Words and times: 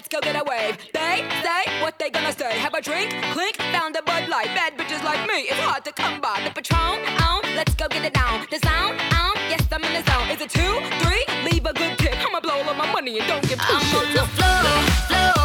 Let's 0.00 0.08
go 0.08 0.20
get 0.20 0.34
a 0.34 0.44
wave. 0.48 0.78
They 0.94 1.16
say 1.44 1.82
what 1.82 1.98
they 1.98 2.08
gonna 2.08 2.32
say. 2.32 2.58
Have 2.58 2.72
a 2.72 2.80
drink, 2.80 3.10
clink, 3.34 3.56
found 3.74 3.94
a 3.96 4.02
Bud 4.02 4.30
Light. 4.30 4.46
Bad 4.56 4.78
bitches 4.78 5.04
like 5.04 5.28
me, 5.28 5.40
it's 5.50 5.60
hard 5.60 5.84
to 5.84 5.92
come 5.92 6.22
by. 6.22 6.40
The 6.42 6.50
Patron, 6.50 7.00
on, 7.28 7.42
let's 7.54 7.74
go 7.74 7.86
get 7.86 8.06
it 8.06 8.14
down. 8.14 8.46
The 8.50 8.60
sound, 8.60 8.98
on, 9.12 9.34
yes, 9.52 9.62
I'm 9.70 9.84
in 9.84 9.92
the 9.92 10.10
zone. 10.10 10.30
Is 10.30 10.40
it 10.40 10.48
two, 10.48 10.74
three? 11.02 11.22
Leave 11.44 11.66
a 11.66 11.74
good 11.74 11.98
tip. 11.98 12.16
I'ma 12.26 12.40
blow 12.40 12.62
all 12.62 12.70
of 12.70 12.78
my 12.78 12.90
money 12.90 13.18
and 13.18 13.28
don't 13.28 13.46
give 13.46 13.58
two 13.58 13.76
I'm 13.76 13.96
on 13.98 14.14
the 14.14 14.24
floor, 14.36 15.34
floor. 15.34 15.39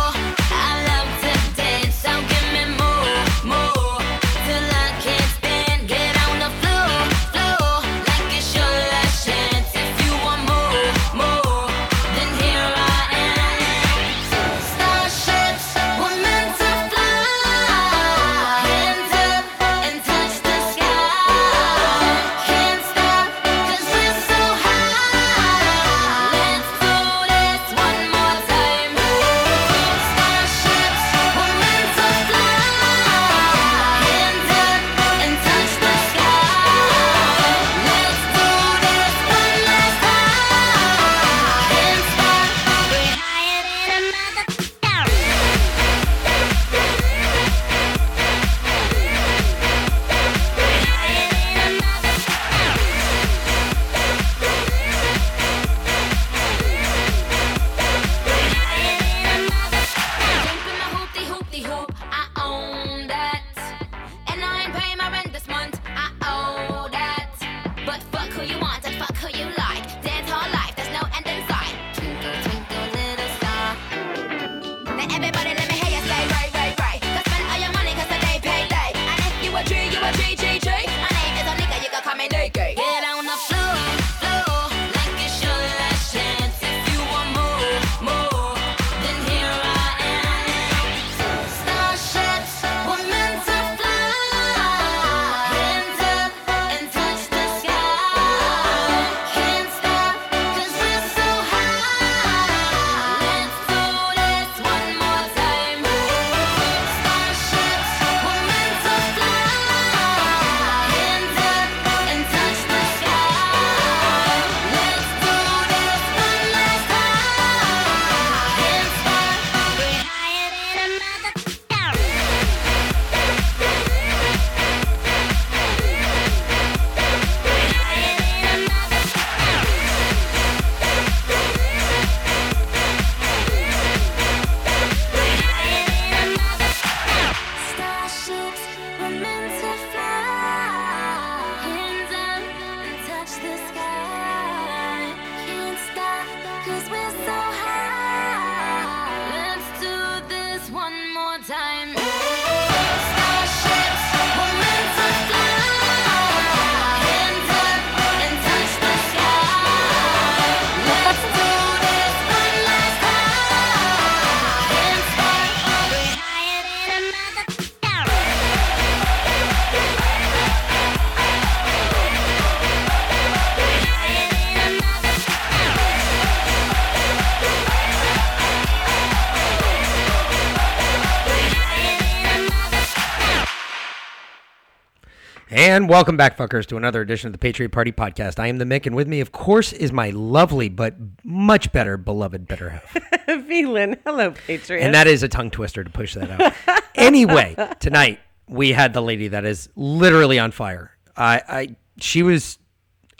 And 185.55 185.87
welcome 185.87 186.17
back, 186.17 186.37
fuckers, 186.37 186.65
to 186.65 186.75
another 186.75 186.99
edition 186.99 187.29
of 187.29 187.31
the 187.31 187.37
Patriot 187.37 187.69
Party 187.69 187.93
Podcast. 187.93 188.39
I 188.39 188.47
am 188.47 188.57
the 188.57 188.65
Mick, 188.65 188.85
and 188.85 188.93
with 188.93 189.07
me, 189.07 189.21
of 189.21 189.31
course, 189.31 189.71
is 189.71 189.93
my 189.93 190.09
lovely 190.09 190.67
but 190.67 190.95
much 191.23 191.71
better 191.71 191.95
beloved 191.95 192.45
better 192.45 192.71
half. 192.71 192.97
Phelan. 193.47 193.95
Hello, 194.05 194.31
Patriot. 194.31 194.81
And 194.81 194.93
that 194.93 195.07
is 195.07 195.23
a 195.23 195.29
tongue 195.29 195.49
twister 195.49 195.85
to 195.85 195.89
push 195.89 196.13
that 196.15 196.29
out. 196.29 196.83
anyway, 196.95 197.55
tonight 197.79 198.19
we 198.49 198.73
had 198.73 198.91
the 198.91 199.01
lady 199.01 199.29
that 199.29 199.45
is 199.45 199.69
literally 199.77 200.39
on 200.39 200.51
fire. 200.51 200.91
I, 201.15 201.41
I 201.47 201.75
she 202.01 202.21
was 202.21 202.59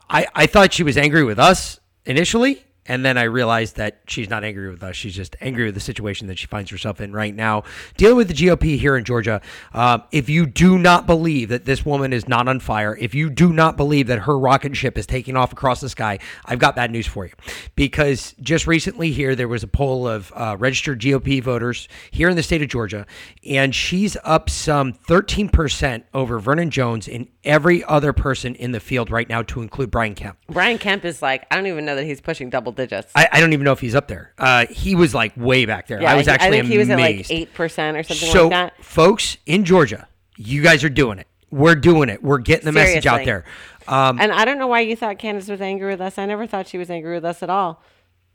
I, 0.10 0.28
I 0.36 0.46
thought 0.46 0.74
she 0.74 0.84
was 0.84 0.98
angry 0.98 1.24
with 1.24 1.40
us 1.40 1.80
initially, 2.06 2.65
and 2.88 3.04
then 3.04 3.18
I 3.18 3.24
realized 3.24 3.78
that 3.78 4.00
she's 4.08 4.30
not 4.30 4.44
angry 4.44 4.70
with 4.70 4.84
us. 4.84 4.96
She's 4.96 5.16
just 5.16 5.36
angry 5.42 5.66
with 5.66 5.74
the 5.74 5.82
situation 5.82 6.28
that 6.28 6.38
she 6.38 6.48
finds 6.48 6.70
herself 6.70 7.02
in 7.02 7.14
right 7.14 7.34
now, 7.34 7.64
dealing 7.98 8.18
with 8.18 8.28
the 8.28 8.34
GOP 8.34 8.78
here 8.78 8.96
in 8.96 9.04
Georgia. 9.04 9.42
Um, 9.74 10.04
if 10.12 10.30
you 10.30 10.46
do 10.46 10.78
not 10.78 11.08
believe 11.08 11.50
that 11.50 11.66
this 11.66 11.86
woman 11.86 12.14
is 12.14 12.28
not 12.28 12.48
on 12.48 12.60
fire, 12.60 12.96
if 12.98 13.16
you 13.16 13.30
do 13.30 13.52
not 13.52 13.76
believe 13.76 14.08
that 14.08 14.20
her 14.20 14.38
rocket 14.38 14.76
ship 14.76 14.98
is 14.98 15.08
taking 15.08 15.36
off 15.36 15.52
across 15.52 15.82
the 15.82 15.90
sky, 15.90 16.20
I've 16.46 16.60
got 16.60 16.76
bad 16.76 16.92
news 16.92 17.08
for 17.08 17.26
you. 17.26 17.32
Because 17.76 18.36
just 18.40 18.68
recently 18.68 19.12
here, 19.12 19.36
there 19.36 19.48
was 19.48 19.64
a 19.64 19.68
poll 19.68 20.08
of 20.08 20.32
uh, 20.36 20.56
registered 20.60 21.02
GOP 21.02 21.42
voters 21.42 21.88
here 22.12 22.30
in 22.30 22.36
the 22.36 22.44
state 22.44 22.62
of 22.62 22.70
Georgia, 22.70 23.08
and 23.46 23.74
she's 23.74 24.16
up 24.24 24.50
some 24.50 24.94
13% 24.94 26.04
over 26.14 26.40
Vernon 26.40 26.70
Jones 26.70 27.08
in 27.08 27.28
every 27.46 27.84
other 27.84 28.12
person 28.14 28.56
in 28.56 28.72
the 28.72 28.80
field 28.80 29.10
right 29.12 29.30
now, 29.30 29.42
to 29.44 29.62
include 29.62 29.92
Brian 29.92 30.16
Kemp. 30.16 30.38
Brian 30.50 30.78
Kemp 30.78 31.06
is 31.06 31.22
like, 31.22 31.46
I 31.52 31.56
don't 31.56 31.68
even 31.68 31.86
know 31.86 31.96
that 31.96 32.04
he's 32.04 32.22
pushing 32.22 32.50
double 32.50 32.72
digits. 32.72 33.12
I, 33.16 33.28
I 33.32 33.40
don't 33.40 33.54
even 33.54 33.64
know 33.64 33.72
if 33.72 33.80
he's 33.80 33.96
up 33.96 34.08
there. 34.08 34.34
Uh, 34.38 34.66
he 34.68 34.96
was 34.96 35.14
like 35.14 35.34
way 35.38 35.66
back 35.66 35.88
there. 35.88 36.02
yeah, 36.02 36.12
I 36.12 36.16
was 36.16 36.28
actually 36.28 36.48
I 36.48 36.62
think 36.62 36.66
he 36.66 36.78
was 36.78 36.90
at 36.90 37.00
like 37.00 37.30
eight 37.32 37.54
percent 37.54 37.98
or 37.98 38.04
something 38.04 38.30
so, 38.30 38.44
like 38.44 38.52
that. 38.52 38.84
folks 38.84 39.38
in 39.46 39.64
Georgia, 39.64 40.08
you 40.38 40.62
guys 40.62 40.84
are 40.84 40.90
doing 40.90 41.20
it. 41.20 41.28
We're 41.52 41.76
doing 41.76 42.10
it. 42.10 42.22
We're 42.22 42.40
getting 42.40 42.66
the 42.66 42.72
message 42.74 43.06
out 43.06 43.24
there. 43.24 43.46
Um, 43.88 44.20
And 44.20 44.32
I 44.32 44.46
don't 44.46 44.58
know 44.58 44.68
why 44.68 44.82
you 44.82 44.96
thought 44.96 45.20
Kandiss 45.20 45.50
was 45.50 45.62
angry 45.62 45.90
with 45.92 46.02
us. 46.02 46.18
I 46.18 46.26
never 46.26 46.48
thought 46.48 46.68
she 46.68 46.78
was 46.78 46.90
angry 46.90 47.14
with 47.14 47.24
us 47.24 47.44
at 47.44 47.50
all. 47.50 47.82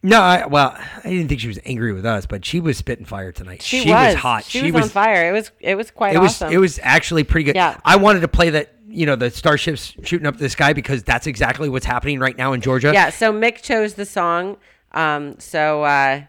no, 0.02 0.20
I, 0.20 0.46
well, 0.46 0.74
I 0.78 1.08
didn't 1.10 1.28
think 1.28 1.40
she 1.40 1.48
was 1.48 1.58
angry 1.66 1.92
with 1.92 2.06
us, 2.06 2.24
but 2.24 2.44
she 2.44 2.60
was 2.60 2.78
spitting 2.78 3.04
fire 3.04 3.32
tonight. 3.32 3.60
She, 3.60 3.90
was. 3.90 4.14
hot. 4.14 4.44
She, 4.44 4.70
was, 4.70 4.84
on 4.84 4.88
fire. 4.88 5.28
It 5.28 5.32
was 5.32 5.50
it 5.60 5.74
was 5.74 5.90
quite 5.90 6.14
It 6.14 6.20
was 6.20 6.30
awesome. 6.40 6.54
it 6.54 6.58
was 6.58 6.78
actually 6.82 7.24
pretty 7.24 7.44
good. 7.44 7.56
Yeah. 7.56 7.78
I 7.84 7.96
wanted 7.96 8.20
to 8.20 8.28
play 8.28 8.50
that. 8.50 8.72
You 8.92 9.06
know, 9.06 9.14
the 9.16 9.30
starships 9.30 9.94
shooting 10.02 10.26
up 10.26 10.36
the 10.38 10.48
sky 10.48 10.72
because 10.72 11.02
that's 11.04 11.26
exactly 11.26 11.68
what's 11.68 11.86
happening 11.86 12.18
right 12.18 12.36
now 12.36 12.52
in 12.52 12.60
Georgia. 12.60 12.90
yeah. 12.92 13.10
So 13.10 13.32
Mick 13.32 13.62
chose 13.62 13.94
the 13.94 14.04
song. 14.06 14.56
Um. 14.92 15.38
So, 15.38 15.84
uh, 15.84 16.22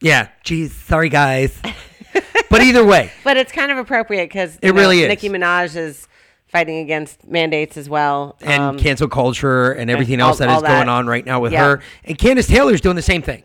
Yeah. 0.00 0.28
Geez, 0.44 0.74
sorry 0.74 1.08
guys. 1.08 1.58
but 2.50 2.60
either 2.62 2.84
way, 2.84 3.10
but 3.24 3.36
it's 3.36 3.52
kind 3.52 3.72
of 3.72 3.78
appropriate 3.78 4.26
because 4.26 4.58
It 4.62 4.74
really 4.74 5.00
is. 5.02 5.08
Nicki 5.08 5.28
Minaj 5.30 5.74
is 5.76 6.06
fighting 6.48 6.78
against 6.78 7.26
mandates 7.26 7.76
as 7.76 7.88
well. 7.88 8.36
and 8.42 8.62
Um, 8.62 8.78
cancel 8.78 9.08
culture 9.08 9.70
and 9.72 9.88
everything 9.90 10.20
all- 10.20 10.30
else 10.30 10.38
that 10.38 10.50
is 10.54 10.62
that. 10.62 10.68
going 10.68 10.88
on 10.88 11.06
right 11.06 11.24
now 11.24 11.40
with 11.40 11.52
Yeah. 11.52 11.64
her. 11.64 11.80
And 12.04 12.18
Kandiss 12.18 12.48
Taylor's 12.48 12.80
doing 12.80 12.96
the 12.96 13.02
same 13.02 13.22
thing. 13.22 13.44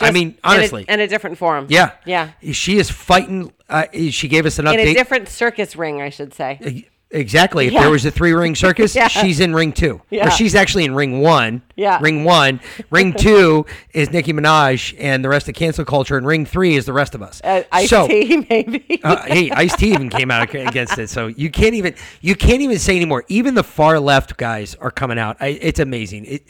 I 0.00 0.06
just 0.06 0.14
mean, 0.14 0.28
in 0.30 0.34
a- 0.42 0.48
honestly. 0.48 0.84
in 0.88 0.98
a, 1.00 1.06
different 1.06 1.38
form. 1.38 1.66
yeah. 1.70 1.92
Yeah. 2.04 2.30
She 2.52 2.78
is 2.78 2.90
fighting. 2.90 3.52
Uh, 3.70 3.84
she 4.10 4.26
gave 4.26 4.44
us 4.46 4.58
an 4.58 4.64
update 4.66 4.80
In 4.82 4.88
a 4.88 4.94
different 4.94 5.28
circus 5.28 5.76
ring, 5.76 6.02
I 6.02 6.10
should 6.10 6.34
say. 6.34 6.88
Exactly. 7.10 7.66
If 7.68 7.72
Yeah. 7.74 7.82
there 7.82 7.90
was 7.90 8.04
a 8.04 8.10
three 8.10 8.32
ring 8.32 8.54
circus, 8.56 8.94
Yeah. 8.96 9.06
she's 9.06 9.38
in 9.38 9.54
ring 9.54 9.72
two. 9.72 10.00
Yeah. 10.10 10.26
Or 10.26 10.30
she's 10.32 10.54
actually 10.56 10.84
in 10.84 10.94
ring 10.96 11.20
one. 11.20 11.62
Yeah. 11.76 11.98
Ring 12.00 12.24
one. 12.24 12.60
Ring 12.90 13.12
two 13.18 13.66
is 13.92 14.10
Nicki 14.10 14.32
Minaj 14.32 14.96
and 14.98 15.24
the 15.24 15.28
rest 15.28 15.48
of 15.48 15.54
cancel 15.54 15.84
culture. 15.84 16.16
And 16.16 16.26
ring 16.26 16.44
three 16.44 16.74
is 16.74 16.86
the 16.86 16.92
rest 16.92 17.14
of 17.14 17.22
us. 17.22 17.40
Uh, 17.44 17.62
Ice 17.70 17.88
so, 17.90 18.08
T, 18.08 18.44
maybe. 18.50 19.00
uh, 19.04 19.22
hey, 19.26 19.50
Ice 19.52 19.76
T 19.76 19.92
even 19.92 20.10
came 20.10 20.30
out 20.32 20.52
against 20.52 20.98
it. 20.98 21.08
So 21.08 21.28
you 21.28 21.50
can't 21.50 21.74
even 21.74 21.94
you 22.20 22.34
can't 22.34 22.62
even 22.62 22.78
say 22.80 22.96
anymore. 22.96 23.24
Even 23.28 23.54
the 23.54 23.64
far 23.64 24.00
left 24.00 24.36
guys 24.36 24.74
are 24.76 24.90
coming 24.90 25.18
out. 25.18 25.36
I, 25.40 25.48
it's 25.60 25.78
amazing. 25.78 26.24
It, 26.24 26.46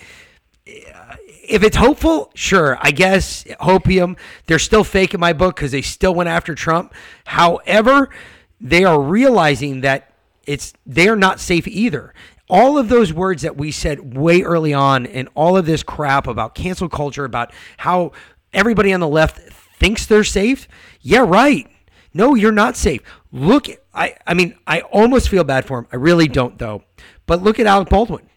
if 0.67 1.63
it's 1.63 1.77
hopeful, 1.77 2.31
sure, 2.35 2.79
I 2.81 2.91
guess 2.91 3.45
hopium. 3.61 4.17
They're 4.47 4.59
still 4.59 4.83
fake 4.83 5.13
in 5.13 5.21
my 5.21 5.35
book 5.35 5.57
because 5.57 5.73
they 5.73 5.83
still 5.83 6.15
went 6.15 6.31
after 6.31 6.55
Trump. 6.55 6.95
However, 7.27 8.09
they 8.63 8.85
are 8.85 8.99
realizing 8.99 9.83
that 9.83 10.11
it's 10.47 10.73
they 10.87 11.09
are 11.09 11.17
not 11.17 11.41
safe 11.41 11.67
either. 11.67 12.15
All 12.49 12.77
of 12.77 12.89
those 12.89 13.13
words 13.13 13.43
that 13.43 13.57
we 13.57 13.71
said 13.71 14.17
way 14.17 14.43
early 14.43 14.75
on, 14.75 15.07
and 15.07 15.29
all 15.35 15.57
of 15.57 15.67
this 15.67 15.83
crap 15.83 16.27
about 16.27 16.55
cancel 16.55 16.89
culture, 16.89 17.25
about 17.25 17.53
how 17.79 18.13
everybody 18.53 18.93
on 18.93 19.01
the 19.01 19.09
left 19.09 19.39
thinks 19.79 20.07
they're 20.07 20.25
safe. 20.25 20.69
Yeah, 21.01 21.25
right. 21.27 21.69
No, 22.13 22.35
you're 22.35 22.53
not 22.53 22.77
safe. 22.77 23.01
Look, 23.33 23.67
I, 23.93 24.15
I 24.27 24.35
mean, 24.35 24.57
I 24.67 24.83
almost 24.83 25.29
feel 25.29 25.43
bad 25.43 25.65
for 25.65 25.79
him. 25.81 25.89
I 25.93 25.97
really 25.97 26.29
don't, 26.29 26.59
though. 26.59 26.85
But 27.27 27.43
look 27.43 27.59
at 27.59 27.67
Alec 27.67 27.89
Baldwin. 27.89 28.29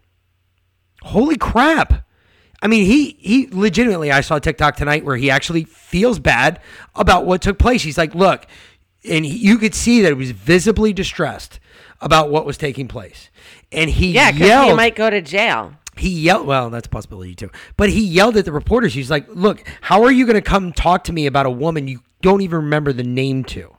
Holy 1.03 1.37
crap. 1.37 2.05
I 2.61 2.67
mean, 2.67 2.85
he 2.85 3.17
he 3.19 3.47
legitimately. 3.51 4.11
I 4.11 4.21
saw 4.21 4.39
TikTok 4.39 4.77
tonight 4.77 5.05
where 5.05 5.15
he 5.15 5.29
actually 5.29 5.63
feels 5.65 6.17
bad 6.17 6.59
about 6.95 7.25
what 7.25 7.41
took 7.41 7.59
place. 7.59 7.83
He's 7.83 7.99
like, 7.99 8.15
look, 8.15 8.47
and 9.07 9.25
you 9.25 9.57
could 9.59 9.75
see 9.75 10.01
that 10.01 10.09
he 10.09 10.13
was 10.13 10.31
visibly 10.31 10.91
distressed 10.91 11.59
about 12.01 12.29
what 12.29 12.45
was 12.45 12.57
taking 12.57 12.87
place, 12.87 13.29
and 13.71 13.89
he 13.89 14.11
yeah, 14.11 14.31
because 14.31 14.47
yelled. 14.47 14.69
he 14.69 14.73
might 14.75 14.95
go 14.95 15.09
to 15.09 15.21
jail. 15.21 15.73
he 15.97 16.09
yelled. 16.09 16.45
Well, 16.45 16.69
that's 16.69 16.87
a 16.87 16.89
possibility 16.89 17.33
too. 17.35 17.49
But 17.75 17.89
he 17.89 18.03
yelled 18.03 18.37
at 18.37 18.45
the 18.45 18.51
reporters. 18.51 18.93
He's 18.93 19.09
like, 19.09 19.25
look, 19.29 19.63
how 19.81 20.03
are 20.03 20.11
you 20.11 20.25
going 20.25 20.35
to 20.35 20.41
come 20.41 20.71
talk 20.73 21.03
to 21.05 21.13
me 21.13 21.25
about 21.25 21.45
a 21.45 21.51
woman 21.51 21.87
you 21.87 22.01
don't 22.21 22.41
even 22.41 22.57
remember 22.57 22.93
the 22.93 23.03
name 23.03 23.43
to? 23.45 23.73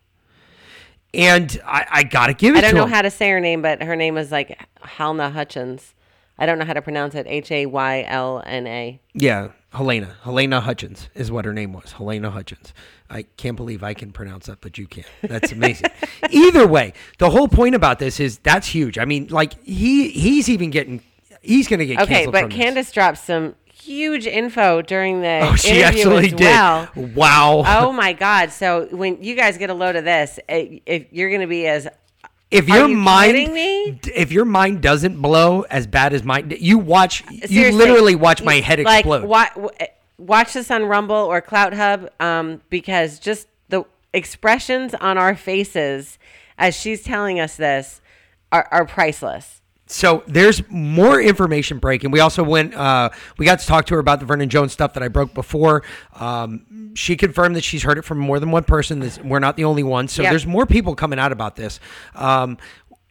And 1.14 1.58
I, 1.64 1.86
I 1.90 2.02
got 2.02 2.26
to 2.26 2.34
give 2.34 2.54
it 2.54 2.58
I 2.58 2.60
don't 2.62 2.74
know 2.74 2.84
him. 2.84 2.90
how 2.90 3.02
to 3.02 3.10
say 3.10 3.30
her 3.30 3.40
name, 3.40 3.62
but 3.62 3.82
her 3.82 3.96
name 3.96 4.18
is 4.18 4.30
like 4.30 4.60
Halna 4.82 5.32
Hutchins. 5.32 5.94
I 6.38 6.44
don't 6.46 6.58
know 6.58 6.64
how 6.66 6.74
to 6.74 6.82
pronounce 6.82 7.14
it. 7.14 7.26
H 7.26 7.50
A 7.50 7.66
Y 7.66 8.04
L 8.06 8.42
N 8.44 8.66
A. 8.66 9.00
Yeah, 9.14 9.48
Helena. 9.72 10.16
Helena 10.22 10.60
Hutchins 10.60 11.08
is 11.14 11.30
what 11.30 11.44
her 11.44 11.52
name 11.52 11.72
was. 11.72 11.92
Helena 11.92 12.30
Hutchins. 12.30 12.72
I 13.10 13.22
can't 13.36 13.56
believe 13.56 13.82
I 13.82 13.94
can 13.94 14.12
pronounce 14.12 14.46
that, 14.46 14.60
but 14.60 14.78
you 14.78 14.86
can't. 14.86 15.06
That's 15.22 15.52
amazing. 15.52 15.90
Either 16.30 16.66
way, 16.66 16.94
the 17.18 17.30
whole 17.30 17.48
point 17.48 17.74
about 17.74 17.98
this 17.98 18.18
is 18.20 18.38
that's 18.38 18.66
huge. 18.68 18.98
I 18.98 19.04
mean, 19.04 19.28
like 19.28 19.62
he 19.64 20.08
he's 20.10 20.48
even 20.48 20.70
getting 20.70 21.02
he's 21.42 21.68
going 21.68 21.80
to 21.80 21.86
get 21.86 22.00
Okay, 22.00 22.14
canceled 22.14 22.32
but 22.32 22.40
from 22.42 22.50
this. 22.50 22.58
Kandiss 22.58 22.92
dropped 22.92 23.18
some 23.18 23.54
huge 23.72 24.26
info 24.26 24.82
during 24.82 25.20
the 25.20 25.40
Oh, 25.42 25.54
she 25.54 25.82
actually 25.82 26.28
did. 26.30 26.40
well. 26.40 26.88
Wow. 26.96 27.62
Oh 27.66 27.92
my 27.92 28.12
God! 28.14 28.50
So 28.50 28.86
when 28.90 29.22
you 29.22 29.34
guys 29.34 29.58
get 29.58 29.70
a 29.70 29.74
load 29.74 29.96
of 29.96 30.04
this, 30.04 30.38
eh, 30.48 30.78
if 30.86 31.06
you're 31.12 31.28
going 31.28 31.42
to 31.42 31.46
be 31.46 31.66
as 31.66 31.86
if 32.50 32.68
Are 32.70 32.78
your 32.78 32.88
you 32.88 32.96
mind 32.96 33.52
me? 33.52 34.00
if 34.14 34.32
your 34.32 34.44
mind 34.44 34.80
doesn't 34.82 35.20
blow 35.20 35.62
as 35.62 35.86
bad 35.86 36.12
as 36.12 36.22
mine 36.22 36.54
you 36.58 36.78
watch 36.78 37.22
you 37.30 37.72
literally 37.72 38.14
watch 38.14 38.42
my 38.42 38.54
head 38.56 38.80
like, 38.80 39.00
explode 39.00 39.24
Wa- 39.24 39.48
eh, 39.78 39.86
watch 40.18 40.54
this 40.54 40.70
on 40.70 40.84
Rumble 40.84 41.14
or 41.16 41.40
Clout 41.40 41.74
Hub 41.74 42.10
um, 42.20 42.60
because 42.70 43.18
just 43.18 43.48
the 43.68 43.84
expressions 44.12 44.94
on 44.94 45.18
our 45.18 45.36
faces 45.36 46.18
as 46.56 46.74
she's 46.74 47.02
telling 47.02 47.38
us 47.38 47.56
this 47.56 48.00
are, 48.50 48.68
are 48.70 48.84
priceless. 48.84 49.57
So 49.90 50.22
there's 50.26 50.62
more 50.68 51.20
information 51.20 51.78
breaking 51.78 52.10
we 52.10 52.20
also 52.20 52.42
went 52.44 52.74
uh, 52.74 53.08
we 53.38 53.44
got 53.46 53.58
to 53.58 53.66
talk 53.66 53.86
to 53.86 53.94
her 53.94 54.00
about 54.00 54.20
the 54.20 54.26
vernon 54.26 54.48
jones 54.48 54.72
stuff 54.72 54.92
that 54.92 55.02
i 55.02 55.08
broke 55.08 55.32
before 55.34 55.82
um, 56.16 56.92
she 56.94 57.16
confirmed 57.16 57.56
that 57.56 57.64
she's 57.64 57.82
heard 57.82 57.98
it 57.98 58.02
from 58.02 58.18
more 58.18 58.38
than 58.38 58.50
one 58.50 58.64
person 58.64 59.00
this, 59.00 59.18
we're 59.18 59.38
not 59.38 59.56
the 59.56 59.64
only 59.64 59.82
ones 59.82 60.12
so 60.12 60.22
Yeah. 60.22 60.30
there's 60.30 60.46
more 60.46 60.66
people 60.66 60.94
coming 60.94 61.18
out 61.18 61.32
about 61.32 61.56
this 61.56 61.80
um, 62.14 62.58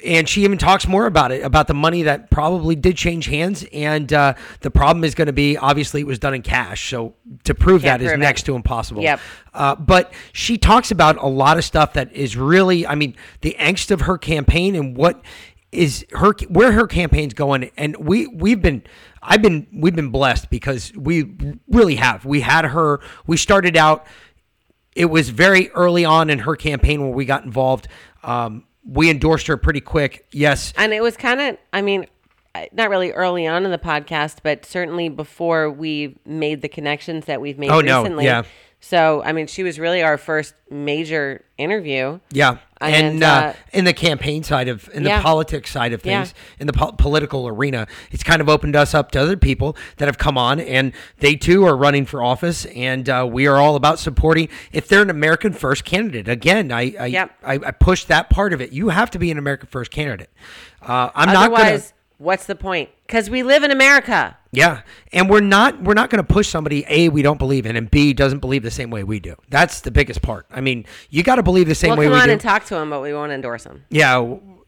and 0.05 0.29
she 0.29 0.43
even 0.43 0.59
talks 0.59 0.87
more 0.87 1.07
about 1.07 1.31
it 1.31 1.41
about 1.43 1.65
the 1.67 1.73
money 1.73 2.03
that 2.03 2.29
probably 2.29 2.75
did 2.75 2.95
change 2.95 3.25
hands 3.25 3.65
and 3.73 4.13
uh, 4.13 4.35
the 4.61 4.69
problem 4.69 5.03
is 5.03 5.15
going 5.15 5.25
to 5.25 5.33
be 5.33 5.57
obviously 5.57 6.01
it 6.01 6.05
was 6.07 6.19
done 6.19 6.35
in 6.35 6.43
cash 6.43 6.91
so 6.91 7.15
to 7.43 7.55
prove 7.55 7.81
Can't 7.81 7.99
that 7.99 8.05
is 8.05 8.11
prove 8.11 8.19
it. 8.21 8.23
next 8.23 8.43
to 8.43 8.55
impossible 8.55 9.01
Yep. 9.01 9.19
Uh, 9.55 9.73
but 9.73 10.13
she 10.33 10.59
talks 10.59 10.91
about 10.91 11.17
a 11.17 11.25
lot 11.25 11.57
of 11.57 11.63
stuff 11.63 11.93
that 11.93 12.13
is 12.13 12.37
really, 12.37 12.85
I 12.85 12.93
mean, 12.93 13.15
the 13.41 13.55
angst 13.59 13.89
of 13.89 14.01
her 14.01 14.19
campaign 14.19 14.75
and 14.75 14.95
what 14.95 15.19
is 15.77 16.05
her 16.11 16.33
where 16.49 16.71
her 16.71 16.87
campaign's 16.87 17.33
going. 17.33 17.71
And 17.77 17.95
we 17.97 18.27
we've 18.27 18.61
been, 18.61 18.83
I've 19.21 19.41
been, 19.41 19.67
we've 19.73 19.95
been 19.95 20.09
blessed 20.09 20.49
because 20.49 20.91
we 20.95 21.35
really 21.69 21.95
have. 21.95 22.25
We 22.25 22.41
had 22.41 22.65
her. 22.65 22.99
We 23.27 23.37
started 23.37 23.77
out. 23.77 24.05
It 24.95 25.05
was 25.05 25.29
very 25.29 25.69
early 25.71 26.05
on 26.05 26.29
in 26.29 26.39
her 26.39 26.55
campaign 26.55 27.01
when 27.01 27.13
we 27.13 27.25
got 27.25 27.43
involved. 27.45 27.87
Um, 28.23 28.65
we 28.83 29.09
endorsed 29.09 29.47
her 29.47 29.57
pretty 29.57 29.81
quick. 29.81 30.25
Yes, 30.31 30.73
And 30.75 30.91
it 30.93 31.01
was 31.03 31.15
kind 31.17 31.39
of, 31.39 31.57
I 31.71 31.81
mean, 31.81 32.07
not 32.71 32.89
really 32.89 33.11
early 33.11 33.45
on 33.45 33.63
in 33.65 33.69
the 33.69 33.77
podcast, 33.77 34.37
but 34.41 34.65
certainly 34.65 35.09
before 35.09 35.69
we 35.69 36.17
made 36.25 36.61
the 36.63 36.67
connections 36.69 37.25
that 37.25 37.39
we've 37.41 37.59
made 37.59 37.69
Oh, 37.69 37.81
no, 37.81 38.01
recently. 38.01 38.25
yeah. 38.25 38.43
So, 38.79 39.21
I 39.23 39.33
mean, 39.33 39.45
she 39.47 39.61
was 39.61 39.77
really 39.79 40.01
our 40.01 40.17
first 40.17 40.55
major 40.71 41.43
interview. 41.57 42.19
Yeah. 42.31 42.57
And, 42.79 43.05
And, 43.05 43.23
uh, 43.23 43.27
uh, 43.27 43.53
in 43.73 43.85
the 43.85 43.93
campaign 43.93 44.43
side 44.43 44.67
of, 44.67 44.87
in 44.93 45.03
the 45.03 45.09
politics 45.21 45.71
side 45.71 45.93
of 45.93 46.05
Yeah. 46.05 46.23
things, 46.23 46.33
in 46.59 46.67
the 46.67 46.73
po- 46.73 46.91
political 46.91 47.47
arena, 47.47 47.87
it's 48.11 48.23
kind 48.23 48.39
of 48.41 48.47
opened 48.49 48.75
us 48.75 48.93
up 48.93 49.11
to 49.11 49.19
other 49.21 49.35
people 49.37 49.75
that 49.97 50.05
have 50.07 50.17
come 50.17 50.37
on, 50.37 50.59
and 50.59 50.93
they 51.19 51.35
too 51.35 51.65
are 51.65 51.75
running 51.75 52.05
for 52.05 52.21
office, 52.23 52.65
and 52.65 53.09
uh, 53.09 53.27
we 53.29 53.47
are 53.47 53.57
all 53.57 53.75
about 53.75 53.97
supporting. 53.99 54.47
If 54.71 54.87
they're 54.87 55.01
an 55.01 55.09
American 55.09 55.53
first 55.53 55.85
candidate, 55.85 56.27
again, 56.27 56.71
I 56.71 56.93
I, 56.99 57.05
Yep. 57.07 57.31
I 57.43 57.53
I 57.55 57.71
push 57.71 58.03
that 58.05 58.29
part 58.29 58.53
of 58.53 58.61
it. 58.61 58.71
You 58.71 58.89
have 58.89 59.09
to 59.11 59.19
be 59.19 59.31
an 59.31 59.37
American 59.39 59.67
first 59.69 59.89
candidate. 59.91 60.29
Uh, 60.81 61.09
I'm 61.15 61.27
not 61.33 61.49
gonna. 61.49 61.63
Otherwise, 61.63 61.93
what's 62.19 62.45
the 62.45 62.55
point? 62.55 62.89
Because 63.07 63.29
we 63.29 63.41
live 63.43 63.63
in 63.63 63.71
America. 63.71 64.36
Yeah, 64.51 64.81
and 65.13 65.29
we're 65.29 65.41
not 65.41 65.81
we're 65.83 65.93
not 65.93 66.09
going 66.09 66.23
to 66.25 66.33
push 66.33 66.47
somebody 66.47 66.85
a 66.87 67.09
we 67.09 67.21
don't 67.21 67.37
believe 67.37 67.65
in 67.65 67.75
and 67.75 67.89
b 67.91 68.13
doesn't 68.13 68.39
believe 68.39 68.63
the 68.63 68.71
same 68.71 68.89
way 68.89 69.03
we 69.03 69.19
do. 69.19 69.35
That's 69.49 69.81
the 69.81 69.91
biggest 69.91 70.21
part. 70.21 70.45
I 70.51 70.61
mean, 70.61 70.85
you 71.09 71.21
got 71.23 71.35
to 71.35 71.43
believe 71.43 71.67
the 71.67 71.75
same 71.75 71.89
We'll 71.91 71.99
way 71.99 72.05
come 72.05 72.13
we 72.13 72.19
on 72.19 72.25
do. 72.27 72.31
and 72.33 72.41
talk 72.41 72.65
to 72.65 72.75
him, 72.77 72.89
but 72.89 73.01
we 73.01 73.13
won't 73.13 73.31
endorse 73.31 73.65
him. 73.65 73.83
yeah, 73.89 74.17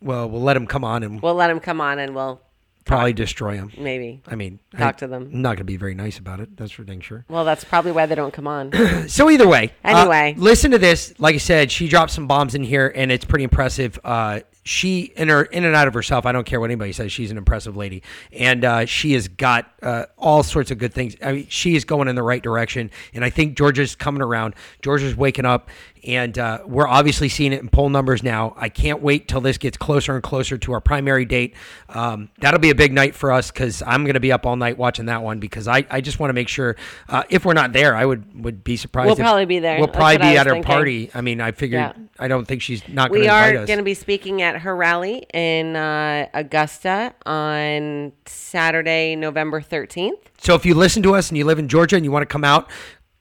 well, 0.02 0.30
we'll 0.30 0.42
let 0.42 0.56
him 0.58 0.68
come 0.68 0.84
on 0.84 1.04
and 1.04 1.22
We'll 1.22 1.36
let 1.36 1.50
him 1.50 1.60
come 1.60 1.80
on 1.82 2.00
and 2.00 2.14
we'll 2.16 2.42
probably 2.86 3.14
destroy 3.14 3.54
him. 3.56 3.72
maybe. 3.78 4.22
I 4.28 4.36
mean, 4.36 4.60
Talk 4.78 4.96
I, 4.96 4.98
to 5.00 5.08
them. 5.08 5.30
I'm 5.34 5.42
not 5.42 5.50
going 5.50 5.58
to 5.58 5.64
be 5.66 5.78
very 5.78 5.94
nice 5.96 6.18
about 6.18 6.40
it. 6.40 6.58
That's 6.58 6.72
for 6.72 6.84
dang 6.84 7.02
sure. 7.02 7.24
Well, 7.30 7.46
that's 7.46 7.64
probably 7.64 7.92
why 7.92 8.06
they 8.06 8.16
don't 8.16 8.34
come 8.34 8.48
on. 8.48 8.72
So 9.08 9.30
either 9.30 9.48
way, 9.48 9.72
uh, 9.86 9.90
Anyway. 9.98 10.36
listen 10.38 10.72
to 10.72 10.78
this. 10.80 11.14
Like 11.20 11.36
I 11.36 11.40
said, 11.40 11.72
she 11.72 11.88
dropped 11.88 12.12
some 12.12 12.28
bombs 12.28 12.56
in 12.56 12.64
here, 12.64 12.92
and 12.96 13.12
it's 13.12 13.26
pretty 13.26 13.44
impressive. 13.44 14.00
Uh, 14.04 14.40
she 14.70 15.12
in 15.16 15.30
her 15.30 15.42
in 15.42 15.66
and 15.66 15.76
out 15.76 15.88
of 15.88 15.96
herself. 15.96 16.28
I 16.28 16.32
don't 16.32 16.46
care 16.46 16.60
what 16.60 16.70
anybody 16.70 16.92
says. 16.92 17.12
She's 17.12 17.32
an 17.32 17.38
impressive 17.38 17.76
lady, 17.76 18.04
and 18.32 18.64
uh, 18.64 18.86
she 18.86 19.14
has 19.14 19.28
got 19.28 19.72
uh, 19.82 20.06
all 20.16 20.44
sorts 20.44 20.70
of 20.70 20.78
good 20.78 20.94
things. 20.94 21.16
I 21.24 21.32
mean, 21.32 21.48
she 21.50 21.76
is 21.76 21.86
going 21.86 22.08
in 22.08 22.16
the 22.16 22.22
right 22.22 22.42
direction, 22.42 22.92
and 23.16 23.26
I 23.26 23.32
think 23.32 23.58
Georgia's 23.58 23.96
coming 23.96 24.22
around. 24.22 24.54
Georgia's 24.84 25.16
waking 25.16 25.46
up, 25.46 25.70
And 26.04 26.38
uh, 26.40 26.60
we're 26.66 26.88
obviously 26.88 27.30
seeing 27.30 27.52
it 27.54 27.60
in 27.62 27.70
poll 27.70 27.90
numbers 27.90 28.24
now. 28.24 28.54
I 28.58 28.70
can't 28.70 29.02
wait 29.02 29.28
till 29.28 29.42
this 29.42 29.58
gets 29.58 29.78
closer 29.78 30.14
and 30.16 30.24
closer 30.24 30.58
to 30.58 30.72
our 30.74 30.82
primary 30.82 31.26
date. 31.26 31.56
Um, 31.90 32.30
that'll 32.40 32.60
be 32.60 32.70
a 32.70 32.76
big 32.76 32.94
night 32.94 33.16
for 33.16 33.32
us 33.32 33.52
because 33.52 33.82
I'm 33.86 34.04
going 34.04 34.14
to 34.14 34.20
be 34.20 34.32
up 34.32 34.46
all 34.46 34.56
night 34.56 34.78
watching 34.78 35.08
that 35.08 35.22
one 35.24 35.40
because 35.40 35.68
I, 35.68 35.86
I 35.90 36.02
just 36.02 36.20
want 36.20 36.30
to 36.30 36.34
make 36.34 36.48
sure 36.48 36.76
uh, 37.10 37.24
if 37.30 37.46
we're 37.46 37.54
not 37.54 37.74
there, 37.74 37.96
I 37.96 38.06
would, 38.06 38.44
would 38.44 38.64
be 38.64 38.78
surprised. 38.78 39.08
We'll 39.08 39.14
if- 39.18 39.20
probably 39.20 39.46
be 39.46 39.60
there. 39.60 39.78
We'll 39.78 39.88
That's 39.88 39.98
probably 39.98 40.18
be 40.20 40.38
at 40.38 40.46
her 40.48 40.54
thinking. 40.54 40.72
party. 40.72 41.12
I 41.14 41.22
mean, 41.22 41.42
I 41.42 41.52
figured 41.52 41.80
Yeah. 41.82 41.94
I 42.22 42.28
don't 42.28 42.46
think 42.46 42.62
she's 42.62 42.88
not 42.90 43.10
going 43.10 43.22
We 43.22 43.28
to 43.28 43.34
invite 43.34 43.56
are 43.56 43.66
going 43.66 43.78
to 43.80 43.84
be 43.84 43.94
speaking 43.94 44.42
at 44.42 44.58
her 44.62 44.76
rally 44.76 45.26
in 45.34 45.76
uh, 45.76 46.28
Augusta 46.34 47.14
on 47.26 48.12
Saturday, 48.26 49.16
November 49.16 49.62
13th. 49.62 50.18
So 50.38 50.56
if 50.56 50.66
you 50.66 50.74
listen 50.76 51.04
to 51.04 51.16
us 51.16 51.30
and 51.30 51.38
you 51.38 51.46
live 51.46 51.60
in 51.60 51.68
Georgia 51.68 51.96
and 51.96 52.04
you 52.06 52.12
want 52.12 52.24
to 52.24 52.32
come 52.32 52.44
out, 52.44 52.70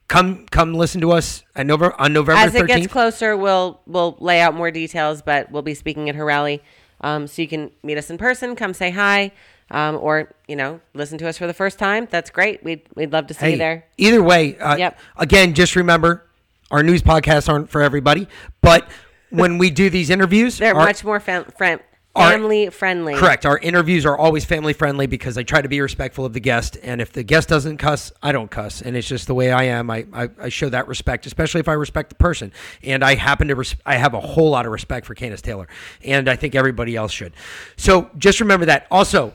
come 0.09 0.47
come 0.51 0.75
listen 0.75 1.01
to 1.03 1.13
us 1.13 1.45
on 1.55 1.67
November 1.67 1.95
on 2.01 2.13
November 2.13 2.41
As 2.41 2.55
it 2.55 2.67
gets 2.67 2.87
closer, 2.87 3.37
we'll 3.37 3.81
we'll 3.87 4.17
lay 4.21 4.41
out 4.41 4.55
more 4.55 4.71
details, 4.71 5.23
but 5.23 5.51
we'll 5.53 5.63
be 5.63 5.75
speaking 5.75 6.09
at 6.09 6.15
her 6.15 6.25
rally, 6.25 6.63
um, 7.03 7.27
so 7.27 7.43
you 7.43 7.49
can 7.49 7.71
meet 7.83 7.99
us 7.99 8.11
in 8.11 8.19
person, 8.19 8.57
come 8.57 8.73
say 8.75 8.91
hi, 8.91 9.31
um, 9.71 9.97
or 9.97 10.33
you 10.49 10.57
know 10.57 10.81
listen 10.95 11.19
to 11.19 11.29
us 11.29 11.39
for 11.39 11.47
the 11.47 11.55
first 11.55 11.79
time. 11.79 12.09
That's 12.11 12.31
great. 12.31 12.65
We'd 12.65 12.83
we'd 12.97 13.13
love 13.13 13.27
to 13.29 13.35
see 13.35 13.53
you 13.53 13.59
there. 13.59 13.85
Either 13.99 14.23
way, 14.23 14.59
uh, 14.59 14.77
Yep. 14.77 14.99
again, 15.19 15.55
just 15.55 15.77
remember 15.77 16.25
our 16.71 16.83
news 16.83 17.03
podcasts 17.03 17.49
aren't 17.49 17.71
for 17.71 17.83
everybody, 17.83 18.27
but 18.63 18.89
when 19.31 19.59
we 19.59 19.69
do 19.71 19.91
these 19.91 20.09
interviews, 20.11 20.57
They're 20.59 20.75
our- 20.75 20.87
much 20.87 21.05
more 21.05 21.21
fam- 21.21 21.45
fam- 21.59 21.81
our- 22.19 22.33
family 22.33 22.71
friendly. 22.71 23.15
Correct. 23.15 23.47
Our 23.47 23.59
interviews 23.59 24.05
are 24.07 24.17
always 24.17 24.45
family 24.45 24.73
friendly 24.73 25.07
because 25.07 25.39
I 25.39 25.43
try 25.43 25.63
to 25.63 25.69
be 25.69 25.81
respectful 25.81 26.25
of 26.25 26.33
the 26.33 26.41
guest. 26.41 26.77
And 26.83 27.01
if 27.01 27.13
the 27.13 27.23
guest 27.23 27.49
doesn't 27.49 27.79
cuss, 27.79 28.13
I 28.23 28.33
don't 28.33 28.51
cuss. 28.51 28.83
And 28.83 28.97
it's 28.97 29.09
just 29.09 29.27
the 29.27 29.35
way 29.35 29.51
I 29.53 29.65
am. 29.65 29.91
I, 29.91 30.07
I, 30.13 30.29
I 30.41 30.49
show 30.49 30.69
that 30.69 30.89
respect, 30.89 31.27
especially 31.27 31.61
if 31.61 31.69
I 31.69 31.73
respect 31.75 32.11
the 32.11 32.17
person. 32.17 32.53
And 32.83 33.05
I 33.05 33.15
happen 33.15 33.49
to, 33.49 33.55
res- 33.55 33.77
I 33.87 33.97
have 33.97 34.15
a 34.15 34.21
whole 34.21 34.51
lot 34.51 34.67
of 34.67 34.73
respect 34.73 35.07
for 35.07 35.15
Kandiss 35.15 35.41
Taylor. 35.43 35.69
And 36.05 36.29
I 36.29 36.37
think 36.37 36.55
everybody 36.55 36.97
else 36.97 37.13
should. 37.13 37.33
So 37.77 38.11
just 38.19 38.41
remember 38.41 38.67
that. 38.67 38.87
Also, 38.91 39.35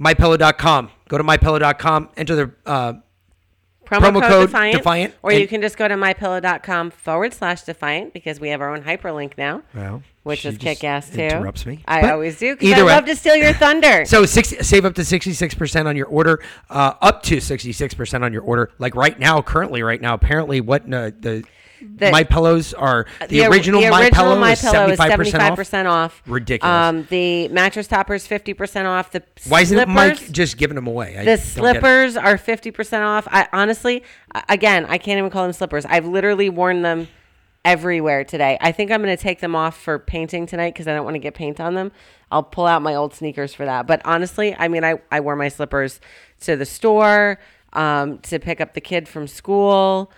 mypillow.com. 0.00 0.90
Go 1.08 1.18
to 1.18 1.24
mypillow.com, 1.24 2.08
enter 2.16 2.34
the, 2.34 2.52
uh, 2.66 2.94
Promo, 3.92 4.10
Promo 4.10 4.20
code, 4.20 4.22
code 4.30 4.46
Defiant, 4.48 4.76
Defiant, 4.78 5.14
or 5.22 5.32
you 5.32 5.46
can 5.46 5.60
just 5.60 5.76
go 5.76 5.86
to 5.88 5.94
mypillow.com 5.94 6.90
forward 6.90 7.32
slash 7.34 7.62
Defiant 7.62 8.12
because 8.12 8.40
we 8.40 8.48
have 8.48 8.60
our 8.60 8.74
own 8.74 8.82
hyperlink 8.82 9.32
now. 9.36 9.62
Well, 9.74 10.02
which 10.22 10.44
is 10.46 10.56
kick 10.56 10.84
ass 10.84 11.10
too. 11.10 11.20
interrupts 11.22 11.66
me. 11.66 11.82
I 11.86 12.00
But 12.00 12.10
always 12.12 12.38
do 12.38 12.56
either 12.60 12.82
I 12.82 12.84
way- 12.84 12.92
love 12.94 13.06
to 13.06 13.16
steal 13.16 13.34
your 13.36 13.52
thunder. 13.52 14.04
So 14.12 14.24
60, 14.24 14.62
save 14.62 14.84
up 14.84 14.94
to 14.94 15.02
66% 15.02 15.86
on 15.86 15.96
your 15.96 16.06
order, 16.06 16.40
uh, 16.70 16.94
up 17.00 17.22
to 17.24 17.38
66% 17.38 18.22
on 18.22 18.32
your 18.32 18.42
order. 18.42 18.70
Like 18.78 18.94
right 18.94 19.18
now, 19.18 19.42
currently 19.42 19.82
right 19.82 20.00
now, 20.00 20.14
apparently 20.14 20.60
what 20.60 20.82
uh, 20.84 21.10
the, 21.18 21.44
The- 21.82 22.10
My 22.10 22.24
Pillows 22.24 22.74
are, 22.74 23.06
the, 23.28 23.44
or- 23.44 23.50
original, 23.50 23.80
the 23.80 23.90
My 23.90 24.02
original 24.02 24.24
Pillow 24.24 24.38
My 24.40 24.52
is 24.52 24.60
Pillow 24.60 24.88
is 24.88 24.98
75% 24.98 25.40
off. 25.40 25.58
75% 25.58 25.86
off. 25.90 26.22
Ridiculous. 26.26 26.72
Um, 26.72 27.06
the 27.10 27.48
mattress 27.48 27.86
toppers 27.88 28.26
50% 28.26 28.86
off. 28.86 29.10
The 29.10 29.22
Why 29.48 29.60
isn't 29.62 29.76
slippers, 29.76 29.94
Mike 29.94 30.32
just 30.32 30.56
giving 30.56 30.74
them 30.76 30.86
away? 30.86 31.16
I 31.18 31.24
the 31.24 31.24
don't 31.24 31.24
get 31.24 31.38
it. 31.38 31.40
slippers 31.48 32.16
are 32.16 32.36
50% 32.38 33.02
off. 33.04 33.28
I 33.30 33.48
honestly, 33.52 34.02
again, 34.48 34.86
I 34.88 34.98
can't 34.98 35.18
even 35.18 35.30
call 35.30 35.42
them 35.44 35.52
slippers. 35.52 35.84
I've 35.86 36.06
literally 36.06 36.48
worn 36.50 36.82
them 36.82 37.08
everywhere 37.64 38.24
today. 38.24 38.58
I 38.60 38.72
think 38.72 38.90
I'm 38.90 39.02
going 39.02 39.16
to 39.16 39.22
take 39.22 39.40
them 39.40 39.54
off 39.54 39.76
for 39.80 39.98
painting 39.98 40.46
tonight 40.46 40.74
because 40.74 40.88
I 40.88 40.94
don't 40.94 41.04
want 41.04 41.14
to 41.14 41.20
get 41.20 41.34
paint 41.34 41.60
on 41.60 41.74
them. 41.74 41.92
I'll 42.30 42.42
pull 42.42 42.66
out 42.66 42.82
my 42.82 42.94
old 42.94 43.14
sneakers 43.14 43.54
for 43.54 43.64
that. 43.66 43.86
But 43.86 44.02
honestly, 44.04 44.54
I 44.58 44.68
mean, 44.68 44.84
I, 44.84 45.00
I 45.10 45.20
wore 45.20 45.36
my 45.36 45.48
slippers 45.48 46.00
to 46.40 46.56
the 46.56 46.66
store, 46.66 47.38
um, 47.74 48.18
to 48.18 48.38
pick 48.38 48.60
up 48.60 48.74
the 48.74 48.80
kid 48.80 49.06
from 49.08 49.26
school. 49.26 50.10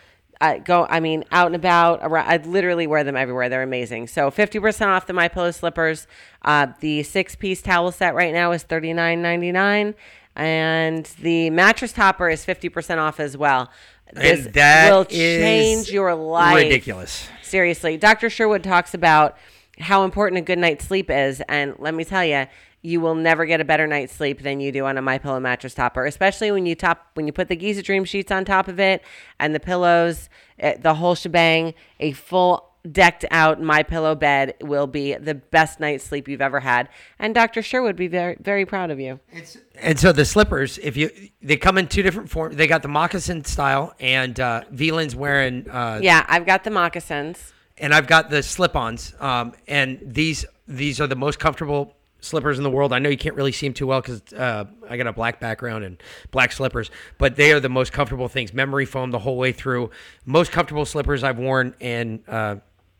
I 0.44 0.58
go, 0.58 0.86
I 0.88 1.00
mean, 1.00 1.24
out 1.30 1.46
and 1.46 1.56
about. 1.56 2.00
Around, 2.02 2.28
I 2.28 2.36
literally 2.36 2.86
wear 2.86 3.04
them 3.04 3.16
everywhere. 3.16 3.48
They're 3.48 3.62
amazing. 3.62 4.08
So 4.08 4.30
50% 4.30 4.86
off 4.86 5.06
the 5.06 5.12
My 5.12 5.28
Pillow 5.28 5.50
slippers. 5.50 6.06
Uh, 6.42 6.68
the 6.80 7.02
six 7.02 7.34
piece 7.34 7.62
towel 7.62 7.90
set 7.92 8.14
right 8.14 8.32
now 8.32 8.52
is 8.52 8.64
$39.99. 8.64 9.94
And 10.36 11.06
the 11.20 11.50
mattress 11.50 11.92
topper 11.92 12.28
is 12.28 12.44
50% 12.44 12.98
off 12.98 13.20
as 13.20 13.36
well. 13.36 13.70
This 14.12 14.46
And 14.46 14.54
that 14.54 14.92
will 14.92 15.04
change 15.04 15.90
your 15.90 16.14
life. 16.14 16.56
ridiculous. 16.56 17.28
Seriously. 17.42 17.96
Dr. 17.96 18.28
Sherwood 18.28 18.62
talks 18.62 18.94
about 18.94 19.36
how 19.78 20.04
important 20.04 20.38
a 20.38 20.42
good 20.42 20.58
night's 20.58 20.84
sleep 20.84 21.10
is. 21.10 21.40
And 21.48 21.74
let 21.78 21.94
me 21.94 22.04
tell 22.04 22.24
you, 22.24 22.46
you 22.84 23.00
will 23.00 23.14
never 23.14 23.46
get 23.46 23.62
a 23.62 23.64
better 23.64 23.86
night's 23.86 24.12
sleep 24.12 24.42
than 24.42 24.60
you 24.60 24.70
do 24.70 24.84
on 24.84 24.98
a 24.98 25.02
My 25.02 25.16
Pillow 25.16 25.40
mattress 25.40 25.72
topper, 25.72 26.04
especially 26.04 26.52
when 26.52 26.66
you 26.66 26.74
top 26.74 27.06
when 27.14 27.26
you 27.26 27.32
put 27.32 27.48
the 27.48 27.56
Giza 27.56 27.82
Dream 27.82 28.04
sheets 28.04 28.30
on 28.30 28.44
top 28.44 28.68
of 28.68 28.78
it 28.78 29.02
and 29.40 29.54
the 29.54 29.58
pillows, 29.60 30.28
eh, 30.58 30.76
the 30.78 30.94
whole 30.94 31.14
shebang. 31.14 31.72
A 31.98 32.12
full 32.12 32.70
decked 32.92 33.24
out 33.30 33.62
My 33.62 33.82
Pillow 33.82 34.14
bed 34.14 34.52
will 34.60 34.86
be 34.86 35.14
the 35.14 35.34
best 35.34 35.80
night's 35.80 36.04
sleep 36.04 36.28
you've 36.28 36.42
ever 36.42 36.60
had, 36.60 36.90
and 37.18 37.34
Dr. 37.34 37.62
Sherwood 37.62 37.88
would 37.88 37.96
be 37.96 38.06
very 38.08 38.36
very 38.38 38.66
proud 38.66 38.90
of 38.90 39.00
you. 39.00 39.18
it's, 39.32 39.56
And 39.76 39.98
so 39.98 40.12
the 40.12 40.26
slippers, 40.26 40.76
if 40.76 40.94
you, 40.94 41.10
they 41.40 41.56
come 41.56 41.78
in 41.78 41.88
two 41.88 42.02
different 42.02 42.28
forms. 42.28 42.56
They 42.56 42.66
got 42.66 42.82
the 42.82 42.88
moccasin 42.88 43.46
style, 43.46 43.94
and 43.98 44.38
uh, 44.38 44.64
Veland's 44.70 45.16
wearing 45.16 45.70
uh, 45.70 46.00
Yeah, 46.02 46.26
I've 46.28 46.44
got 46.44 46.64
the 46.64 46.70
moccasins. 46.70 47.54
and 47.78 47.94
I've 47.94 48.06
got 48.06 48.28
the 48.28 48.42
slip-ons. 48.42 49.14
Um, 49.18 49.54
and 49.66 49.98
these 50.04 50.44
these 50.68 51.00
are 51.00 51.06
the 51.06 51.16
most 51.16 51.38
comfortable 51.38 51.96
slippers 52.24 52.58
in 52.58 52.64
the 52.64 52.70
world. 52.70 52.92
I 52.92 52.98
know 52.98 53.08
you 53.08 53.16
can't 53.18 53.34
really 53.36 53.52
see 53.52 53.66
them 53.66 53.74
too 53.74 53.86
well 53.86 54.00
because 54.00 54.32
uh, 54.32 54.64
I 54.88 54.96
got 54.96 55.06
a 55.06 55.12
black 55.12 55.40
background 55.40 55.84
and 55.84 56.02
black 56.30 56.52
slippers, 56.52 56.90
but 57.18 57.36
they 57.36 57.52
are 57.52 57.60
the 57.60 57.68
most 57.68 57.92
comfortable 57.92 58.28
things. 58.28 58.52
Memory 58.52 58.86
foam 58.86 59.10
the 59.10 59.18
whole 59.18 59.36
way 59.36 59.52
through. 59.52 59.90
Most 60.24 60.50
comfortable 60.52 60.84
slippers 60.84 61.22
I've 61.22 61.38
worn 61.38 61.74
in 61.80 62.22
uh, 62.26 62.56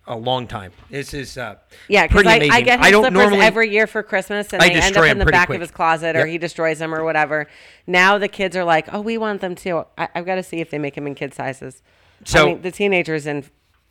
a 0.07 0.16
long 0.16 0.47
time. 0.47 0.71
This 0.90 1.14
is 1.14 1.38
uh, 1.38 1.57
Yeah, 1.88 2.07
pretty 2.07 2.28
I, 2.28 2.35
amazing. 2.37 2.52
I 2.52 2.61
get 2.61 2.78
his 2.81 2.90
don't 2.90 3.02
slippers 3.04 3.19
normally 3.19 3.40
every 3.40 3.71
year 3.71 3.87
for 3.87 4.02
Christmas, 4.02 4.52
and 4.52 4.62
I 4.62 4.69
they 4.69 4.75
end 4.81 4.97
up 4.97 5.04
in 5.07 5.19
the 5.19 5.25
back 5.26 5.47
quick. 5.47 5.57
of 5.57 5.61
his 5.62 5.71
closet, 5.71 6.14
or 6.16 6.21
Yep. 6.21 6.28
he 6.28 6.38
destroys 6.38 6.78
them, 6.78 6.95
or 6.95 7.02
whatever. 7.04 7.47
Now 7.87 8.19
the 8.19 8.28
kids 8.28 8.54
are 8.57 8.64
like, 8.64 8.93
"Oh, 8.93 9.00
we 9.00 9.16
want 9.16 9.40
them 9.40 9.54
too." 9.54 9.85
I, 9.97 10.09
I've 10.14 10.26
got 10.26 10.35
to 10.35 10.43
see 10.43 10.61
if 10.61 10.69
they 10.71 10.78
make 10.78 10.95
them 10.95 11.07
in 11.07 11.14
kid 11.14 11.33
sizes. 11.33 11.83
So- 12.25 12.43
I 12.43 12.47
mean, 12.47 12.62
the 12.62 12.71
teenager's 12.71 13.26
in 13.26 13.45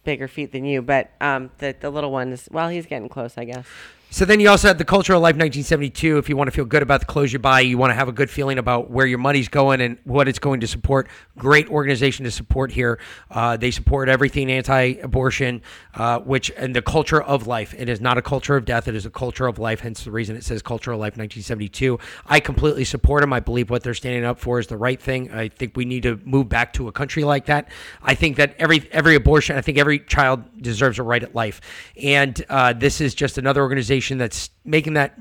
bigger 0.03 0.27
feet 0.27 0.51
than 0.51 0.65
you, 0.65 0.81
but 0.83 1.09
um, 1.21 1.49
the 1.57 1.75
the 1.79 1.89
little 1.89 2.11
one 2.11 2.31
is 2.31 2.47
well, 2.51 2.69
he's 2.69 2.85
getting 2.85 3.09
close, 3.09 3.35
I 3.37 3.45
guess. 3.45 3.65
So 4.13 4.25
then 4.25 4.39
you 4.39 4.47
also 4.47 4.67
have 4.67 4.77
the 4.77 4.85
Culture 4.85 5.15
of 5.15 5.23
Life 5.23 5.37
1972. 5.37 6.19
If 6.19 6.29
you 6.29 6.37
want 6.37 6.47
to 6.47 6.51
feel 6.51 6.65
good 6.65 6.83
about 6.83 6.99
the 6.99 7.07
clothes 7.07 7.33
you 7.33 7.39
buy, 7.39 7.61
you 7.61 7.79
want 7.79 7.89
to 7.89 7.95
have 7.95 8.07
a 8.07 8.11
good 8.11 8.29
feeling 8.29 8.59
about 8.59 8.91
where 8.91 9.07
your 9.07 9.17
money's 9.17 9.47
going 9.47 9.81
and 9.81 9.97
what 10.03 10.27
it's 10.27 10.37
going 10.37 10.59
to 10.59 10.67
support. 10.67 11.07
Great 11.35 11.67
organization 11.69 12.23
to 12.23 12.29
support 12.29 12.71
here. 12.71 12.99
Uh, 13.31 13.57
they 13.57 13.71
support 13.71 14.09
everything 14.09 14.51
anti-abortion, 14.51 15.63
uh, 15.95 16.19
which 16.19 16.51
and 16.55 16.75
the 16.75 16.81
culture 16.83 17.23
of 17.23 17.47
life. 17.47 17.73
It 17.75 17.89
is 17.89 18.01
not 18.01 18.19
a 18.19 18.21
culture 18.21 18.55
of 18.55 18.65
death. 18.65 18.87
It 18.87 18.93
is 18.93 19.07
a 19.07 19.09
culture 19.09 19.47
of 19.47 19.57
life. 19.57 19.79
Hence 19.79 20.03
the 20.03 20.11
reason 20.11 20.35
it 20.35 20.43
says 20.43 20.61
Culture 20.61 20.91
of 20.91 20.99
Life 20.99 21.17
1972. 21.17 21.97
I 22.27 22.39
completely 22.39 22.83
support 22.83 23.21
them. 23.21 23.33
I 23.33 23.39
believe 23.39 23.71
what 23.71 23.81
they're 23.81 23.95
standing 23.95 24.25
up 24.25 24.37
for 24.37 24.59
is 24.59 24.67
the 24.67 24.77
right 24.77 25.01
thing. 25.01 25.31
I 25.31 25.47
think 25.47 25.75
we 25.75 25.85
need 25.85 26.03
to 26.03 26.19
move 26.23 26.49
back 26.49 26.73
to 26.73 26.87
a 26.87 26.91
country 26.91 27.23
like 27.23 27.45
that. 27.45 27.67
I 28.03 28.13
think 28.13 28.37
that 28.37 28.53
every 28.59 28.87
every 28.91 29.15
abortion, 29.15 29.57
I 29.57 29.61
think 29.61 29.79
every 29.79 29.97
child 29.97 30.43
deserves 30.61 30.99
a 30.99 31.03
right 31.03 31.23
at 31.23 31.33
life, 31.33 31.61
and 31.99 32.45
uh, 32.47 32.73
this 32.73 33.01
is 33.01 33.15
just 33.15 33.39
another 33.39 33.63
organization 33.63 34.02
that's 34.11 34.49
making 34.65 34.93
that 34.93 35.17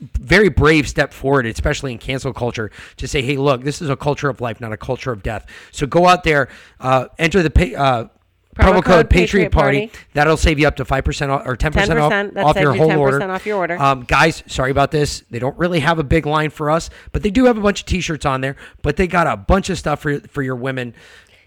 very 0.00 0.48
brave 0.48 0.88
step 0.88 1.12
forward, 1.12 1.46
especially 1.46 1.92
in 1.92 1.98
cancel 1.98 2.32
culture, 2.32 2.70
to 2.98 3.08
say, 3.08 3.22
"Hey, 3.22 3.36
look, 3.36 3.62
this 3.64 3.80
is 3.80 3.88
a 3.88 3.96
culture 3.96 4.28
of 4.28 4.40
life, 4.40 4.60
not 4.60 4.72
a 4.72 4.76
culture 4.76 5.10
of 5.10 5.22
death." 5.22 5.46
So 5.72 5.86
go 5.86 6.06
out 6.06 6.24
there, 6.24 6.48
uh, 6.80 7.06
enter 7.18 7.42
the 7.42 7.50
pa- 7.50 7.78
uh, 7.82 8.08
promo, 8.56 8.82
code, 8.82 9.08
Patriot, 9.08 9.50
Party. 9.50 9.90
That'll 10.12 10.36
save 10.36 10.58
you 10.58 10.66
up 10.68 10.76
to 10.76 10.84
five 10.84 11.04
percent 11.04 11.30
or 11.30 11.56
ten 11.56 11.72
percent 11.72 11.98
off, 11.98 12.12
off 12.36 12.60
your 12.60 12.74
you 12.74 12.80
whole 12.80 12.90
10% 12.90 12.98
order. 12.98 13.30
off 13.30 13.46
your 13.46 13.56
order. 13.56 13.80
Um, 13.80 14.02
guys, 14.02 14.42
sorry 14.46 14.70
about 14.70 14.90
this. 14.90 15.22
They 15.30 15.38
don't 15.38 15.56
really 15.58 15.80
have 15.80 15.98
a 15.98 16.04
big 16.04 16.26
line 16.26 16.50
for 16.50 16.70
us, 16.70 16.90
but 17.12 17.22
they 17.22 17.30
do 17.30 17.44
have 17.46 17.56
a 17.56 17.60
bunch 17.60 17.80
of 17.80 17.86
T-shirts 17.86 18.26
on 18.26 18.40
there. 18.40 18.56
But 18.82 18.96
they 18.96 19.06
got 19.06 19.26
a 19.26 19.36
bunch 19.36 19.70
of 19.70 19.78
stuff 19.78 20.00
for 20.00 20.20
for 20.20 20.42
your 20.42 20.56
women. 20.56 20.94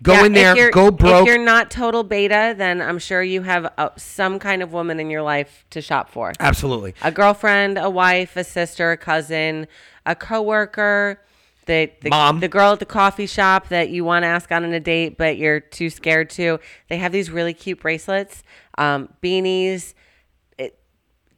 Go 0.02 0.14
Yeah, 0.14 0.26
in 0.26 0.34
there, 0.34 0.72
go 0.72 0.92
broke. 0.92 1.22
If 1.22 1.28
you're 1.28 1.44
not 1.44 1.70
total 1.72 2.04
beta, 2.04 2.54
then 2.58 2.82
I'm 2.82 3.00
sure 3.00 3.22
you 3.22 3.42
have 3.42 3.72
uh 3.78 3.90
some 3.98 4.40
kind 4.40 4.62
of 4.64 4.72
woman 4.72 5.00
in 5.00 5.10
your 5.10 5.22
life 5.22 5.66
to 5.72 5.82
shop 5.82 6.10
for. 6.10 6.34
Absolutely. 6.40 6.94
a 7.02 7.12
girlfriend, 7.12 7.78
a 7.78 7.90
wife, 7.90 8.38
a 8.38 8.44
sister, 8.44 8.92
a 8.92 8.98
cousin, 8.98 9.68
a 10.06 10.16
coworker, 10.16 11.22
the 11.66 11.92
the, 12.02 12.10
Mom. 12.10 12.40
the 12.40 12.48
girl 12.48 12.72
at 12.74 12.80
the 12.80 12.86
coffee 12.86 13.28
shop 13.28 13.68
that 13.70 13.90
you 13.90 14.06
want 14.06 14.24
to 14.24 14.28
ask 14.28 14.52
out 14.52 14.64
on 14.64 14.72
a 14.74 14.80
date 14.80 15.18
but 15.18 15.38
you're 15.38 15.60
too 15.60 15.90
scared 15.90 16.30
to. 16.32 16.60
They 16.88 16.98
have 16.98 17.12
these 17.12 17.30
really 17.30 17.54
cute 17.54 17.82
bracelets, 17.82 18.44
um, 18.78 19.10
beanies, 19.22 19.94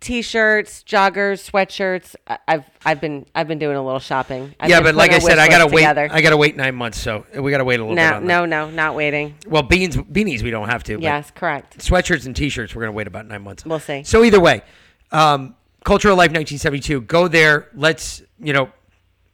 t-shirts, 0.02 0.84
joggers, 0.84 1.50
sweatshirts. 1.50 2.16
I've 2.48 2.66
I've 2.84 3.00
been 3.00 3.26
I've 3.34 3.48
been 3.48 3.60
doing 3.60 3.78
a 3.78 3.84
little 3.84 4.00
shopping. 4.00 4.54
I've 4.60 4.70
yeah, 4.70 4.82
but 4.82 4.96
like 4.96 5.12
I 5.14 5.20
said, 5.20 5.40
I 5.40 5.48
gotta 5.48 5.66
list 5.66 5.76
wait. 5.76 5.86
I 5.86 6.22
gotta 6.22 6.36
wait 6.38 6.58
nine 6.58 6.76
months, 6.76 7.00
so 7.00 7.26
we 7.40 7.52
gotta 7.52 7.64
wait 7.64 7.80
a 7.80 7.84
little 7.84 7.96
bit. 7.96 8.02
no, 8.02 8.16
on 8.18 8.26
no, 8.28 8.42
that. 8.42 8.48
no, 8.50 8.70
not 8.72 8.96
waiting. 8.96 9.36
Well, 9.48 9.64
beans, 9.64 9.96
beanies, 9.96 10.42
we 10.42 10.52
don't 10.52 10.68
have 10.68 10.84
to. 10.86 11.00
Yes, 11.00 11.32
correct. 11.32 11.78
sweatshirts 11.78 12.26
and 12.26 12.36
t-shirts 12.36 12.76
we're 12.76 12.82
going 12.82 12.92
to 12.94 12.98
wait 12.98 13.08
about 13.08 13.26
nine 13.28 13.44
months 13.44 13.66
We'll 13.66 13.80
see. 13.80 14.04
so 14.04 14.24
either 14.24 14.40
way 14.40 14.64
um, 15.12 15.56
cultural 15.86 16.16
life 16.16 16.32
1972 16.32 17.02
go 17.02 17.28
there 17.28 17.70
let's 17.76 18.22
you 18.40 18.54
know 18.54 18.70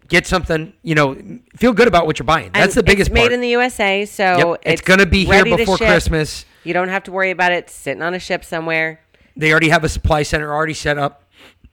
get 0.08 0.26
something 0.28 0.74
you 0.84 0.96
know 0.96 1.16
feel 1.56 1.74
good 1.74 1.88
about 1.88 2.06
what 2.06 2.20
you're 2.20 2.26
buying 2.26 2.52
that's 2.54 2.76
And 2.76 2.80
the 2.80 2.84
biggest 2.84 3.10
it's 3.10 3.14
made 3.14 3.22
part 3.22 3.32
in 3.34 3.42
the 3.42 3.50
USA, 3.50 4.06
so 4.06 4.24
Yep. 4.54 4.62
it's, 4.64 4.82
going 4.82 5.00
to 5.00 5.06
be 5.06 5.26
here 5.26 5.44
before 5.44 5.78
christmas 5.78 6.46
You 6.64 6.74
don't 6.74 6.90
have 6.90 7.04
to 7.04 7.12
worry 7.12 7.32
about 7.32 7.52
it 7.54 7.70
sitting 7.70 8.02
on 8.02 8.14
a 8.14 8.20
ship 8.20 8.44
somewhere. 8.44 9.00
They 9.38 9.52
already 9.52 9.70
have 9.70 9.84
a 9.84 9.90
supply 9.90 10.24
center 10.24 10.54
already 10.54 10.74
set 10.74 10.98
up. 10.98 11.24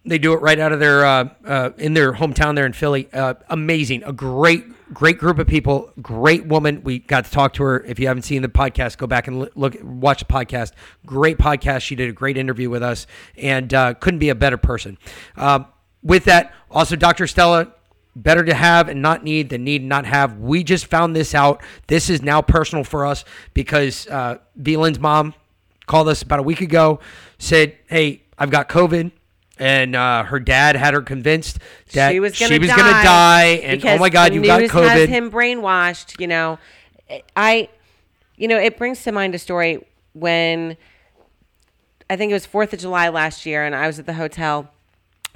They 0.07 0.19
do 0.19 0.35
it 0.35 0.43
right 0.43 0.59
out 0.59 0.73
of 0.73 0.81
their 0.81 1.05
uh, 1.05 1.29
uh, 1.47 1.71
in 1.79 1.95
their 1.95 2.13
hometown 2.13 2.55
there 2.55 2.67
in 2.67 2.75
Philly. 2.75 3.09
Uh, 3.11 3.35
amazing, 3.49 4.03
a 4.05 4.13
great 4.13 4.65
great 4.93 5.19
group 5.19 5.39
of 5.39 5.47
people, 5.47 5.91
great 6.03 6.47
woman. 6.47 6.83
We 6.85 6.99
got 6.99 7.25
to 7.25 7.31
talk 7.31 7.55
to 7.55 7.63
her. 7.63 7.83
If 7.85 7.99
you 7.99 8.07
haven't 8.07 8.25
seen 8.25 8.43
the 8.43 8.49
podcast, 8.49 8.99
go 8.99 9.07
back 9.07 9.29
and 9.29 9.49
look 9.55 9.77
watch 9.83 10.21
the 10.21 10.27
podcast. 10.27 10.73
Great 11.07 11.39
podcast. 11.39 11.81
She 11.81 11.95
did 11.95 12.11
a 12.11 12.13
great 12.13 12.37
interview 12.37 12.69
with 12.69 12.83
us, 12.83 13.07
and 13.39 13.73
uh, 13.73 13.95
couldn't 13.95 14.21
be 14.21 14.29
a 14.29 14.35
better 14.35 14.59
person. 14.59 14.99
Um, 15.37 15.67
with 16.03 16.25
that, 16.25 16.53
also 16.71 16.97
Dr. 16.97 17.27
Stella. 17.27 17.73
Better 18.17 18.45
to 18.45 18.55
have 18.55 18.89
and 18.89 19.03
not 19.03 19.25
need 19.25 19.49
than 19.49 19.65
need 19.65 19.81
and 19.81 19.89
not 19.89 20.07
have. 20.07 20.39
We 20.39 20.63
just 20.63 20.87
found 20.87 21.17
this 21.17 21.35
out. 21.35 21.65
This 21.89 22.09
is 22.09 22.23
now 22.23 22.43
personal 22.43 22.85
for 22.85 23.07
us 23.07 23.25
because 23.55 24.07
uh, 24.07 24.39
mom 25.01 25.35
called 25.87 26.09
us 26.09 26.23
about 26.23 26.39
a 26.39 26.43
week 26.43 26.61
ago, 26.61 27.01
said, 27.39 27.77
"Hey, 27.89 28.23
I've 28.39 28.51
got 28.51 28.69
COVID." 28.69 29.13
And 29.57 29.95
uh, 29.95 30.25
her 30.25 30.41
dad 30.41 30.75
had 30.75 30.95
her 30.95 31.03
convinced 31.03 31.61
that 31.93 32.11
she 32.11 32.19
was 32.19 32.37
gonna 32.37 32.55
she 32.55 32.59
was 32.59 32.69
die, 32.71 33.05
die, 33.05 33.45
and 33.63 33.75
oh 33.75 33.77
because 33.77 34.01
my 34.01 34.09
God, 34.09 34.35
you 34.35 34.43
got 34.45 34.61
news 34.61 34.71
COVID. 34.71 34.89
Has 34.89 35.09
him 35.09 35.31
brainwashed. 35.31 36.21
You 36.21 36.27
know, 36.27 36.59
I, 37.37 37.69
you 38.37 38.49
know, 38.49 38.59
it 38.59 38.77
brings 38.79 39.05
to 39.05 39.13
mind 39.13 39.33
a 39.37 39.39
story 39.39 39.87
when 40.13 40.77
I 42.11 42.17
think 42.17 42.31
it 42.31 42.35
was 42.35 42.47
Fourth 42.47 42.73
of 42.73 42.81
July 42.81 43.11
last 43.11 43.47
year, 43.47 43.65
and 43.65 43.77
I 43.77 43.87
was 43.87 44.01
at 44.01 44.07
the 44.07 44.15
hotel, 44.15 44.71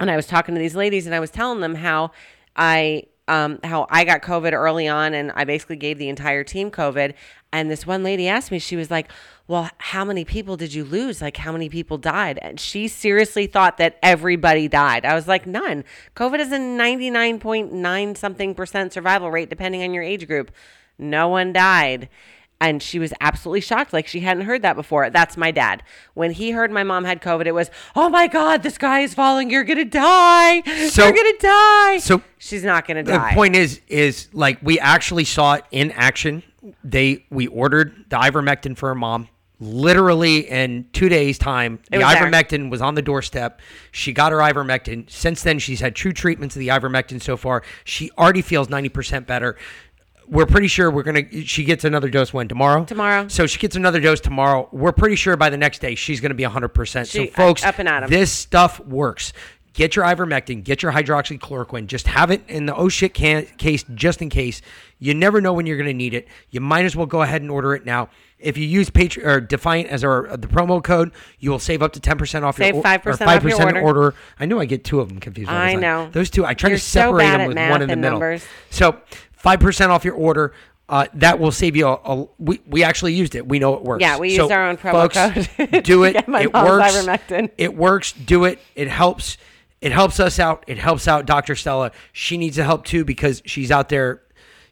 and 0.01 0.11
I 0.11 0.17
was 0.17 0.27
talking 0.27 0.53
to 0.53 0.59
these 0.59 0.75
ladies, 0.75 1.05
and 1.05 1.15
I 1.15 1.21
was 1.21 1.31
telling 1.31 1.61
them 1.61 1.75
how 1.75 2.11
I. 2.55 3.03
Um, 3.29 3.59
how 3.63 3.85
I 3.89 4.05
got 4.05 4.21
COVID 4.23 4.53
early 4.53 4.87
on, 4.87 5.13
and 5.13 5.31
I 5.35 5.43
basically 5.43 5.75
gave 5.75 5.99
the 5.99 6.09
entire 6.09 6.43
team 6.43 6.71
COVID. 6.71 7.13
And 7.51 7.69
this 7.69 7.85
one 7.85 8.03
lady 8.03 8.27
asked 8.27 8.51
me, 8.51 8.59
she 8.59 8.75
was 8.75 8.89
like, 8.91 9.11
Well, 9.47 9.69
how 9.77 10.03
many 10.03 10.25
people 10.25 10.57
did 10.57 10.73
you 10.73 10.83
lose? 10.83 11.21
Like, 11.21 11.37
how 11.37 11.51
many 11.51 11.69
people 11.69 11.97
died? 11.97 12.39
And 12.41 12.59
she 12.59 12.87
seriously 12.87 13.47
thought 13.47 13.77
that 13.77 13.97
everybody 14.01 14.67
died. 14.67 15.05
I 15.05 15.15
was 15.15 15.27
like, 15.27 15.45
None. 15.45 15.83
COVID 16.15 16.39
has 16.39 16.51
a 16.51 16.57
99.9 16.57 18.17
something 18.17 18.55
percent 18.55 18.93
survival 18.93 19.31
rate, 19.31 19.49
depending 19.49 19.83
on 19.83 19.93
your 19.93 20.03
age 20.03 20.27
group. 20.27 20.51
No 20.97 21.27
one 21.29 21.53
died. 21.53 22.09
And 22.61 22.83
she 22.83 22.99
was 22.99 23.13
absolutely 23.21 23.61
shocked. 23.61 23.93
Like 23.93 24.05
she 24.07 24.19
hadn't 24.19 24.43
heard 24.45 24.63
that 24.63 24.75
before. 24.75 25.09
That's 25.09 25.37
my 25.37 25.49
dad. 25.51 25.81
When 26.13 26.31
he 26.31 26.51
heard 26.51 26.71
my 26.71 26.83
mom 26.83 27.05
had 27.05 27.21
COVID, 27.21 27.45
it 27.45 27.53
was, 27.53 27.71
oh 27.95 28.09
my 28.09 28.27
God, 28.27 28.63
the 28.63 28.69
sky 28.69 28.99
is 28.99 29.13
falling. 29.13 29.49
You're 29.49 29.63
going 29.63 29.77
to 29.79 29.85
die. 29.85 30.61
So- 30.89 31.05
You're 31.05 31.13
going 31.13 31.37
to 31.37 31.47
die. 31.47 31.97
so 31.99 32.21
she's 32.37 32.63
not 32.65 32.85
going 32.85 32.97
to 33.03 33.09
die. 33.11 33.29
the 33.29 33.35
point 33.35 33.55
is 33.55 33.79
is 33.87 34.27
like 34.33 34.59
we 34.61 34.77
actually 34.79 35.23
saw 35.25 35.53
it 35.53 35.63
in 35.71 35.91
action 35.91 36.43
they 36.83 37.25
we 37.29 37.47
ordered 37.47 38.05
the 38.09 38.17
ivermectin 38.17 38.75
for 38.77 38.89
her 38.89 38.95
mom 38.95 39.27
literally 39.61 40.49
in 40.49 40.85
two 40.93 41.09
days 41.09 41.37
time 41.37 41.79
the 41.91 41.97
was 41.97 42.13
there. 42.13 42.23
ivermectin 42.31 42.69
was 42.69 42.81
on 42.81 42.95
the 42.95 43.01
doorstep 43.01 43.59
she 43.91 44.13
got 44.13 44.31
her 44.31 44.37
ivermectin 44.39 45.09
since 45.09 45.43
then 45.43 45.59
she's 45.59 45.79
had 45.81 45.95
two 45.95 46.11
treatments 46.13 46.55
of 46.55 46.59
the 46.61 46.69
ivermectin 46.69 47.21
so 47.21 47.35
far 47.35 47.61
she 47.83 48.09
already 48.17 48.41
feels 48.41 48.67
90% 48.69 49.25
better 49.25 49.57
we're 50.29 50.45
pretty 50.45 50.67
sure 50.67 50.91
we're 50.91 51.03
gonna 51.03 51.23
she 51.43 51.63
gets 51.63 51.83
another 51.83 52.09
dose 52.09 52.31
when 52.33 52.47
tomorrow 52.47 52.85
Tomorrow. 52.85 53.27
so 53.29 53.47
she 53.47 53.57
gets 53.59 53.75
another 53.75 53.99
dose 53.99 54.19
tomorrow 54.19 54.69
we're 54.71 54.91
pretty 54.91 55.15
sure 55.15 55.35
by 55.35 55.49
the 55.49 55.57
next 55.57 55.79
day 55.79 55.95
she's 55.95 56.21
gonna 56.21 56.33
be 56.35 56.43
100% 56.43 56.87
so 56.87 57.03
She- 57.05 57.29
uh, 57.29 57.33
folks 57.33 57.63
up 57.63 57.79
and 57.79 57.89
at 57.89 58.03
'em. 58.03 58.09
this 58.09 58.31
stuff 58.31 58.79
works. 58.81 59.33
Get 59.73 59.95
your 59.95 60.03
ivermectin, 60.03 60.63
get 60.63 60.81
your 60.83 60.91
hydroxychloroquine. 60.91 61.85
Just 61.85 62.07
have 62.07 62.31
it 62.31 62.41
in 62.49 62.65
the 62.65 62.75
oh 62.75 62.89
shit 62.89 63.13
can- 63.13 63.45
case 63.57 63.85
just 63.95 64.21
in 64.21 64.29
case. 64.29 64.61
You 64.97 65.13
never 65.13 65.39
know 65.39 65.53
when 65.53 65.65
you're 65.67 65.77
going 65.77 65.87
to 65.87 65.93
need 65.93 66.13
it. 66.13 66.27
You 66.49 66.59
might 66.59 66.83
as 66.83 66.95
well 66.97 67.05
go 67.05 67.21
ahead 67.21 67.41
and 67.43 67.49
order 67.51 67.73
it 67.75 67.85
now. 67.85 68.09
If 68.39 68.57
you 68.57 68.65
use 68.65 68.89
Patri- 68.89 69.23
or 69.23 69.39
Defiant 69.39 69.87
as 69.89 70.03
our 70.03 70.27
uh, 70.31 70.35
the 70.37 70.47
promo 70.47 70.83
code, 70.83 71.11
you 71.39 71.51
will 71.51 71.59
save 71.59 71.81
up 71.81 71.93
to 71.93 71.99
ten 72.01 72.17
percent 72.17 72.43
off 72.43 72.57
Save 72.57 72.73
your 72.75 72.83
5% 72.83 73.05
or 73.05 73.11
off 73.29 73.43
your 73.43 73.57
5% 73.57 73.81
order. 73.83 74.15
I 74.39 74.45
know 74.47 74.59
I 74.59 74.65
get 74.65 74.83
two 74.83 74.99
of 74.99 75.07
them 75.07 75.19
confused. 75.19 75.49
all 75.49 75.55
the 75.57 75.61
I 75.63 75.71
time. 75.73 75.81
know. 75.81 76.09
those 76.11 76.29
two. 76.29 76.45
I 76.45 76.55
try 76.55 76.71
You're 76.71 76.77
to 76.79 76.83
so 76.83 76.99
separate 77.01 77.19
bad 77.19 77.33
them 77.35 77.41
at 77.41 77.47
with 77.47 77.55
math 77.55 77.71
one 77.71 77.81
in 77.83 77.87
the 77.87 77.91
and 77.93 78.01
middle. 78.01 78.19
numbers. 78.19 78.43
So 78.71 78.97
five 79.39 79.59
percent 79.59 79.91
off 79.91 80.05
your 80.05 80.15
order. 80.15 80.53
Uh, 80.87 81.05
that 81.13 81.37
will 81.39 81.51
save 81.51 81.75
you 81.75 81.87
a, 81.87 81.93
a. 81.93 82.25
We, 82.39 82.61
we 82.67 82.83
actually 82.83 83.13
used 83.13 83.35
it. 83.35 83.47
We 83.47 83.59
know 83.59 83.75
it 83.75 83.83
works. 83.83 84.01
Yeah, 84.01 84.17
we 84.17 84.35
So, 84.35 84.43
used 84.43 84.51
our 84.51 84.67
own 84.69 84.75
promo 84.77 85.11
folks, 85.13 85.47
code 85.55 85.83
do 85.83 86.03
it. 86.03 86.15
it 86.15 86.27
works. 86.53 87.07
It 87.57 87.75
works. 87.75 88.11
Do 88.13 88.45
it. 88.45 88.59
It 88.75 88.87
helps. 88.87 89.37
It 89.81 89.91
helps 89.91 90.19
us 90.19 90.39
out. 90.39 90.63
It 90.67 90.77
helps 90.79 91.07
out 91.07 91.25
Dr. 91.27 91.55
Stella. 91.55 91.91
She 92.11 92.37
needs 92.37 92.55
the 92.55 92.63
help 92.63 92.85
too 92.85 93.05
because 93.05 93.41
she's 93.45 93.69
out 93.71 93.89
there 93.89 94.23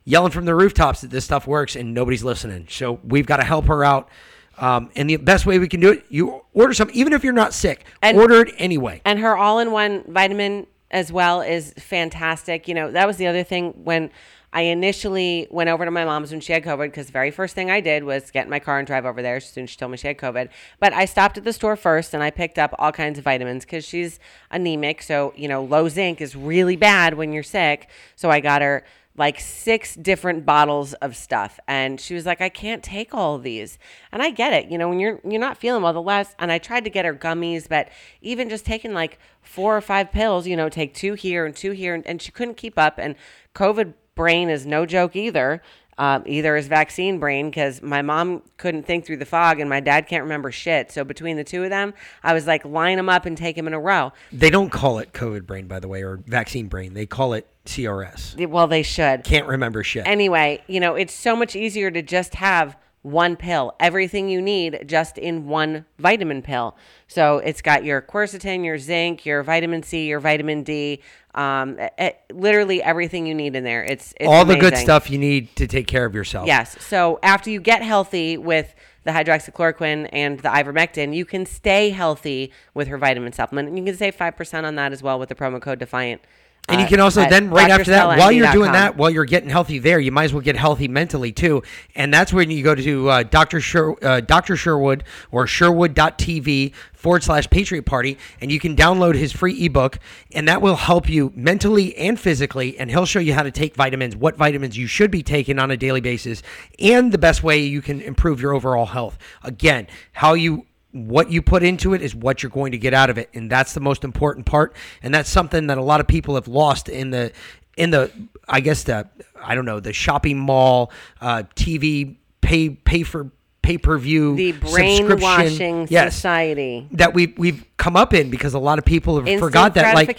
yelling 0.06 0.32
from 0.32 0.46
the 0.46 0.56
rooftops 0.56 1.02
that 1.02 1.12
this 1.12 1.24
stuff 1.24 1.46
works 1.46 1.76
and 1.76 1.94
nobody's 1.94 2.24
listening. 2.24 2.66
So 2.70 3.00
we've 3.04 3.26
got 3.28 3.38
to 3.38 3.44
help 3.44 3.66
her 3.66 3.84
out. 3.86 4.10
Um, 4.58 4.90
and 4.96 5.08
the 5.10 5.18
best 5.18 5.46
way 5.46 5.60
we 5.60 5.68
can 5.68 5.80
do 5.82 5.92
it, 5.92 6.04
you 6.10 6.44
order 6.54 6.74
some, 6.74 6.90
even 6.94 7.14
if 7.14 7.24
you're 7.24 7.32
not 7.32 7.54
sick, 7.54 7.86
And- 8.02 8.18
order 8.18 8.42
it 8.42 8.56
anyway. 8.58 9.02
And 9.06 9.20
her 9.20 9.38
all 9.38 9.60
in 9.60 9.72
one 9.72 10.04
vitamin 10.08 10.66
as 10.90 11.12
well 11.12 11.42
is 11.42 11.74
fantastic. 11.74 12.68
You 12.68 12.74
know, 12.74 12.92
that 12.92 13.06
was 13.06 13.18
the 13.18 13.28
other 13.28 13.44
thing 13.44 13.74
when 13.84 14.10
I 14.54 14.62
initially 14.62 15.48
went 15.52 15.70
over 15.70 15.84
to 15.84 15.92
my 15.92 16.06
mom's 16.06 16.32
when 16.32 16.40
she 16.40 16.54
had 16.54 16.64
COVID, 16.64 16.88
because 16.88 17.08
the 17.08 17.12
very 17.12 17.32
first 17.32 17.54
thing 17.54 17.70
I 17.70 17.82
did 17.82 18.04
was 18.04 18.32
get 18.32 18.46
in 18.46 18.50
my 18.50 18.60
car 18.60 18.80
and 18.80 18.88
drive 18.88 19.06
over 19.06 19.22
there 19.22 19.36
as 19.36 19.50
soon 19.50 19.66
as 19.66 19.70
she 19.70 19.78
told 19.78 19.92
me 19.92 19.98
she 19.98 20.08
had 20.08 20.18
COVID. 20.18 20.50
But 20.80 20.94
I 20.94 21.06
stopped 21.06 21.38
at 21.38 21.44
the 21.44 21.54
store 21.54 21.76
first 21.76 22.14
and 22.14 22.24
I 22.24 22.32
picked 22.32 22.58
up 22.58 22.74
all 22.80 22.92
kinds 22.92 23.18
of 23.18 23.26
vitamins 23.26 23.66
because 23.66 23.86
she's 23.86 24.20
anemic. 24.50 25.04
So, 25.04 25.34
you 25.36 25.48
know, 25.48 25.64
low 25.64 25.90
zinc 25.90 26.22
is 26.22 26.36
really 26.36 26.76
bad 26.76 27.16
when 27.16 27.34
you're 27.34 27.44
sick. 27.44 27.90
So 28.16 28.30
I 28.30 28.40
got 28.40 28.62
her 28.62 28.84
like 29.18 29.40
six 29.40 29.96
different 29.96 30.46
bottles 30.46 30.94
of 30.96 31.16
stuff 31.16 31.60
and 31.68 32.00
she 32.00 32.14
was 32.14 32.26
like 32.26 32.40
i 32.40 32.50
can't 32.50 32.84
take 32.84 33.16
all 33.16 33.34
of 33.34 33.42
these 33.42 33.80
and 34.12 34.22
i 34.22 34.30
get 34.30 34.54
it 34.54 34.70
you 34.70 34.78
know 34.78 34.88
when 34.88 35.00
you're 35.00 35.20
you're 35.28 35.42
not 35.42 35.58
feeling 35.58 35.82
well 35.82 35.92
the 35.92 36.02
last 36.02 36.36
and 36.38 36.52
i 36.52 36.60
tried 36.60 36.84
to 36.84 36.90
get 36.90 37.04
her 37.04 37.16
gummies 37.16 37.68
but 37.68 37.90
even 38.22 38.48
just 38.48 38.64
taking 38.64 38.94
like 38.94 39.18
four 39.42 39.76
or 39.76 39.82
five 39.82 40.12
pills 40.12 40.46
you 40.46 40.56
know 40.56 40.70
take 40.70 40.94
two 40.94 41.16
here 41.16 41.48
and 41.48 41.56
two 41.56 41.72
here 41.72 41.96
and, 41.96 42.06
and 42.06 42.22
she 42.22 42.32
couldn't 42.32 42.58
keep 42.58 42.78
up 42.78 43.00
and 43.00 43.16
covid 43.56 43.94
brain 44.18 44.50
is 44.50 44.66
no 44.66 44.86
joke 44.86 45.16
either 45.16 45.62
um, 46.00 46.22
either 46.28 46.56
is 46.56 46.68
vaccine 46.68 47.18
brain 47.20 47.50
because 47.50 47.82
my 47.82 48.04
mom 48.04 48.44
couldn't 48.58 48.84
think 48.84 49.04
through 49.06 49.18
the 49.18 49.26
fog 49.26 49.60
and 49.60 49.68
my 49.68 49.80
dad 49.80 50.08
can't 50.08 50.24
remember 50.24 50.52
shit 50.52 50.92
so 50.92 51.04
between 51.04 51.38
the 51.38 51.44
two 51.44 51.64
of 51.64 51.70
them 51.72 51.94
i 52.24 52.34
was 52.34 52.46
like 52.46 52.64
line 52.66 52.98
them 52.98 53.10
up 53.10 53.26
and 53.26 53.36
take 53.38 53.56
them 53.56 53.66
in 53.68 53.74
a 53.74 53.80
row 53.80 54.12
They 54.32 54.50
don't 54.52 54.70
call 54.70 55.00
it 55.00 55.12
COVID 55.14 55.46
brain, 55.48 55.68
by 55.68 55.80
the 55.80 55.88
way, 55.88 56.04
or 56.04 56.18
vaccine 56.28 56.68
brain. 56.68 56.94
They 56.94 57.06
call 57.08 57.34
it 57.34 57.48
CRS. 57.66 58.48
well 58.50 58.68
they 58.68 58.84
should 58.84 59.24
Can't 59.24 59.48
remember 59.48 59.84
shit. 59.84 60.06
anyway, 60.08 60.62
you 60.68 60.80
know, 60.80 60.96
it's 60.96 61.14
so 61.14 61.36
much 61.36 61.56
easier 61.56 61.90
to 61.92 62.02
just 62.02 62.36
have 62.36 62.78
one 63.04 63.36
pill, 63.38 63.74
everything 63.80 64.28
you 64.28 64.42
need 64.42 64.84
just 64.86 65.18
in 65.18 65.48
one 65.48 65.86
vitamin 65.98 66.42
pill. 66.42 66.76
So 67.08 67.38
it's 67.38 67.62
got 67.62 67.86
your 67.86 68.02
quercetin, 68.02 68.66
your 68.66 68.78
zinc, 68.78 69.26
your 69.26 69.44
vitamin 69.44 69.82
C, 69.84 70.08
your 70.08 70.20
vitamin 70.20 70.64
D, 70.64 71.02
um, 71.38 71.80
e- 72.02 72.10
literally 72.34 72.82
everything 72.82 73.28
you 73.28 73.36
need 73.36 73.56
in 73.56 73.64
there. 73.64 73.84
It's, 73.84 74.14
it's 74.20 74.28
all 74.28 74.44
the 74.44 74.58
good 74.58 74.76
stuff 74.76 75.10
you 75.10 75.20
need 75.20 75.56
to 75.56 75.68
take 75.68 75.88
care 75.88 76.04
of 76.04 76.16
yourself. 76.16 76.48
Yes. 76.48 76.76
So 76.84 77.20
after 77.22 77.50
you 77.50 77.62
get 77.62 77.84
healthy 77.84 78.38
with 78.38 78.74
the 79.04 79.12
hydroxychloroquine 79.12 80.10
and 80.12 80.40
the 80.40 80.50
ivermectin, 80.50 81.16
you 81.16 81.24
can 81.24 81.46
stay 81.46 81.92
healthy 81.92 82.52
with 82.74 82.88
her 82.88 82.98
vitamin 82.98 83.32
supplement. 83.32 83.70
And 83.70 83.78
you 83.78 83.86
can 83.86 83.96
save 83.96 84.18
5% 84.18 84.64
on 84.64 84.76
that 84.76 84.92
as 84.92 85.04
well 85.04 85.20
with 85.20 85.30
the 85.30 85.36
promo 85.36 85.62
code 85.62 85.80
DEFIANT. 85.80 86.22
And 86.70 86.82
you 86.82 86.86
uh, 86.86 86.90
can 86.90 87.00
also 87.00 87.28
then 87.30 87.50
right 87.50 87.72
after 87.72 87.92
that, 87.92 88.18
while 88.18 88.32
you're 88.32 88.52
doing 88.52 88.74
that, 88.74 88.98
while 88.98 89.10
you're 89.10 89.26
getting 89.26 89.50
healthy 89.50 89.80
there, 89.80 90.00
you 90.00 90.12
might 90.12 90.26
as 90.26 90.34
well 90.34 90.42
get 90.42 90.58
healthy 90.58 90.90
mentally 90.90 91.32
too. 91.32 91.64
And 91.96 92.14
that's 92.14 92.34
when 92.34 92.52
you 92.52 92.62
go 92.62 92.76
to 92.76 93.10
uh, 93.10 93.24
Dr. 93.24 93.62
Sher, 93.62 93.96
uh, 94.04 94.20
Dr. 94.20 94.58
Sherwood 94.58 95.06
or 95.32 95.48
Sherwood.tv 95.48 96.74
forward 96.94 97.24
slash 97.24 97.50
Patriot 97.50 97.84
Party, 97.84 98.18
and 98.42 98.52
you 98.52 98.60
can 98.60 98.76
download 98.76 99.16
his 99.16 99.32
free 99.32 99.66
ebook, 99.66 100.00
and 100.34 100.48
that 100.50 100.62
will 100.62 100.76
help 100.76 101.08
you 101.08 101.32
mentally 101.36 101.96
and 101.96 102.20
physically. 102.20 102.78
And 102.78 102.90
he'll 102.90 103.06
show 103.06 103.20
you 103.20 103.34
how 103.34 103.44
to 103.44 103.52
take 103.52 103.76
vitamins, 103.76 104.16
what 104.16 104.36
vitamins 104.36 104.78
you 104.78 104.88
should 104.88 105.12
be 105.12 105.24
taking 105.24 105.60
on 105.60 105.72
a 105.72 105.78
daily 105.78 106.02
basis, 106.02 106.44
and 106.80 107.14
the 107.14 107.18
best 107.18 107.44
way 107.44 107.60
you 107.60 107.82
can 107.82 108.02
improve 108.02 108.42
your 108.42 108.54
overall 108.54 108.88
health. 108.88 109.18
Again, 109.44 109.88
how 110.12 110.34
you 110.34 110.66
what 110.92 111.32
you 111.32 111.42
put 111.42 111.64
into 111.64 111.94
it 111.94 112.02
is 112.02 112.16
what 112.16 112.42
you're 112.42 112.50
going 112.50 112.72
to 112.72 112.78
get 112.78 112.94
out 112.94 113.10
of 113.10 113.18
it 113.18 113.30
and 113.34 113.52
that's 113.52 113.74
the 113.74 113.80
most 113.80 114.04
important 114.04 114.46
part 114.46 114.74
and 115.04 115.14
that's 115.14 115.30
something 115.30 115.68
that 115.68 115.78
a 115.78 115.84
lot 115.84 116.00
of 116.00 116.08
people 116.08 116.36
have 116.36 116.48
lost 116.48 116.90
in 116.90 117.10
the 117.10 117.32
in 117.76 117.90
the 117.92 118.12
i 118.48 118.60
guess 118.60 118.84
the 118.84 119.08
i 119.44 119.54
don't 119.54 119.66
know 119.66 119.80
the 119.80 119.94
shopping 119.94 120.40
mall 120.40 120.92
uh 121.22 121.44
tv 121.56 122.16
pay 122.42 122.70
pay 122.70 123.04
for 123.04 123.30
pay-per-view 123.68 124.36
The 124.36 124.54
brainwashing 124.54 125.88
yes, 125.90 126.16
society. 126.16 126.88
that 126.94 127.14
we 127.14 127.34
we've 127.38 127.66
come 127.76 127.98
up 127.98 128.14
in 128.14 128.30
because 128.30 128.54
a 128.54 128.60
lot 128.60 128.80
of 128.80 128.86
people 128.86 129.18
have 129.18 129.28
Instant 129.28 129.42
forgot 129.42 129.74
that 129.74 129.94
like 129.94 130.18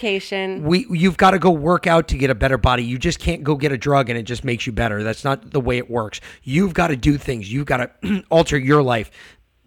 we 0.61 0.85
you've 0.91 1.17
got 1.17 1.31
to 1.31 1.39
go 1.39 1.49
work 1.49 1.87
out 1.87 2.09
to 2.09 2.17
get 2.17 2.29
a 2.29 2.35
better 2.35 2.59
body. 2.59 2.83
You 2.83 2.99
just 2.99 3.17
can't 3.19 3.43
go 3.43 3.55
get 3.55 3.71
a 3.71 3.77
drug 3.77 4.09
and 4.09 4.19
it 4.19 4.23
just 4.23 4.43
makes 4.43 4.67
you 4.67 4.71
better. 4.71 5.01
That's 5.01 5.23
not 5.23 5.49
the 5.49 5.59
way 5.59 5.79
it 5.79 5.89
works. 5.89 6.21
You've 6.43 6.75
got 6.75 6.89
to 6.89 6.95
do 6.95 7.17
things. 7.17 7.51
You've 7.51 7.65
got 7.65 8.01
to 8.01 8.23
alter 8.29 8.57
your 8.57 8.83
life. 8.83 9.09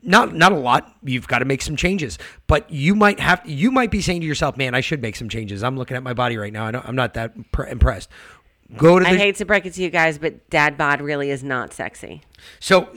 Not 0.02 0.34
not 0.34 0.52
a 0.52 0.56
lot. 0.56 0.96
You've 1.02 1.28
got 1.28 1.38
to 1.38 1.44
make 1.44 1.62
some 1.62 1.76
changes. 1.76 2.18
But 2.46 2.70
you 2.70 2.94
might 2.94 3.20
have 3.20 3.40
you 3.44 3.70
might 3.70 3.90
be 3.90 4.00
saying 4.00 4.20
to 4.22 4.26
yourself, 4.26 4.56
"Man, 4.56 4.74
I 4.74 4.80
should 4.80 5.00
make 5.00 5.16
some 5.16 5.28
changes." 5.28 5.62
I'm 5.62 5.76
looking 5.76 5.96
at 5.96 6.02
my 6.02 6.12
body 6.12 6.36
right 6.36 6.52
now. 6.52 6.66
I 6.66 6.70
don't, 6.72 6.86
I'm 6.86 6.96
not 6.96 7.14
that 7.14 7.52
pr- 7.52 7.66
impressed. 7.66 8.08
Go 8.76 8.98
to 8.98 9.04
the 9.04 9.10
I 9.10 9.16
hate 9.16 9.36
to 9.36 9.44
break 9.44 9.66
it 9.66 9.74
to 9.74 9.82
you 9.82 9.90
guys, 9.90 10.18
but 10.18 10.48
dad 10.50 10.78
bod 10.78 11.00
really 11.00 11.30
is 11.30 11.44
not 11.44 11.72
sexy. 11.72 12.22
So, 12.58 12.88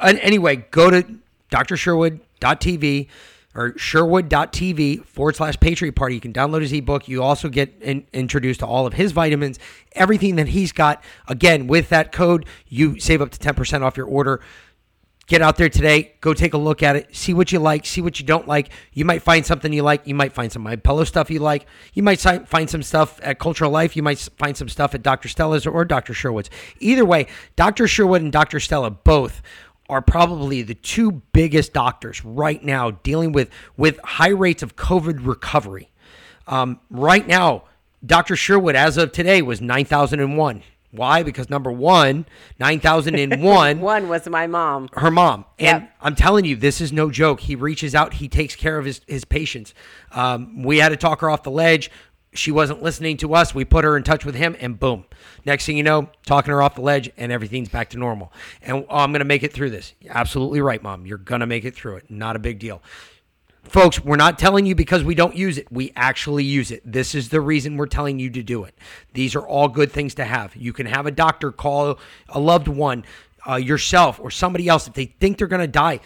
anyway, 0.00 0.66
go 0.70 0.90
to 0.90 1.04
drsherwood.tv 1.50 3.08
or 3.54 3.76
sherwood.tv 3.76 5.04
forward 5.04 5.36
slash 5.36 5.58
Patriot 5.58 5.94
Party. 5.94 6.14
You 6.14 6.20
can 6.20 6.32
download 6.32 6.60
his 6.62 6.72
ebook. 6.72 7.08
You 7.08 7.22
also 7.22 7.48
get 7.48 7.74
in, 7.80 8.06
introduced 8.12 8.60
to 8.60 8.66
all 8.66 8.86
of 8.86 8.94
his 8.94 9.12
vitamins, 9.12 9.58
everything 9.92 10.36
that 10.36 10.48
he's 10.48 10.72
got. 10.72 11.02
Again, 11.26 11.66
with 11.66 11.88
that 11.88 12.12
code, 12.12 12.46
you 12.68 13.00
save 13.00 13.20
up 13.20 13.30
to 13.30 13.38
10% 13.38 13.82
off 13.82 13.96
your 13.96 14.06
order. 14.06 14.40
Get 15.28 15.42
out 15.42 15.58
there 15.58 15.68
today. 15.68 16.14
Go 16.22 16.32
take 16.32 16.54
a 16.54 16.58
look 16.58 16.82
at 16.82 16.96
it. 16.96 17.14
See 17.14 17.34
what 17.34 17.52
you 17.52 17.58
like. 17.58 17.84
See 17.84 18.00
what 18.00 18.18
you 18.18 18.24
don't 18.24 18.48
like. 18.48 18.70
You 18.94 19.04
might 19.04 19.20
find 19.20 19.44
something 19.44 19.70
you 19.70 19.82
like. 19.82 20.06
You 20.06 20.14
might 20.14 20.32
find 20.32 20.50
some 20.50 20.62
My 20.62 20.76
Pillow 20.76 21.04
stuff 21.04 21.30
you 21.30 21.38
like. 21.38 21.66
You 21.92 22.02
might 22.02 22.18
find 22.18 22.68
some 22.68 22.82
stuff 22.82 23.20
at 23.22 23.38
Culture 23.38 23.66
of 23.66 23.72
Life. 23.72 23.94
You 23.94 24.02
might 24.02 24.18
find 24.38 24.56
some 24.56 24.70
stuff 24.70 24.94
at 24.94 25.02
Dr. 25.02 25.28
Stella's 25.28 25.66
or 25.66 25.84
Dr. 25.84 26.14
Sherwood's. 26.14 26.48
Either 26.80 27.04
way, 27.04 27.26
Dr. 27.56 27.86
Sherwood 27.86 28.22
and 28.22 28.32
Dr. 28.32 28.58
Stella 28.58 28.90
both 28.90 29.42
are 29.90 30.00
probably 30.00 30.62
the 30.62 30.74
two 30.74 31.12
biggest 31.12 31.74
doctors 31.74 32.24
right 32.24 32.64
now 32.64 32.92
dealing 32.92 33.32
with 33.32 33.50
with 33.76 33.98
high 34.00 34.28
rates 34.28 34.62
of 34.62 34.76
COVID 34.76 35.26
recovery. 35.26 35.90
Um, 36.46 36.80
right 36.88 37.26
now, 37.26 37.64
Dr. 38.04 38.34
Sherwood, 38.34 38.76
as 38.76 38.96
of 38.96 39.12
today, 39.12 39.42
was 39.42 39.60
nine 39.60 39.84
thousand 39.84 40.20
and 40.20 40.38
one. 40.38 40.62
Why? 40.90 41.22
Because 41.22 41.50
number 41.50 41.70
one, 41.70 42.24
nine 42.58 42.80
thousand 42.80 43.16
and 43.16 43.42
one 43.42 43.80
One 43.80 44.08
was 44.08 44.26
my 44.28 44.46
mom. 44.46 44.88
her 44.94 45.10
mom. 45.10 45.44
And 45.58 45.82
Yep. 45.82 45.92
I'm 46.00 46.14
telling 46.14 46.44
you, 46.44 46.56
this 46.56 46.80
is 46.80 46.92
no 46.92 47.10
joke. 47.10 47.40
He 47.40 47.54
reaches 47.54 47.94
out, 47.94 48.14
he 48.14 48.28
takes 48.28 48.56
care 48.56 48.78
of 48.78 48.84
his, 48.86 49.00
his 49.06 49.24
patients. 49.24 49.74
Um, 50.12 50.62
we 50.62 50.78
had 50.78 50.88
to 50.90 50.96
talk 50.96 51.20
her 51.20 51.28
off 51.30 51.42
the 51.42 51.50
ledge. 51.50 51.90
She 52.34 52.50
wasn't 52.52 52.82
listening 52.82 53.16
to 53.18 53.34
us. 53.34 53.54
We 53.54 53.64
put 53.64 53.84
her 53.84 53.96
in 53.96 54.02
touch 54.02 54.24
with 54.24 54.34
him, 54.34 54.54
and 54.60 54.78
boom. 54.78 55.04
Next 55.46 55.64
thing 55.66 55.76
you 55.78 55.82
know, 55.82 56.10
talking 56.26 56.52
her 56.52 56.62
off 56.62 56.74
the 56.74 56.82
ledge, 56.82 57.10
and 57.16 57.32
everything's 57.32 57.70
back 57.70 57.88
to 57.90 57.98
normal. 57.98 58.32
And 58.62 58.84
oh, 58.88 58.98
I'm 58.98 59.12
going 59.12 59.20
to 59.20 59.24
make 59.24 59.42
it 59.42 59.52
through 59.52 59.70
this. 59.70 59.94
You're 60.00 60.16
absolutely 60.16 60.60
right, 60.60 60.82
mom. 60.82 61.06
You're 61.06 61.16
going 61.18 61.40
to 61.40 61.46
make 61.46 61.64
it 61.64 61.74
through 61.74 61.96
it. 61.96 62.10
Not 62.10 62.36
a 62.36 62.38
big 62.38 62.58
deal. 62.58 62.82
Folks, 63.68 64.02
we're 64.02 64.16
not 64.16 64.38
telling 64.38 64.64
you 64.64 64.74
because 64.74 65.04
we 65.04 65.14
don't 65.14 65.36
use 65.36 65.58
it. 65.58 65.70
We 65.70 65.92
actually 65.94 66.44
use 66.44 66.70
it. 66.70 66.82
This 66.90 67.14
is 67.14 67.28
the 67.28 67.40
reason 67.40 67.76
we're 67.76 67.86
telling 67.86 68.18
you 68.18 68.30
to 68.30 68.42
do 68.42 68.64
it. 68.64 68.74
These 69.12 69.36
are 69.36 69.46
all 69.46 69.68
good 69.68 69.92
things 69.92 70.14
to 70.14 70.24
have. 70.24 70.56
You 70.56 70.72
can 70.72 70.86
have 70.86 71.06
a 71.06 71.10
doctor 71.10 71.52
call 71.52 71.98
a 72.30 72.40
loved 72.40 72.68
one, 72.68 73.04
uh, 73.46 73.56
yourself, 73.56 74.20
or 74.20 74.30
somebody 74.30 74.68
else 74.68 74.88
if 74.88 74.94
they 74.94 75.06
think 75.06 75.38
they're 75.38 75.46
going 75.46 75.60
to 75.60 75.66
die. 75.66 76.00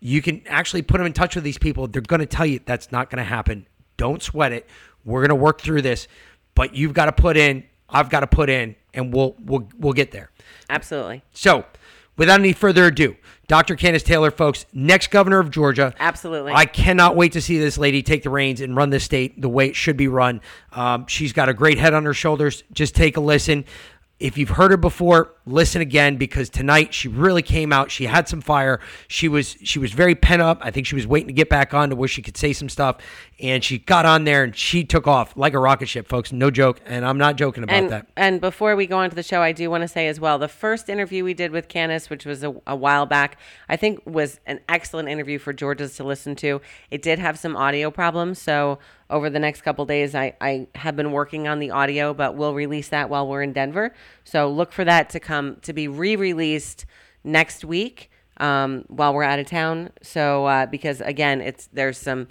You 0.00 0.20
can 0.20 0.42
actually 0.46 0.82
put 0.82 0.98
them 0.98 1.06
in 1.06 1.14
touch 1.14 1.34
with 1.34 1.44
these 1.44 1.58
people. 1.58 1.86
They're 1.86 2.02
going 2.02 2.20
to 2.20 2.26
tell 2.26 2.44
you 2.44 2.60
that's 2.64 2.92
not 2.92 3.08
going 3.08 3.18
to 3.18 3.28
happen. 3.28 3.66
Don't 3.96 4.22
sweat 4.22 4.52
it. 4.52 4.68
We're 5.04 5.20
going 5.20 5.30
to 5.30 5.42
work 5.42 5.60
through 5.62 5.82
this, 5.82 6.08
but 6.54 6.74
you've 6.74 6.92
got 6.92 7.06
to 7.06 7.12
put 7.12 7.36
in. 7.36 7.64
I've 7.88 8.10
got 8.10 8.20
to 8.20 8.26
put 8.26 8.50
in, 8.50 8.76
and 8.92 9.14
we'll 9.14 9.36
we'll 9.42 9.68
we'll 9.78 9.92
get 9.94 10.10
there. 10.10 10.30
Absolutely. 10.68 11.22
So, 11.32 11.64
without 12.16 12.40
any 12.40 12.52
further 12.52 12.86
ado, 12.86 13.16
Dr. 13.48 13.76
Kandiss 13.76 14.02
Taylor, 14.02 14.30
folks, 14.30 14.66
next 14.72 15.10
governor 15.10 15.38
of 15.38 15.50
Georgia. 15.50 15.94
Absolutely. 15.98 16.52
I 16.52 16.66
cannot 16.66 17.14
wait 17.14 17.32
to 17.32 17.40
see 17.40 17.58
this 17.58 17.78
lady 17.78 18.02
take 18.02 18.22
the 18.22 18.30
reins 18.30 18.60
and 18.60 18.74
run 18.74 18.90
this 18.90 19.04
state 19.04 19.40
the 19.40 19.48
way 19.48 19.68
it 19.68 19.76
should 19.76 19.96
be 19.96 20.08
run. 20.08 20.40
Um, 20.72 21.06
she's 21.06 21.32
got 21.32 21.48
a 21.48 21.54
great 21.54 21.78
head 21.78 21.94
on 21.94 22.04
her 22.04 22.14
shoulders. 22.14 22.64
Just 22.72 22.94
take 22.94 23.16
a 23.16 23.20
listen. 23.20 23.64
If 24.18 24.36
you've 24.38 24.50
heard 24.50 24.72
her 24.72 24.76
before, 24.76 25.32
listen 25.46 25.80
again 25.80 26.16
because 26.16 26.50
tonight 26.50 26.92
she 26.92 27.08
really 27.08 27.42
came 27.42 27.72
out. 27.72 27.90
She 27.90 28.06
had 28.06 28.28
some 28.28 28.40
fire. 28.40 28.80
She 29.08 29.28
was 29.28 29.56
she 29.62 29.78
was 29.78 29.92
very 29.92 30.14
pent 30.14 30.42
up. 30.42 30.58
I 30.60 30.70
think 30.70 30.86
she 30.86 30.94
was 30.94 31.06
waiting 31.06 31.28
to 31.28 31.32
get 31.32 31.48
back 31.48 31.72
on 31.72 31.90
to 31.90 31.96
where 31.96 32.08
she 32.08 32.20
could 32.20 32.36
say 32.36 32.52
some 32.52 32.68
stuff, 32.68 32.98
and 33.40 33.62
she 33.62 33.78
got 33.78 34.04
on 34.04 34.24
there 34.24 34.44
and 34.44 34.54
she 34.54 34.84
took 34.84 35.06
off 35.06 35.36
like 35.36 35.54
a 35.54 35.58
rocket 35.58 35.86
ship, 35.86 36.08
folks. 36.08 36.32
No 36.32 36.50
joke, 36.50 36.80
and 36.84 37.06
I'm 37.06 37.18
not 37.18 37.36
joking 37.36 37.62
about 37.62 37.76
and, 37.76 37.90
that. 37.90 38.06
And 38.16 38.40
before 38.40 38.76
we 38.76 38.86
go 38.86 38.98
on 38.98 39.10
to 39.10 39.16
the 39.16 39.22
show, 39.22 39.40
I 39.40 39.52
do 39.52 39.70
want 39.70 39.82
to 39.82 39.88
say 39.88 40.08
as 40.08 40.18
well 40.18 40.38
the 40.38 40.48
first 40.48 40.88
interview 40.88 41.24
we 41.24 41.34
did 41.34 41.52
with 41.52 41.68
Kandiss, 41.68 42.10
which 42.10 42.26
was 42.26 42.42
a, 42.42 42.54
a 42.66 42.74
while 42.74 43.06
back, 43.06 43.38
I 43.68 43.76
think 43.76 44.00
was 44.04 44.40
an 44.46 44.60
excellent 44.68 45.08
interview 45.08 45.38
for 45.38 45.52
Georgia's 45.52 45.96
to 45.96 46.04
listen 46.04 46.34
to. 46.36 46.60
It 46.90 47.02
did 47.02 47.18
have 47.18 47.38
some 47.38 47.56
audio 47.56 47.90
problems. 47.90 48.40
So 48.40 48.78
over 49.08 49.30
the 49.30 49.38
next 49.38 49.62
couple 49.62 49.84
days, 49.86 50.14
I, 50.14 50.34
I 50.40 50.66
have 50.74 50.96
been 50.96 51.12
working 51.12 51.46
on 51.46 51.60
the 51.60 51.70
audio, 51.70 52.12
but 52.12 52.34
we'll 52.34 52.54
release 52.54 52.88
that 52.88 53.08
while 53.08 53.28
we're 53.28 53.42
in 53.42 53.52
Denver. 53.52 53.94
So 54.26 54.50
look 54.50 54.72
for 54.72 54.84
that 54.84 55.08
to 55.10 55.20
come 55.20 55.56
to 55.62 55.72
be 55.72 55.86
re 55.86 56.16
released 56.16 56.84
next 57.22 57.64
week 57.64 58.10
um, 58.38 58.84
while 58.88 59.14
we're 59.14 59.22
out 59.22 59.38
of 59.38 59.46
town. 59.46 59.90
So 60.02 60.46
uh, 60.46 60.66
because 60.66 61.00
again, 61.00 61.40
it's 61.40 61.68
there's 61.72 61.96
some 61.96 62.26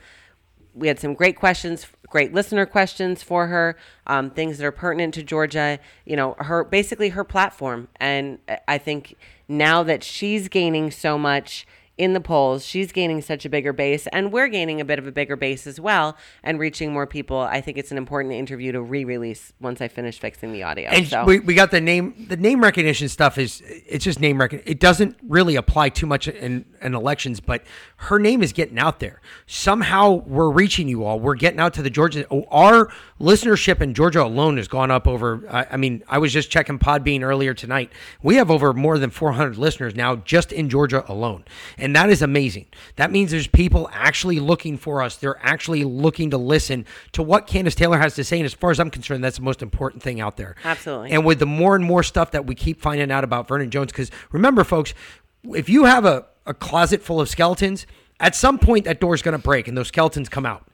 we 0.73 0.89
had 0.89 0.99
some 0.99 1.13
great 1.13 1.37
questions, 1.37 1.87
great 2.09 2.33
listener 2.33 2.65
questions 2.65 3.23
for 3.23 3.47
her, 3.47 3.77
um, 4.07 4.29
things 4.29 4.57
that 4.57 4.65
are 4.65 4.73
pertinent 4.73 5.13
to 5.13 5.23
Georgia. 5.23 5.79
You 6.05 6.17
know, 6.17 6.35
her 6.39 6.65
basically 6.65 7.09
her 7.09 7.23
platform, 7.23 7.87
and 7.95 8.39
I 8.67 8.77
think 8.77 9.15
now 9.47 9.81
that 9.83 10.03
she's 10.03 10.49
gaining 10.49 10.91
so 10.91 11.17
much 11.17 11.65
in 11.97 12.13
the 12.13 12.19
polls, 12.19 12.65
she's 12.65 12.91
gaining 12.91 13.21
such 13.21 13.45
a 13.45 13.49
bigger 13.49 13.71
base, 13.71 14.07
and 14.07 14.31
we're 14.31 14.49
gaining 14.49 14.81
a 14.81 14.85
bit 14.85 14.99
of 14.99 15.07
a 15.07 15.11
bigger 15.11 15.35
base 15.35 15.65
as 15.65 15.79
well, 15.79 16.17
and 16.43 16.59
reaching 16.59 16.91
more 16.91 17.07
people. 17.07 17.39
I 17.39 17.61
think 17.61 17.77
it's 17.77 17.91
an 17.91 17.97
important 17.97 18.33
interview 18.33 18.71
to 18.73 18.81
re-release 18.81 19.53
once 19.61 19.79
I 19.81 19.87
finish 19.87 20.19
fixing 20.19 20.51
the 20.51 20.63
audio. 20.63 20.89
And 20.89 21.07
so. 21.07 21.23
we, 21.23 21.39
we 21.39 21.53
got 21.53 21.71
the 21.71 21.79
name 21.79 22.25
the 22.27 22.37
name 22.37 22.61
recognition 22.61 23.07
stuff 23.07 23.37
is 23.37 23.61
it's 23.65 24.03
just 24.03 24.19
name 24.19 24.39
recognition. 24.39 24.71
It 24.71 24.79
doesn't 24.79 25.17
really 25.27 25.55
apply 25.55 25.89
too 25.89 26.05
much 26.05 26.27
in, 26.27 26.65
in 26.81 26.93
elections, 26.93 27.39
but 27.39 27.63
her 27.97 28.19
name 28.19 28.43
is 28.43 28.51
getting 28.51 28.77
out 28.77 28.99
there. 28.99 29.21
Somehow 29.45 30.11
we're 30.11 30.51
reaching 30.51 30.87
you 30.87 31.05
all. 31.05 31.19
We're 31.19 31.35
getting 31.35 31.59
out 31.59 31.73
to 31.75 31.81
the 31.81 31.89
Georgia. 31.89 32.27
Our 32.49 32.91
listenership 33.19 33.81
in 33.81 33.93
Georgia 33.93 34.23
alone 34.23 34.57
has 34.57 34.67
gone 34.67 34.91
up 34.91 35.07
over. 35.07 35.43
I, 35.49 35.67
I 35.71 35.77
mean, 35.77 36.03
I 36.07 36.17
was 36.17 36.33
just 36.33 36.49
checking 36.49 36.77
Podbean 36.79 37.21
earlier 37.21 37.53
tonight. 37.53 37.91
We 38.21 38.35
have 38.35 38.51
over 38.51 38.73
more 38.73 38.97
than 38.99 39.09
400 39.09 39.57
listeners 39.57 39.95
now 39.95 40.17
just 40.17 40.51
in 40.51 40.69
Georgia 40.69 41.05
alone, 41.07 41.45
and 41.77 41.84
that 41.93 42.09
is 42.09 42.21
amazing. 42.21 42.67
That 42.95 43.11
means 43.11 43.31
there's 43.31 43.47
people 43.47 43.89
actually 43.91 44.39
looking 44.39 44.77
for 44.77 45.01
us. 45.01 45.17
They're 45.17 45.37
actually 45.41 45.83
looking 45.83 46.29
to 46.29 46.37
listen 46.37 46.85
to 47.11 47.21
what 47.21 47.47
Kandiss 47.47 47.75
Taylor 47.75 47.97
has 47.97 48.15
to 48.15 48.23
say. 48.23 48.37
And 48.37 48.45
as 48.45 48.53
far 48.53 48.71
as 48.71 48.79
I'm 48.79 48.89
concerned, 48.89 49.25
that's 49.25 49.35
the 49.35 49.43
most 49.43 49.61
important 49.61 50.01
thing 50.01 50.21
out 50.21 50.37
there. 50.37 50.55
Absolutely. 50.63 51.11
And 51.11 51.25
with 51.25 51.39
the 51.39 51.45
more 51.45 51.75
and 51.75 51.83
more 51.83 52.01
stuff 52.01 52.31
that 52.31 52.45
we 52.45 52.55
keep 52.55 52.79
finding 52.79 53.11
out 53.11 53.25
about 53.25 53.49
Vernon 53.49 53.69
Jones, 53.69 53.91
because 53.91 54.09
remember, 54.31 54.63
folks, 54.63 54.93
if 55.43 55.67
you 55.67 55.83
have 55.83 56.05
a, 56.05 56.25
a 56.45 56.53
closet 56.53 57.01
full 57.01 57.19
of 57.19 57.27
skeletons, 57.27 57.85
at 58.19 58.35
some 58.35 58.57
point 58.57 58.85
that 58.85 59.01
door's 59.01 59.21
going 59.21 59.37
to 59.37 59.43
break 59.43 59.67
and 59.67 59.77
those 59.77 59.89
skeletons 59.89 60.29
come 60.29 60.45
out. 60.45 60.65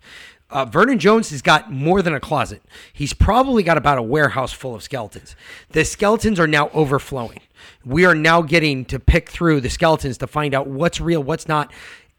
Uh, 0.51 0.65
Vernon 0.65 0.99
Jones 0.99 1.29
has 1.29 1.41
got 1.41 1.71
more 1.71 2.01
than 2.01 2.13
a 2.13 2.19
closet. 2.19 2.61
He's 2.91 3.13
probably 3.13 3.63
got 3.63 3.77
about 3.77 3.97
a 3.97 4.03
warehouse 4.03 4.51
full 4.51 4.75
of 4.75 4.83
skeletons. 4.83 5.35
The 5.69 5.85
skeletons 5.85 6.39
are 6.39 6.47
now 6.47 6.69
overflowing. 6.69 7.39
We 7.85 8.05
are 8.05 8.15
now 8.15 8.41
getting 8.41 8.85
to 8.85 8.99
pick 8.99 9.29
through 9.29 9.61
the 9.61 9.69
skeletons 9.69 10.17
to 10.19 10.27
find 10.27 10.53
out 10.53 10.67
what's 10.67 10.99
real, 10.99 11.23
what's 11.23 11.47
not. 11.47 11.71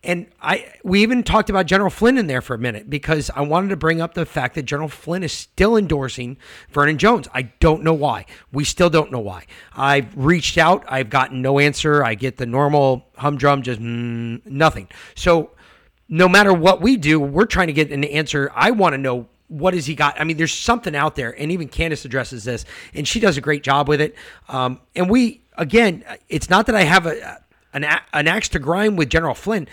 And 0.05 0.27
I 0.41 0.73
we 0.83 1.03
even 1.03 1.23
talked 1.23 1.49
about 1.49 1.67
General 1.67 1.91
Flynn 1.91 2.19
in 2.19 2.27
there 2.27 2.43
for 2.43 2.55
a 2.55 2.59
minute 2.59 2.91
because 2.91 3.31
I 3.37 3.43
wanted 3.43 3.69
to 3.69 3.77
bring 3.77 4.01
up 4.01 4.15
the 4.15 4.27
fact 4.27 4.57
that 4.57 4.65
General 4.65 4.89
Flynn 4.89 5.23
is 5.23 5.33
still 5.33 5.77
endorsing 5.77 6.39
Vernon 6.71 6.99
Jones. 6.99 7.29
I 7.33 7.43
don't 7.43 7.85
know 7.85 7.95
why. 7.95 8.27
We 8.51 8.65
still 8.65 8.91
don't 8.91 9.13
know 9.13 9.21
why. 9.21 9.47
I've 9.77 10.09
reached 10.17 10.59
out. 10.59 10.85
I've 10.89 11.09
gotten 11.09 11.41
no 11.41 11.61
answer. 11.61 12.03
I 12.03 12.15
get 12.15 12.37
the 12.37 12.47
normal 12.47 13.07
humdrum, 13.17 13.63
just 13.63 13.81
mm, 13.81 14.45
nothing. 14.45 14.89
So 15.15 15.53
no 16.13 16.29
matter 16.29 16.53
what 16.53 16.83
we 16.83 16.99
do, 16.99 17.19
we're 17.19 17.47
trying 17.47 17.69
to 17.69 17.73
get 17.73 17.91
an 17.91 18.05
answer. 18.05 18.53
I 18.55 18.73
want 18.73 18.93
to 18.93 18.99
know 18.99 19.29
what 19.49 19.73
has 19.73 19.87
he 19.87 19.95
got. 19.95 20.21
I 20.21 20.25
mean, 20.25 20.37
there's 20.37 20.53
something 20.53 20.95
out 20.95 21.17
there, 21.17 21.31
and 21.41 21.51
even 21.51 21.71
Kandiss 21.71 22.05
addresses 22.05 22.45
this, 22.45 22.67
and 22.93 23.09
she 23.09 23.19
does 23.19 23.39
a 23.39 23.41
great 23.41 23.63
job 23.63 23.89
with 23.89 24.03
it. 24.03 24.15
Um, 24.47 24.79
and 24.95 25.09
we, 25.09 25.41
again, 25.57 26.05
it's 26.29 26.51
not 26.51 26.67
that 26.67 26.75
I 26.75 26.83
have 26.83 27.07
a 27.07 27.43
an, 27.73 27.87
an 28.13 28.29
axe 28.29 28.51
to 28.51 28.59
grind 28.59 28.99
with 28.99 29.09
General 29.09 29.35
Flynn, 29.35 29.67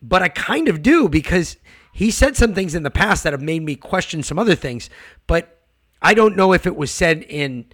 but 0.00 0.22
I 0.22 0.28
kind 0.28 0.68
of 0.68 0.80
do 0.80 1.06
because 1.06 1.58
he 1.92 2.10
said 2.10 2.34
some 2.34 2.54
things 2.54 2.74
in 2.74 2.82
the 2.82 2.90
past 2.90 3.22
that 3.24 3.34
have 3.34 3.42
made 3.42 3.62
me 3.62 3.76
question 3.76 4.22
some 4.22 4.38
other 4.38 4.54
things. 4.54 4.88
But 5.26 5.60
I 6.00 6.14
don't 6.14 6.34
know 6.34 6.54
if 6.54 6.66
it 6.66 6.76
was 6.76 6.90
said 6.90 7.24
in 7.28 7.66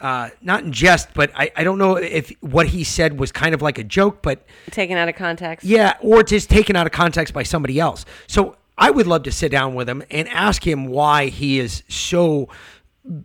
uh, 0.00 0.30
not 0.42 0.64
in 0.64 0.72
jest, 0.72 1.08
but 1.14 1.30
I, 1.34 1.50
I 1.56 1.64
don't 1.64 1.78
know 1.78 1.96
if 1.96 2.30
what 2.40 2.66
he 2.68 2.84
said 2.84 3.18
was 3.18 3.32
kind 3.32 3.54
of 3.54 3.62
like 3.62 3.78
a 3.78 3.84
joke, 3.84 4.22
but 4.22 4.44
taken 4.70 4.96
out 4.98 5.08
of 5.08 5.14
context. 5.14 5.64
yeah, 5.64 5.94
or 6.00 6.22
just 6.22 6.50
taken 6.50 6.76
out 6.76 6.86
of 6.86 6.92
context 6.92 7.32
by 7.32 7.42
somebody 7.42 7.80
else. 7.80 8.04
So 8.26 8.56
I 8.76 8.90
would 8.90 9.06
love 9.06 9.22
to 9.24 9.32
sit 9.32 9.50
down 9.50 9.74
with 9.74 9.88
him 9.88 10.02
and 10.10 10.28
ask 10.28 10.66
him 10.66 10.86
why 10.86 11.26
he 11.28 11.58
is 11.58 11.82
so 11.88 12.48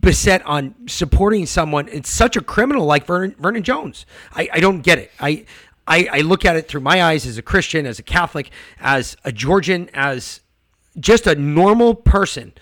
beset 0.00 0.40
on 0.46 0.74
supporting 0.86 1.44
someone. 1.44 1.88
It's 1.88 2.08
such 2.10 2.36
a 2.36 2.40
criminal 2.40 2.86
like 2.86 3.04
Vernon, 3.04 3.34
Vernon 3.38 3.62
Jones. 3.62 4.06
I, 4.32 4.48
I 4.52 4.60
don't 4.60 4.80
get 4.80 4.98
it. 4.98 5.10
I, 5.20 5.44
I 5.86 6.08
I 6.12 6.20
look 6.20 6.44
at 6.44 6.56
it 6.56 6.68
through 6.68 6.82
my 6.82 7.02
eyes 7.02 7.26
as 7.26 7.36
a 7.36 7.42
Christian, 7.42 7.84
as 7.86 7.98
a 7.98 8.02
Catholic, 8.04 8.50
as 8.80 9.16
a 9.24 9.32
Georgian, 9.32 9.90
as 9.92 10.40
just 10.98 11.26
a 11.26 11.34
normal 11.34 11.94
person. 11.94 12.52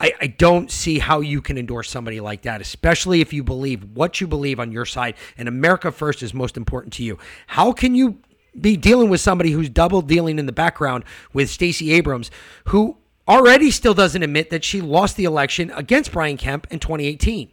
I, 0.00 0.12
I 0.20 0.26
don't 0.28 0.70
see 0.70 0.98
how 1.00 1.20
you 1.20 1.40
can 1.40 1.58
endorse 1.58 1.90
somebody 1.90 2.20
like 2.20 2.42
that, 2.42 2.60
especially 2.60 3.20
if 3.20 3.32
you 3.32 3.42
believe 3.42 3.84
what 3.94 4.20
you 4.20 4.26
believe 4.26 4.60
on 4.60 4.70
your 4.70 4.84
side 4.86 5.14
and 5.36 5.48
America 5.48 5.90
first 5.90 6.22
is 6.22 6.32
most 6.32 6.56
important 6.56 6.92
to 6.94 7.02
you. 7.02 7.18
How 7.48 7.72
can 7.72 7.94
you 7.94 8.18
be 8.60 8.76
dealing 8.76 9.10
with 9.10 9.20
somebody 9.20 9.50
who's 9.50 9.68
double 9.68 10.02
dealing 10.02 10.38
in 10.38 10.46
the 10.46 10.52
background 10.52 11.04
with 11.32 11.50
Stacey 11.50 11.92
Abrams, 11.92 12.30
who 12.66 12.96
already 13.28 13.70
still 13.70 13.94
doesn't 13.94 14.22
admit 14.22 14.50
that 14.50 14.64
she 14.64 14.80
lost 14.80 15.16
the 15.16 15.24
election 15.24 15.70
against 15.74 16.12
Brian 16.12 16.36
Kemp 16.36 16.66
in 16.70 16.78
2018. 16.78 17.50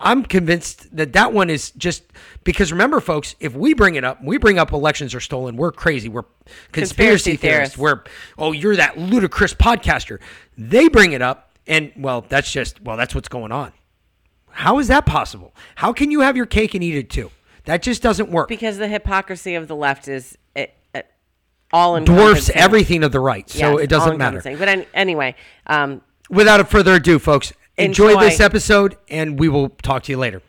I'm 0.00 0.22
convinced 0.24 0.96
that 0.96 1.12
that 1.14 1.32
one 1.32 1.50
is 1.50 1.72
just 1.72 2.04
because 2.44 2.70
remember, 2.70 3.00
folks, 3.00 3.34
if 3.40 3.54
we 3.54 3.74
bring 3.74 3.96
it 3.96 4.04
up, 4.04 4.22
we 4.22 4.38
bring 4.38 4.58
up 4.58 4.72
elections 4.72 5.14
are 5.14 5.20
stolen, 5.20 5.56
we're 5.56 5.72
crazy. 5.72 6.08
We're 6.08 6.22
conspiracy, 6.22 6.72
Conspiracy 6.72 7.36
theorists. 7.36 7.74
theorists. 7.74 7.78
We're, 7.78 8.02
oh, 8.38 8.52
you're 8.52 8.76
that 8.76 8.96
ludicrous 8.96 9.54
podcaster. 9.54 10.20
They 10.56 10.88
bring 10.88 11.12
it 11.12 11.20
up, 11.22 11.47
and 11.68 11.92
well, 11.96 12.24
that's 12.28 12.50
just, 12.50 12.82
well, 12.82 12.96
that's 12.96 13.14
what's 13.14 13.28
going 13.28 13.52
on. 13.52 13.72
How 14.50 14.78
is 14.78 14.88
that 14.88 15.06
possible? 15.06 15.54
How 15.76 15.92
can 15.92 16.10
you 16.10 16.20
have 16.20 16.36
your 16.36 16.46
cake 16.46 16.74
and 16.74 16.82
eat 16.82 16.96
it 16.96 17.10
too? 17.10 17.30
That 17.64 17.82
just 17.82 18.02
doesn't 18.02 18.30
work. 18.30 18.48
Because 18.48 18.78
the 18.78 18.88
hypocrisy 18.88 19.54
of 19.54 19.68
the 19.68 19.76
left 19.76 20.08
is 20.08 20.36
it, 20.56 20.74
it, 20.94 21.06
all 21.72 22.00
Dwarfs 22.00 22.50
everything 22.54 23.04
of 23.04 23.12
the 23.12 23.20
right, 23.20 23.48
so 23.48 23.72
Yes, 23.72 23.84
it 23.84 23.86
doesn't 23.88 24.16
matter. 24.16 24.40
But 24.42 24.68
an- 24.68 24.86
anyway, 24.94 25.34
um, 25.66 26.00
Without 26.30 26.66
further 26.68 26.94
ado, 26.94 27.18
folks, 27.18 27.52
enjoy, 27.76 28.08
Enjoy. 28.08 28.20
this 28.20 28.40
episode, 28.40 28.96
and 29.08 29.38
we 29.38 29.48
will 29.48 29.70
talk 29.70 30.02
to 30.04 30.12
you 30.12 30.18
later. 30.18 30.42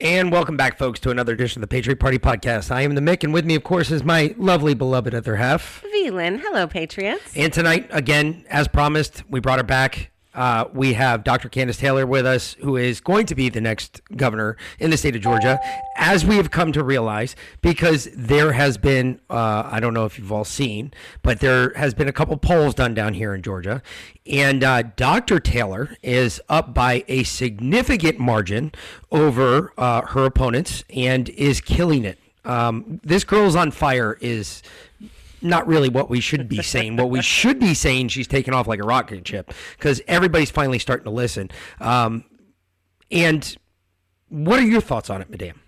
And 0.00 0.30
welcome 0.30 0.56
back, 0.56 0.78
folks, 0.78 1.00
to 1.00 1.10
another 1.10 1.32
edition 1.32 1.58
of 1.60 1.68
the 1.68 1.74
Patriot 1.74 1.98
Party 1.98 2.20
Podcast. 2.20 2.70
I 2.70 2.82
am 2.82 2.94
the 2.94 3.00
Mick, 3.00 3.24
and 3.24 3.34
with 3.34 3.44
me, 3.44 3.56
of 3.56 3.64
course, 3.64 3.90
is 3.90 4.04
my 4.04 4.32
lovely 4.38 4.72
beloved 4.72 5.12
other 5.12 5.34
half. 5.34 5.82
Velin, 5.92 6.38
hello, 6.38 6.68
Patriots. 6.68 7.36
And 7.36 7.52
tonight, 7.52 7.88
again, 7.90 8.44
as 8.48 8.68
promised, 8.68 9.24
we 9.28 9.40
brought 9.40 9.58
her 9.58 9.64
back. 9.64 10.12
Uh, 10.34 10.66
we 10.72 10.92
have 10.92 11.24
Dr. 11.24 11.48
Kandiss 11.48 11.78
Taylor 11.78 12.06
with 12.06 12.26
us, 12.26 12.54
who 12.60 12.76
is 12.76 13.00
going 13.00 13.26
to 13.26 13.34
be 13.34 13.48
the 13.48 13.60
next 13.60 14.00
governor 14.14 14.56
in 14.78 14.90
the 14.90 14.96
state 14.96 15.16
of 15.16 15.22
Georgia, 15.22 15.58
as 15.96 16.24
we 16.24 16.36
have 16.36 16.50
come 16.50 16.70
to 16.72 16.84
realize, 16.84 17.34
because 17.60 18.08
there 18.14 18.52
has 18.52 18.78
been, 18.78 19.20
uh, 19.30 19.68
I 19.70 19.80
don't 19.80 19.94
know 19.94 20.04
if 20.04 20.18
you've 20.18 20.30
all 20.30 20.44
seen, 20.44 20.92
but 21.22 21.40
there 21.40 21.72
has 21.74 21.94
been 21.94 22.08
a 22.08 22.12
couple 22.12 22.36
polls 22.36 22.74
done 22.74 22.94
down 22.94 23.14
here 23.14 23.34
in 23.34 23.42
Georgia. 23.42 23.82
And 24.26 24.62
uh, 24.62 24.82
Dr. 24.82 25.40
Taylor 25.40 25.96
is 26.02 26.40
up 26.48 26.74
by 26.74 27.04
a 27.08 27.24
significant 27.24 28.18
margin 28.18 28.72
over 29.10 29.72
uh, 29.78 30.02
her 30.02 30.26
opponents 30.26 30.84
and 30.94 31.28
is 31.30 31.60
killing 31.60 32.04
it. 32.04 32.18
Um, 32.44 33.00
this 33.02 33.24
girl's 33.24 33.56
on 33.56 33.70
fire 33.70 34.16
is 34.20 34.62
not 35.42 35.66
really 35.66 35.88
what 35.88 36.10
we 36.10 36.20
should 36.20 36.48
be 36.48 36.62
saying. 36.62 36.96
what 36.96 37.10
we 37.10 37.22
should 37.22 37.58
be 37.58 37.74
saying, 37.86 38.08
she's 38.08 38.26
taken 38.26 38.54
off 38.54 38.66
like 38.66 38.80
a 38.80 38.86
rocket 38.86 39.26
ship 39.26 39.52
because 39.76 40.00
everybody's 40.08 40.50
finally 40.50 40.78
starting 40.78 41.04
to 41.04 41.10
listen. 41.10 41.50
Um, 41.80 42.24
and 43.10 43.56
what 44.28 44.58
are 44.58 44.66
your 44.66 44.80
thoughts 44.80 45.10
on 45.10 45.22
it, 45.22 45.30
Madame? 45.30 45.60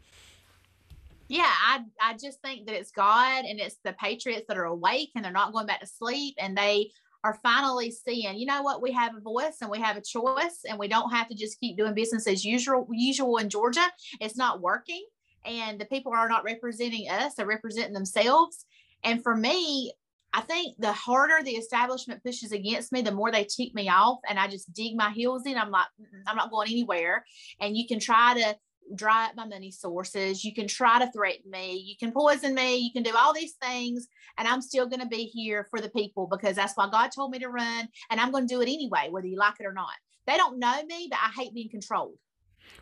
Yeah, 1.29 1.45
I 1.47 1.85
I 2.01 2.15
just 2.15 2.43
think 2.43 2.67
that 2.67 2.75
it's 2.75 2.91
God 2.91 3.45
and 3.45 3.61
it's 3.61 3.77
the 3.85 3.93
patriots 3.93 4.47
that 4.49 4.59
are 4.59 4.65
awake 4.65 5.11
and 5.15 5.25
they're 5.25 5.31
not 5.31 5.53
going 5.53 5.67
back 5.67 5.81
to 5.81 5.87
sleep 5.87 6.35
and 6.39 6.57
they 6.57 6.91
are 7.23 7.39
finally 7.43 7.91
seeing, 7.91 8.37
you 8.37 8.47
know 8.47 8.63
what, 8.63 8.83
we 8.83 8.91
have 8.93 9.15
a 9.15 9.21
voice 9.21 9.59
and 9.61 9.71
we 9.71 9.79
have 9.79 9.97
a 9.97 10.01
choice 10.01 10.65
and 10.69 10.79
we 10.79 10.89
don't 10.89 11.13
have 11.13 11.29
to 11.29 11.35
just 11.35 11.61
keep 11.61 11.77
doing 11.77 11.95
business 11.95 12.27
as 12.27 12.45
usual 12.45 12.89
usual 12.91 13.37
in 13.37 13.49
Georgia. 13.49 13.87
It's 14.21 14.37
not 14.37 14.61
working 14.61 15.05
and 15.45 15.81
the 15.81 15.85
people 15.85 16.13
are 16.13 16.29
not 16.29 16.45
representing 16.45 17.09
us, 17.09 17.35
they're 17.35 17.47
representing 17.47 17.95
themselves. 17.95 18.67
And 19.05 19.23
for 19.23 19.37
me, 19.37 19.93
I 20.33 20.43
think 20.43 20.77
the 20.79 20.93
harder 20.93 21.43
the 21.43 21.53
establishment 21.53 22.23
pushes 22.23 22.53
against 22.53 22.93
me, 22.93 23.03
the 23.03 23.13
more 23.13 23.33
they 23.33 23.45
tick 23.45 23.75
me 23.75 23.89
off, 23.89 24.21
and 24.29 24.39
I 24.39 24.47
just 24.47 24.73
dig 24.73 24.97
my 24.97 25.11
heels 25.11 25.45
in. 25.45 25.59
I'm 25.59 25.71
like, 25.71 25.87
I'm 26.27 26.37
not 26.37 26.51
going 26.51 26.69
anywhere. 26.71 27.25
And 27.61 27.77
you 27.77 27.87
can 27.89 27.99
try 27.99 28.35
to 28.35 28.57
dry 28.95 29.27
up 29.27 29.37
my 29.37 29.47
money 29.47 29.71
sources. 29.71 30.45
You 30.45 30.55
can 30.55 30.69
try 30.69 30.99
to 30.99 31.11
threaten 31.13 31.51
me. 31.51 31.77
You 31.77 31.97
can 31.99 32.13
poison 32.13 32.55
me. 32.55 32.77
You 32.77 32.93
can 32.93 33.03
do 33.03 33.17
all 33.17 33.33
these 33.33 33.55
things, 33.63 34.07
and 34.39 34.47
I'm 34.47 34.63
still 34.63 34.87
going 34.87 35.01
to 35.01 35.07
be 35.07 35.25
here 35.25 35.67
for 35.71 35.81
the 35.81 35.91
people 35.91 36.29
because 36.31 36.57
that's 36.57 36.77
why 36.77 36.89
God 36.91 37.11
told 37.15 37.33
me 37.33 37.39
to 37.41 37.49
run, 37.49 37.89
and 38.11 38.21
I'm 38.21 38.31
going 38.31 38.47
to 38.47 38.55
do 38.55 38.61
it 38.61 38.69
anyway, 38.69 39.09
whether 39.11 39.27
you 39.27 39.37
like 39.37 39.55
it 39.59 39.67
or 39.67 39.73
not. 39.73 39.91
They 40.27 40.37
don't 40.37 40.61
know 40.61 40.81
me, 40.87 41.09
but 41.11 41.19
I 41.19 41.31
hate 41.37 41.55
being 41.55 41.71
controlled. 41.71 42.19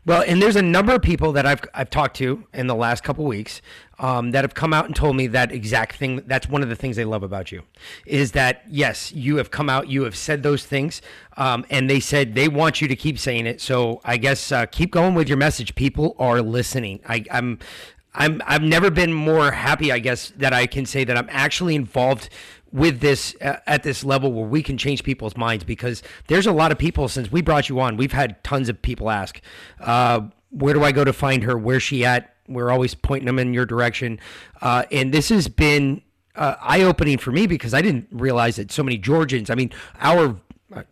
Well, 0.07 0.25
and 0.27 0.41
there's 0.41 0.57
a 0.57 0.63
number 0.63 0.95
of 0.95 1.03
people 1.03 1.33
that 1.33 1.45
I've 1.45 1.61
I've 1.75 1.91
talked 1.91 2.17
to 2.17 2.45
in 2.55 2.67
the 2.67 2.75
last 2.75 3.05
couple 3.05 3.27
weeks 3.27 3.61
um, 3.99 4.31
that 4.31 4.43
have 4.43 4.55
come 4.55 4.73
out 4.73 4.87
and 4.87 4.97
told 4.97 5.17
me 5.17 5.27
that 5.27 5.53
exact 5.53 5.97
thing. 5.97 6.23
That's 6.27 6.49
one 6.49 6.63
of 6.63 6.71
the 6.71 6.77
things 6.77 6.97
they 6.97 7.05
love 7.05 7.23
about 7.23 7.53
you, 7.53 7.63
is 8.07 8.33
that 8.33 8.63
yes, 8.71 9.13
you 9.13 9.37
have 9.37 9.51
come 9.51 9.69
out, 9.69 9.89
you 9.89 10.05
have 10.05 10.17
said 10.17 10.43
those 10.43 10.65
things, 10.65 11.03
um, 11.37 11.67
and 11.69 11.91
they 11.91 12.01
said 12.01 12.35
they 12.35 12.49
want 12.49 12.81
you 12.81 12.89
to 12.89 12.97
keep 12.97 13.19
saying 13.19 13.47
it. 13.47 13.61
So 13.61 14.01
I 14.03 14.17
guess 14.17 14.51
uh, 14.51 14.65
keep 14.67 14.93
going 14.93 15.15
with 15.15 15.29
your 15.29 15.37
message. 15.37 15.75
People 15.75 16.17
are 16.19 16.41
listening. 16.41 17.01
I, 17.07 17.25
I'm. 17.31 17.59
I'm 18.15 18.43
I've 18.47 18.63
never 18.63 18.91
been 18.91 19.13
more 19.13 19.53
happy, 19.53 19.93
I 19.93 19.99
guess, 19.99 20.33
that 20.39 20.53
I 20.53 20.67
can 20.67 20.87
say 20.87 21.05
that 21.05 21.17
I'm 21.17 21.29
actually 21.31 21.75
involved 21.75 22.31
with 22.73 23.01
this 23.01 23.35
uh, 23.41 23.57
at 23.67 23.83
this 23.83 24.05
level 24.05 24.33
where 24.33 24.47
we 24.47 24.63
can 24.63 24.77
change 24.77 25.03
people's 25.03 25.37
minds 25.37 25.65
because 25.65 26.03
there's 26.27 26.47
a 26.47 26.53
lot 26.53 26.73
of 26.73 26.79
people 26.79 27.09
since 27.09 27.31
we 27.33 27.43
brought 27.43 27.69
you 27.69 27.81
on. 27.81 27.97
We've 27.97 28.13
had 28.13 28.43
tons 28.45 28.69
of 28.69 28.81
people 28.83 29.11
ask, 29.11 29.41
uh, 29.81 30.23
"Where 30.51 30.75
do 30.75 30.85
I 30.85 30.93
go 30.93 31.05
to 31.05 31.13
find 31.13 31.43
her? 31.45 31.57
Where's 31.57 31.83
she 31.83 32.05
at?" 32.05 32.35
We're 32.47 32.71
always 32.71 32.95
pointing 32.95 33.27
them 33.27 33.39
in 33.39 33.53
your 33.53 33.67
direction, 33.67 34.21
uh, 34.63 34.85
and 34.91 35.13
this 35.13 35.29
has 35.29 35.49
been 35.49 36.03
uh, 36.35 36.55
eye 36.61 36.83
opening 36.83 37.19
for 37.19 37.31
me 37.31 37.47
because 37.47 37.75
I 37.75 37.83
didn't 37.83 38.09
realize 38.11 38.57
that 38.57 38.71
so 38.71 38.83
many 38.83 38.97
Georgians. 38.97 39.51
I 39.51 39.55
mean, 39.55 39.71
our 40.01 40.41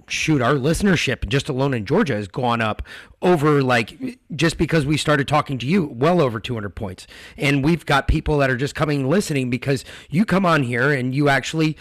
shoot, 0.08 0.40
our 0.40 0.54
listenership 0.54 1.28
just 1.28 1.48
alone 1.48 1.74
in 1.74 1.84
Georgia 1.84 2.14
has 2.14 2.28
gone 2.28 2.60
up 2.60 2.82
over 3.22 3.62
like 3.62 4.18
just 4.34 4.58
because 4.58 4.86
we 4.86 4.96
started 4.96 5.28
talking 5.28 5.58
to 5.58 5.66
you, 5.66 5.86
well 5.86 6.20
over 6.20 6.40
200 6.40 6.70
points. 6.70 7.06
And 7.36 7.64
we've 7.64 7.84
got 7.84 8.08
people 8.08 8.38
that 8.38 8.50
are 8.50 8.56
just 8.56 8.74
coming 8.74 9.08
listening 9.08 9.50
because 9.50 9.84
you 10.08 10.24
come 10.24 10.46
on 10.46 10.62
here 10.62 10.92
and 10.92 11.14
you 11.14 11.28
actually 11.28 11.76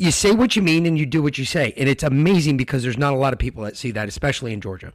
you 0.00 0.10
say 0.10 0.32
what 0.32 0.56
you 0.56 0.62
mean 0.62 0.86
and 0.86 0.98
you 0.98 1.04
do 1.04 1.22
what 1.22 1.36
you 1.36 1.44
say. 1.44 1.74
And 1.76 1.86
it's 1.86 2.02
amazing 2.02 2.56
because 2.56 2.82
there's 2.82 2.96
not 2.96 3.12
a 3.12 3.16
lot 3.16 3.34
of 3.34 3.38
people 3.38 3.64
that 3.64 3.76
see 3.76 3.90
that, 3.90 4.08
especially 4.08 4.54
in 4.54 4.62
Georgia. 4.62 4.94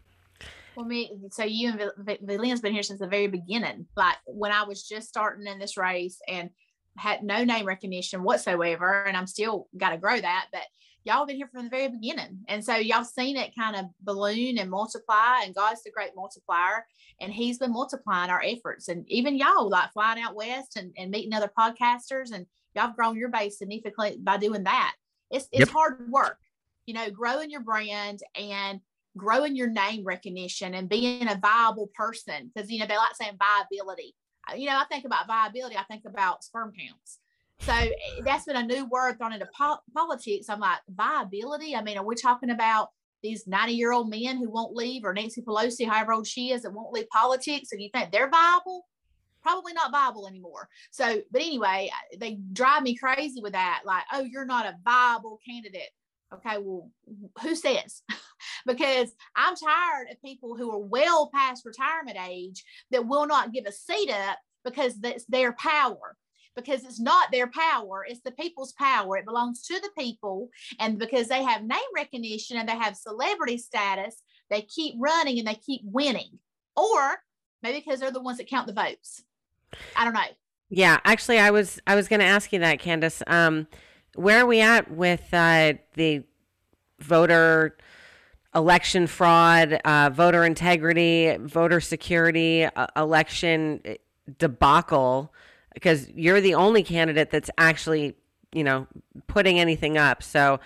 Well, 0.75 0.85
me, 0.85 1.11
so 1.29 1.43
you 1.43 1.69
and 1.69 2.19
Villian's 2.23 2.59
been 2.59 2.73
here 2.73 2.81
since 2.81 2.99
the 2.99 3.07
very 3.07 3.27
beginning. 3.27 3.85
Like 3.95 4.15
when 4.25 4.51
I 4.51 4.63
was 4.63 4.87
just 4.87 5.07
starting 5.07 5.45
in 5.45 5.59
this 5.59 5.77
race 5.77 6.19
and 6.27 6.49
had 6.97 7.23
no 7.23 7.43
name 7.43 7.65
recognition 7.67 8.23
whatsoever, 8.23 9.03
and 9.03 9.15
I'm 9.15 9.27
still 9.27 9.67
got 9.77 9.91
to 9.91 9.97
grow 9.97 10.19
that. 10.19 10.47
But 10.51 10.63
y'all 11.05 11.19
have 11.19 11.27
been 11.27 11.37
here 11.37 11.47
from 11.47 11.63
the 11.65 11.69
very 11.69 11.87
beginning, 11.87 12.39
and 12.47 12.63
so 12.63 12.75
y'all 12.75 13.03
seen 13.03 13.37
it 13.37 13.55
kind 13.57 13.75
of 13.75 13.85
balloon 14.01 14.57
and 14.57 14.69
multiply. 14.69 15.41
And 15.43 15.55
God's 15.55 15.83
the 15.83 15.91
great 15.91 16.11
multiplier, 16.15 16.85
and 17.21 17.31
He's 17.31 17.59
been 17.59 17.71
multiplying 17.71 18.29
our 18.29 18.41
efforts. 18.43 18.87
And 18.89 19.05
even 19.09 19.37
y'all, 19.37 19.69
like 19.69 19.93
flying 19.93 20.21
out 20.21 20.35
west 20.35 20.75
and, 20.75 20.91
and 20.97 21.11
meeting 21.11 21.33
other 21.33 21.51
podcasters, 21.57 22.31
and 22.33 22.45
y'all 22.73 22.87
have 22.87 22.95
grown 22.95 23.17
your 23.17 23.29
base 23.29 23.57
significantly 23.59 24.17
by 24.21 24.37
doing 24.37 24.63
that. 24.63 24.95
It's 25.31 25.47
it's 25.51 25.67
Yep. 25.67 25.69
hard 25.69 26.09
work, 26.09 26.39
you 26.85 26.93
know, 26.93 27.09
growing 27.09 27.49
your 27.49 27.61
brand 27.61 28.19
and 28.35 28.81
growing 29.17 29.55
your 29.55 29.69
name 29.69 30.03
recognition 30.03 30.73
and 30.73 30.89
being 30.89 31.27
a 31.27 31.39
viable 31.41 31.89
person 31.95 32.51
because 32.53 32.69
you 32.69 32.79
know 32.79 32.85
they 32.85 32.97
like 32.97 33.15
saying 33.15 33.37
viability 33.39 34.13
you 34.55 34.65
know 34.65 34.77
i 34.77 34.83
think 34.85 35.05
about 35.05 35.27
viability 35.27 35.75
i 35.77 35.83
think 35.83 36.03
about 36.05 36.43
sperm 36.43 36.73
counts 36.77 37.19
so 37.59 37.73
eh, 37.73 37.89
that's 38.23 38.45
been 38.45 38.55
a 38.55 38.63
new 38.63 38.85
word 38.85 39.17
thrown 39.17 39.33
into 39.33 39.47
po- 39.57 39.79
politics. 39.93 40.49
I'm 40.49 40.59
like 40.59 40.79
viability? 40.89 41.75
I 41.75 41.81
mean 41.81 41.97
are 41.97 42.05
we 42.05 42.15
talking 42.15 42.49
about 42.49 42.89
these 43.23 43.47
90 43.47 43.73
year 43.73 43.91
old 43.91 44.09
men 44.09 44.37
who 44.37 44.49
won't 44.49 44.75
leave 44.75 45.03
or 45.03 45.13
nancy 45.13 45.41
pelosi 45.41 45.87
however 45.87 46.13
old 46.13 46.27
she 46.27 46.51
is 46.51 46.63
that 46.63 46.73
won't 46.73 46.93
leave 46.93 47.09
politics? 47.09 47.71
And 47.71 47.81
you 47.81 47.89
think 47.93 48.11
they're 48.11 48.29
viable? 48.29 48.85
Probably 49.41 49.73
not 49.73 49.91
viable 49.91 50.27
anymore. 50.27 50.69
So 50.91 51.21
but 51.31 51.41
anyway 51.41 51.89
they 52.17 52.39
drive 52.53 52.83
me 52.83 52.95
crazy 52.95 53.41
with 53.41 53.53
that. 53.53 53.81
Like 53.85 54.03
oh 54.13 54.21
you're 54.21 54.45
not 54.45 54.65
a 54.65 54.75
viable 54.83 55.39
candidate. 55.47 55.89
Okay 56.33 56.57
well 56.59 56.89
who 57.41 57.55
says? 57.55 58.03
Because 58.67 59.13
I'm 59.35 59.55
tired 59.55 60.07
of 60.11 60.21
people 60.23 60.55
who 60.55 60.71
are 60.71 60.79
well 60.79 61.29
past 61.33 61.65
retirement 61.65 62.17
age 62.27 62.63
that 62.89 63.07
will 63.07 63.27
not 63.27 63.53
give 63.53 63.65
a 63.65 63.71
seat 63.71 64.09
up 64.09 64.39
because 64.63 64.99
that's 64.99 65.25
their 65.25 65.53
power. 65.53 66.17
Because 66.55 66.85
it's 66.85 66.99
not 66.99 67.31
their 67.31 67.47
power, 67.47 68.05
it's 68.07 68.21
the 68.21 68.31
people's 68.31 68.73
power. 68.73 69.17
It 69.17 69.25
belongs 69.25 69.61
to 69.67 69.79
the 69.79 69.89
people. 69.97 70.49
And 70.79 70.97
because 70.97 71.27
they 71.27 71.43
have 71.43 71.63
name 71.63 71.79
recognition 71.95 72.57
and 72.57 72.67
they 72.67 72.77
have 72.77 72.95
celebrity 72.95 73.57
status, 73.57 74.21
they 74.49 74.61
keep 74.61 74.95
running 74.97 75.37
and 75.37 75.47
they 75.47 75.55
keep 75.55 75.81
winning. 75.83 76.39
Or 76.75 77.17
maybe 77.61 77.79
because 77.79 77.99
they're 77.99 78.11
the 78.11 78.21
ones 78.21 78.37
that 78.37 78.47
count 78.47 78.67
the 78.67 78.73
votes. 78.73 79.23
I 79.95 80.05
don't 80.05 80.13
know. 80.13 80.21
Yeah, 80.69 80.99
actually, 81.05 81.39
I 81.39 81.51
was 81.51 81.79
I 81.85 81.95
was 81.95 82.07
going 82.07 82.21
to 82.21 82.25
ask 82.25 82.51
you 82.51 82.59
that, 82.59 82.79
Kandiss. 82.79 83.21
Um, 83.27 83.67
where 84.15 84.39
are 84.39 84.45
we 84.45 84.61
at 84.61 84.89
with 84.89 85.33
uh, 85.33 85.73
the 85.93 86.23
voter 86.99 87.77
election 88.55 89.07
fraud, 89.07 89.73
uh, 89.85 90.09
voter 90.11 90.43
integrity, 90.43 91.37
voter 91.39 91.79
security, 91.79 92.65
uh, 92.65 92.87
election 92.95 93.81
debacle? 94.39 95.33
Because 95.75 96.09
you're 96.09 96.41
the 96.41 96.55
only 96.55 96.81
candidate 96.81 97.29
that's 97.29 97.51
actually, 97.59 98.15
you 98.51 98.63
know, 98.63 98.87
putting 99.27 99.59
anything 99.59 99.97
up. 99.97 100.23
So 100.23 100.59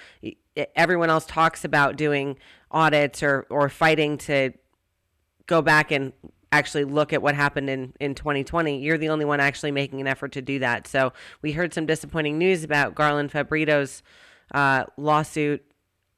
everyone 0.75 1.09
else 1.09 1.25
talks 1.25 1.65
about 1.65 1.97
doing 1.97 2.37
audits 2.71 3.21
or 3.21 3.45
or 3.49 3.67
fighting 3.67 4.17
to 4.19 4.53
go 5.47 5.61
back 5.61 5.91
and 5.91 6.13
actually 6.51 6.83
look 6.83 7.13
at 7.13 7.21
what 7.21 7.35
happened 7.35 7.69
in, 7.69 7.93
in 7.99 8.15
2020. 8.15 8.79
You're 8.79 8.97
the 8.97 9.09
only 9.09 9.25
one 9.25 9.39
actually 9.39 9.71
making 9.71 10.01
an 10.01 10.07
effort 10.07 10.31
to 10.31 10.41
do 10.41 10.59
that. 10.59 10.87
So 10.87 11.13
we 11.41 11.51
heard 11.51 11.73
some 11.73 11.85
disappointing 11.85 12.37
news 12.37 12.63
about 12.63 12.95
Garland 12.95 13.31
Favorito's 13.31 14.01
uh, 14.53 14.85
lawsuit 14.97 15.63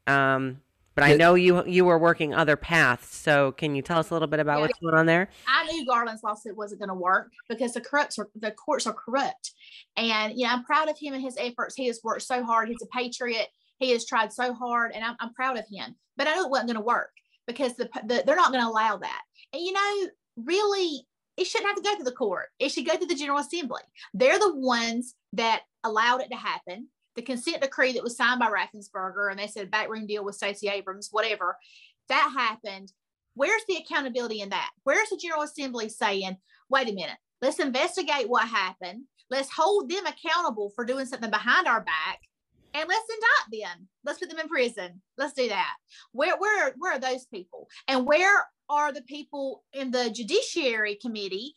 Um, 0.07 0.61
but 0.95 1.03
I 1.03 1.15
know 1.15 1.35
you 1.35 1.65
you 1.65 1.85
were 1.85 1.97
working 1.97 2.33
other 2.33 2.55
paths. 2.55 3.15
So 3.15 3.53
can 3.53 3.75
you 3.75 3.81
tell 3.81 3.99
us 3.99 4.09
a 4.09 4.13
little 4.13 4.27
bit 4.27 4.39
about 4.39 4.57
Yeah. 4.57 4.61
what's 4.67 4.79
going 4.79 4.95
on 4.95 5.05
there? 5.05 5.29
I 5.47 5.65
knew 5.71 5.85
Garland's 5.85 6.23
lawsuit 6.23 6.57
wasn't 6.57 6.81
going 6.81 6.89
to 6.89 6.95
work 6.95 7.31
because 7.49 7.73
the 7.73 7.81
corrupts 7.81 8.19
are 8.19 8.29
the 8.35 8.51
courts 8.51 8.87
are 8.87 8.93
corrupt, 8.93 9.51
and 9.95 10.33
you 10.37 10.45
know 10.45 10.53
I'm 10.53 10.63
proud 10.63 10.89
of 10.89 10.97
him 10.97 11.13
and 11.13 11.23
his 11.23 11.37
efforts. 11.37 11.75
He 11.75 11.87
has 11.87 12.01
worked 12.03 12.23
so 12.23 12.43
hard. 12.43 12.67
He's 12.69 12.81
a 12.81 12.87
patriot. 12.87 13.47
He 13.79 13.91
has 13.91 14.05
tried 14.05 14.31
so 14.31 14.53
hard, 14.53 14.91
and 14.93 15.03
I'm, 15.03 15.15
I'm 15.19 15.33
proud 15.33 15.57
of 15.57 15.65
him. 15.71 15.95
But 16.17 16.27
I 16.27 16.35
knew 16.35 16.45
it 16.45 16.51
wasn't 16.51 16.69
going 16.69 16.79
to 16.79 16.85
work 16.85 17.11
because 17.47 17.75
the, 17.75 17.89
the 18.05 18.23
they're 18.25 18.35
not 18.35 18.51
going 18.51 18.63
to 18.63 18.69
allow 18.69 18.97
that. 18.97 19.21
And 19.53 19.61
you 19.61 19.71
know, 19.71 20.07
really, 20.35 21.05
it 21.37 21.45
shouldn't 21.45 21.69
have 21.69 21.77
to 21.77 21.81
go 21.83 21.95
through 21.95 22.05
the 22.05 22.11
court. 22.11 22.47
It 22.59 22.69
should 22.69 22.85
go 22.85 22.95
through 22.97 23.07
the 23.07 23.15
General 23.15 23.39
Assembly. 23.39 23.81
They're 24.13 24.37
the 24.39 24.55
ones 24.55 25.15
that 25.33 25.61
allowed 25.83 26.21
it 26.21 26.29
to 26.29 26.35
happen. 26.35 26.89
The 27.15 27.21
consent 27.21 27.61
decree 27.61 27.93
that 27.93 28.03
was 28.03 28.15
signed 28.15 28.39
by 28.39 28.49
Raffensperger, 28.49 29.29
and 29.29 29.39
they 29.39 29.47
said 29.47 29.69
backroom 29.71 30.07
deal 30.07 30.23
with 30.23 30.35
Stacey 30.35 30.69
Abrams, 30.69 31.09
whatever, 31.11 31.57
that 32.09 32.33
happened. 32.35 32.91
Where's 33.33 33.63
the 33.67 33.77
accountability 33.77 34.41
in 34.41 34.49
that? 34.49 34.71
Where's 34.83 35.09
the 35.09 35.17
General 35.17 35.43
Assembly 35.43 35.89
saying, 35.89 36.37
wait 36.69 36.89
a 36.89 36.93
minute, 36.93 37.17
let's 37.41 37.59
investigate 37.59 38.29
what 38.29 38.47
happened. 38.47 39.03
Let's 39.29 39.49
hold 39.51 39.89
them 39.89 40.05
accountable 40.05 40.71
for 40.75 40.85
doing 40.85 41.05
something 41.05 41.31
behind 41.31 41.67
our 41.67 41.81
back. 41.81 42.19
And 42.73 42.87
let's 42.87 43.07
indict 43.09 43.65
them. 43.65 43.87
Let's 44.05 44.19
put 44.19 44.29
them 44.29 44.39
in 44.39 44.47
prison. 44.47 45.01
Let's 45.17 45.33
do 45.33 45.49
that. 45.49 45.73
Where, 46.13 46.37
where, 46.37 46.73
where 46.77 46.93
are 46.93 46.99
those 46.99 47.25
people? 47.25 47.67
And 47.87 48.05
where 48.05 48.45
are 48.69 48.93
the 48.93 49.01
people 49.01 49.63
in 49.73 49.91
the 49.91 50.09
Judiciary 50.09 50.97
Committee, 51.01 51.53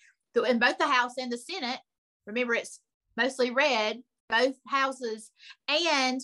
in 0.49 0.59
both 0.59 0.79
the 0.79 0.89
House 0.89 1.13
and 1.19 1.31
the 1.31 1.39
Senate? 1.39 1.79
Remember, 2.27 2.55
it's 2.55 2.81
mostly 3.17 3.51
red, 3.51 4.03
both 4.35 4.55
houses, 4.67 5.31
and 5.69 6.21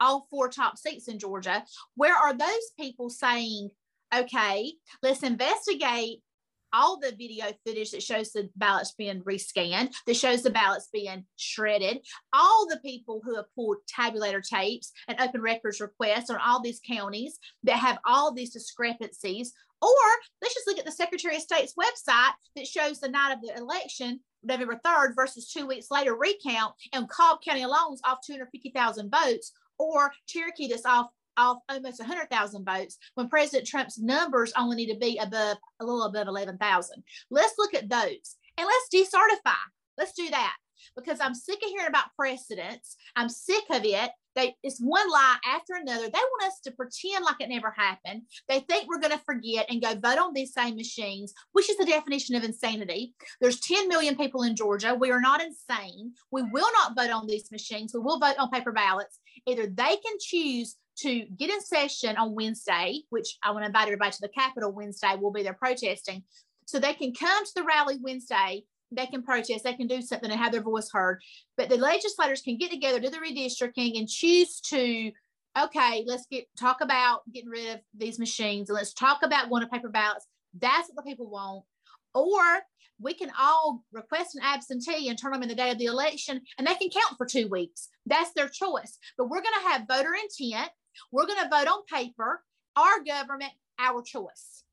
all 0.00 0.26
four 0.30 0.48
top 0.48 0.76
seats 0.76 1.08
in 1.08 1.18
Georgia. 1.18 1.64
Where 1.94 2.16
are 2.16 2.34
those 2.34 2.72
people 2.78 3.08
saying, 3.08 3.70
okay, 4.14 4.72
let's 5.02 5.22
investigate 5.22 6.22
all 6.72 6.98
the 6.98 7.12
video 7.12 7.46
footage 7.66 7.90
that 7.90 8.02
shows 8.02 8.32
the 8.32 8.48
ballots 8.56 8.94
being 8.96 9.20
rescanned, 9.22 9.92
that 10.06 10.16
shows 10.16 10.42
the 10.42 10.50
ballots 10.50 10.88
being 10.92 11.24
shredded, 11.36 11.98
all 12.32 12.66
the 12.66 12.80
people 12.80 13.20
who 13.24 13.36
have 13.36 13.44
pulled 13.54 13.76
tabulator 13.94 14.42
tapes 14.42 14.90
and 15.06 15.20
open 15.20 15.42
records 15.42 15.80
requests 15.80 16.30
on 16.30 16.38
all 16.38 16.62
these 16.62 16.80
counties 16.86 17.38
that 17.62 17.76
have 17.76 17.98
all 18.06 18.32
these 18.32 18.52
discrepancies. 18.52 19.52
Or 19.82 19.88
let's 20.40 20.54
just 20.54 20.66
look 20.66 20.78
at 20.78 20.84
the 20.84 20.92
Secretary 20.92 21.36
of 21.36 21.42
State's 21.42 21.74
website 21.74 22.32
that 22.56 22.66
shows 22.66 23.00
the 23.00 23.08
night 23.08 23.34
of 23.34 23.42
the 23.42 23.54
election, 23.56 24.20
November 24.42 24.80
3rd, 24.84 25.14
versus 25.14 25.50
two 25.50 25.66
weeks 25.66 25.90
later 25.90 26.14
recount, 26.14 26.74
and 26.92 27.08
Cobb 27.08 27.42
County 27.42 27.62
alone's 27.62 28.00
off 28.04 28.18
250,000 28.24 29.10
votes, 29.10 29.52
or 29.78 30.12
Cherokee 30.26 30.68
that's 30.68 30.86
off 30.86 31.08
off 31.38 31.58
almost 31.70 31.98
100,000 31.98 32.64
votes 32.64 32.98
when 33.14 33.28
President 33.28 33.66
Trump's 33.66 33.98
numbers 33.98 34.52
only 34.56 34.76
need 34.76 34.92
to 34.92 34.98
be 34.98 35.18
above 35.18 35.56
a 35.80 35.84
little 35.84 36.04
above 36.04 36.28
11,000. 36.28 37.02
Let's 37.30 37.54
look 37.56 37.74
at 37.74 37.88
those 37.88 38.36
and 38.58 38.66
let's 38.66 38.88
decertify. 38.94 39.54
Let's 39.96 40.12
do 40.12 40.28
that 40.30 40.56
because 40.96 41.20
I'm 41.20 41.34
sick 41.34 41.58
of 41.62 41.70
hearing 41.70 41.88
about 41.88 42.14
precedents. 42.16 42.96
I'm 43.16 43.28
sick 43.28 43.64
of 43.70 43.84
it. 43.84 44.10
They 44.34 44.54
it's 44.62 44.80
one 44.80 45.10
lie 45.10 45.36
after 45.46 45.74
another. 45.74 46.04
They 46.04 46.18
want 46.18 46.44
us 46.44 46.60
to 46.60 46.70
pretend 46.70 47.24
like 47.24 47.36
it 47.40 47.48
never 47.48 47.70
happened. 47.70 48.22
They 48.48 48.60
think 48.60 48.88
we're 48.88 49.00
going 49.00 49.12
to 49.12 49.24
forget 49.24 49.66
and 49.68 49.82
go 49.82 49.94
vote 49.94 50.18
on 50.18 50.32
these 50.32 50.54
same 50.54 50.76
machines, 50.76 51.34
which 51.52 51.68
is 51.68 51.76
the 51.76 51.84
definition 51.84 52.34
of 52.34 52.44
insanity. 52.44 53.14
There's 53.40 53.60
10 53.60 53.88
million 53.88 54.16
people 54.16 54.42
in 54.42 54.56
Georgia. 54.56 54.94
We 54.94 55.10
are 55.10 55.20
not 55.20 55.42
insane. 55.42 56.12
We 56.30 56.42
will 56.42 56.68
not 56.72 56.96
vote 56.96 57.10
on 57.12 57.26
these 57.26 57.50
machines. 57.52 57.92
We 57.92 58.00
will 58.00 58.18
vote 58.18 58.36
on 58.38 58.50
paper 58.50 58.72
ballots. 58.72 59.18
Either 59.46 59.66
they 59.66 59.96
can 59.96 60.16
choose 60.20 60.76
to 60.98 61.24
get 61.36 61.50
in 61.50 61.60
session 61.60 62.16
on 62.16 62.34
Wednesday, 62.34 63.00
which 63.10 63.38
I 63.42 63.50
want 63.50 63.62
to 63.62 63.66
invite 63.66 63.88
everybody 63.88 64.12
to 64.12 64.20
the 64.20 64.28
Capitol 64.28 64.72
Wednesday. 64.72 65.14
We'll 65.18 65.32
be 65.32 65.42
there 65.42 65.54
protesting. 65.54 66.22
So 66.66 66.78
they 66.78 66.94
can 66.94 67.12
come 67.12 67.44
to 67.44 67.52
the 67.54 67.64
rally 67.64 67.98
Wednesday. 68.00 68.64
They 68.94 69.06
can 69.06 69.22
protest. 69.22 69.64
They 69.64 69.74
can 69.74 69.86
do 69.86 70.02
something 70.02 70.30
and 70.30 70.40
have 70.40 70.52
their 70.52 70.62
voice 70.62 70.90
heard. 70.92 71.20
But 71.56 71.68
the 71.68 71.76
legislators 71.76 72.42
can 72.42 72.58
get 72.58 72.70
together, 72.70 73.00
do 73.00 73.10
the 73.10 73.18
redistricting, 73.18 73.98
and 73.98 74.08
choose 74.08 74.60
to, 74.68 75.12
okay, 75.58 76.04
let's 76.06 76.26
get 76.30 76.46
talk 76.58 76.80
about 76.80 77.22
getting 77.32 77.50
rid 77.50 77.74
of 77.74 77.80
these 77.96 78.18
machines 78.18 78.68
and 78.68 78.76
let's 78.76 78.92
talk 78.92 79.20
about 79.22 79.50
going 79.50 79.62
to 79.62 79.68
paper 79.68 79.88
ballots. 79.88 80.26
That's 80.58 80.88
what 80.88 80.96
the 80.96 81.10
people 81.10 81.30
want. 81.30 81.64
Or 82.14 82.60
we 83.00 83.14
can 83.14 83.32
all 83.38 83.84
request 83.92 84.36
an 84.36 84.42
absentee 84.44 85.08
and 85.08 85.18
turn 85.18 85.32
them 85.32 85.42
in 85.42 85.48
the 85.48 85.54
day 85.54 85.70
of 85.70 85.78
the 85.78 85.86
election, 85.86 86.40
and 86.56 86.66
they 86.66 86.74
can 86.74 86.90
count 86.90 87.16
for 87.16 87.26
two 87.26 87.48
weeks. 87.48 87.88
That's 88.06 88.32
their 88.32 88.48
choice. 88.48 88.98
But 89.18 89.28
we're 89.28 89.42
going 89.42 89.54
to 89.62 89.68
have 89.68 89.88
voter 89.88 90.12
intent. 90.14 90.70
We're 91.10 91.26
going 91.26 91.42
to 91.42 91.48
vote 91.48 91.68
on 91.68 91.84
paper. 91.92 92.42
Our 92.76 93.02
government, 93.04 93.52
our 93.78 94.02
choice. 94.02 94.64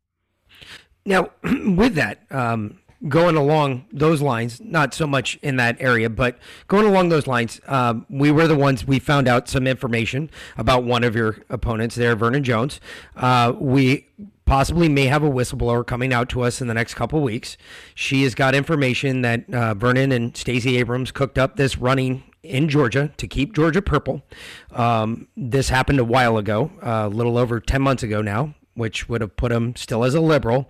Now, 1.06 1.32
with 1.44 1.96
that, 1.96 2.20
um, 2.30 2.80
going 3.08 3.38
along 3.38 3.86
those 3.92 4.22
lines, 4.22 4.60
not 4.60 4.94
so 4.94 5.08
much 5.08 5.36
in 5.42 5.56
that 5.56 5.78
area, 5.80 6.10
but 6.10 6.38
going 6.68 6.86
along 6.86 7.10
those 7.10 7.28
lines, 7.28 7.62
um, 7.68 8.06
we 8.10 8.32
were 8.32 8.48
the 8.48 8.58
ones 8.58 8.86
we 8.86 9.00
found 9.00 9.28
out 9.28 9.48
some 9.48 9.68
information 9.68 10.30
about 10.58 10.84
one 10.84 11.04
of 11.04 11.16
your 11.16 11.38
opponents 11.50 11.96
there, 11.96 12.16
Vernon 12.16 12.44
Jones. 12.44 12.82
Uh, 13.16 13.54
we 13.58 14.08
possibly 14.46 14.90
may 14.90 15.06
have 15.06 15.24
a 15.24 15.30
whistleblower 15.30 15.86
coming 15.86 16.12
out 16.12 16.28
to 16.28 16.42
us 16.42 16.60
in 16.60 16.68
the 16.68 16.74
next 16.74 16.96
couple 16.96 17.22
weeks. 17.22 17.56
She 17.96 18.24
has 18.24 18.36
got 18.36 18.54
information 18.54 19.22
that 19.22 19.50
uh, 19.54 19.76
Vernon 19.76 20.12
and 20.12 20.36
Stacey 20.36 20.78
Abrams 20.78 21.12
cooked 21.12 21.38
up 21.38 21.56
this 21.56 21.78
running 21.78 22.24
in 22.42 22.68
Georgia 22.68 23.12
to 23.18 23.28
keep 23.28 23.54
Georgia 23.54 23.82
purple. 23.82 24.24
Um, 24.72 25.28
this 25.38 25.70
happened 25.70 26.00
a 26.00 26.06
while 26.06 26.38
ago, 26.38 26.72
uh, 26.82 27.04
a 27.06 27.10
little 27.10 27.38
over 27.38 27.60
10 27.60 27.82
months 27.82 28.04
ago 28.04 28.22
now 28.22 28.56
which 28.80 29.08
would 29.08 29.22
have 29.22 29.36
put 29.36 29.52
him 29.52 29.76
still 29.76 30.04
as 30.04 30.16
a 30.16 30.22
liberal. 30.22 30.70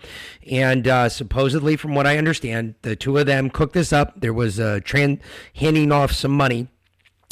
And 0.50 0.88
uh, 0.88 1.08
supposedly, 1.08 1.78
from 1.78 1.96
what 1.96 2.06
I 2.06 2.18
understand, 2.18 2.76
the 2.82 2.96
two 2.96 3.18
of 3.18 3.26
them 3.26 3.50
cooked 3.50 3.74
this 3.74 3.94
up. 3.94 4.20
There 4.20 4.34
was 4.34 4.60
a 4.60 4.82
tran 4.82 5.20
handing 5.56 5.92
off 5.92 6.12
some 6.12 6.32
money, 6.32 6.68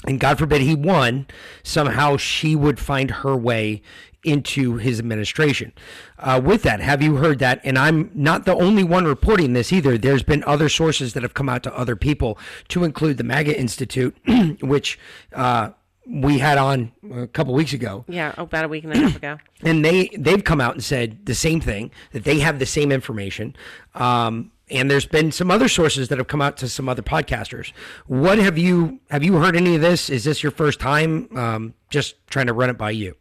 and 0.06 0.20
God 0.20 0.38
forbid 0.38 0.62
he 0.62 0.76
won. 0.76 1.28
Somehow 1.64 2.16
she 2.16 2.56
would 2.56 2.80
find 2.80 3.12
her 3.12 3.36
way 3.36 3.82
into 4.24 4.76
his 4.78 5.00
administration. 5.00 5.72
Uh, 6.20 6.42
with 6.44 6.64
that, 6.64 6.80
have 6.80 7.02
you 7.02 7.16
heard 7.16 7.40
that? 7.40 7.62
And 7.64 7.78
I'm 7.78 8.12
not 8.14 8.46
the 8.46 8.56
only 8.56 8.84
one 8.84 9.06
reporting 9.06 9.54
this 9.54 9.72
either. 9.72 9.98
There's 9.98 10.24
been 10.24 10.44
other 10.44 10.70
sources 10.70 11.14
that 11.14 11.24
have 11.24 11.34
come 11.34 11.50
out 11.50 11.64
to 11.64 11.78
other 11.78 11.96
people, 11.96 12.38
to 12.70 12.84
include 12.84 13.18
the 13.18 13.24
MAGA 13.24 13.58
Institute, 13.58 14.16
which. 14.62 15.00
Uh, 15.34 15.72
we 16.10 16.40
had 16.40 16.58
on 16.58 16.92
a 17.14 17.28
couple 17.28 17.54
weeks 17.54 17.74
ago. 17.74 18.06
Yeah, 18.08 18.34
oh, 18.38 18.44
about 18.44 18.66
a 18.66 18.68
week 18.68 18.84
and 18.84 18.94
a 18.94 18.98
half 18.98 19.16
ago. 19.16 19.38
and 19.64 19.84
they 19.84 20.10
they've 20.18 20.44
come 20.44 20.62
out 20.62 20.74
and 20.74 20.84
said 20.84 21.26
the 21.26 21.36
same 21.36 21.60
thing 21.60 21.92
that 22.12 22.24
they 22.24 22.40
have 22.40 22.60
the 22.60 22.66
same 22.66 22.92
information. 22.92 23.56
Um, 23.96 24.52
and 24.70 24.92
there's 24.92 25.06
been 25.06 25.32
some 25.32 25.50
other 25.50 25.68
sources 25.68 26.10
that 26.10 26.18
have 26.18 26.28
come 26.28 26.42
out 26.42 26.58
to 26.58 26.70
some 26.70 26.90
other 26.90 27.02
podcasters. 27.02 27.72
What 28.06 28.38
have 28.40 28.58
you 28.58 29.00
have 29.10 29.24
you 29.24 29.36
heard 29.36 29.56
any 29.56 29.76
of 29.76 29.82
this? 29.82 30.10
Is 30.10 30.24
this 30.24 30.44
your 30.44 30.52
first 30.52 30.80
time 30.80 31.30
um, 31.38 31.74
just 31.90 32.16
trying 32.28 32.48
to 32.48 32.54
run 32.54 32.70
it 32.70 32.78
by 32.78 32.92
you? 32.92 33.16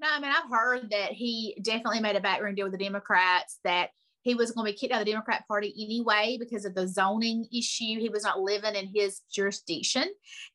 No, 0.00 0.08
I 0.10 0.18
mean, 0.18 0.32
I've 0.32 0.50
heard 0.50 0.90
that 0.90 1.12
he 1.12 1.56
definitely 1.62 2.00
made 2.00 2.16
a 2.16 2.20
backroom 2.20 2.56
deal 2.56 2.64
with 2.64 2.72
the 2.72 2.84
Democrats, 2.84 3.60
that 3.62 3.90
he 4.22 4.34
was 4.34 4.52
going 4.52 4.66
to 4.66 4.72
be 4.72 4.78
kicked 4.78 4.92
out 4.92 5.00
of 5.00 5.06
the 5.06 5.12
Democrat 5.12 5.46
Party 5.46 5.74
anyway 5.78 6.36
because 6.38 6.64
of 6.64 6.74
the 6.74 6.88
zoning 6.88 7.46
issue. 7.52 8.00
He 8.00 8.08
was 8.08 8.22
not 8.22 8.40
living 8.40 8.74
in 8.74 8.90
his 8.94 9.20
jurisdiction 9.32 10.04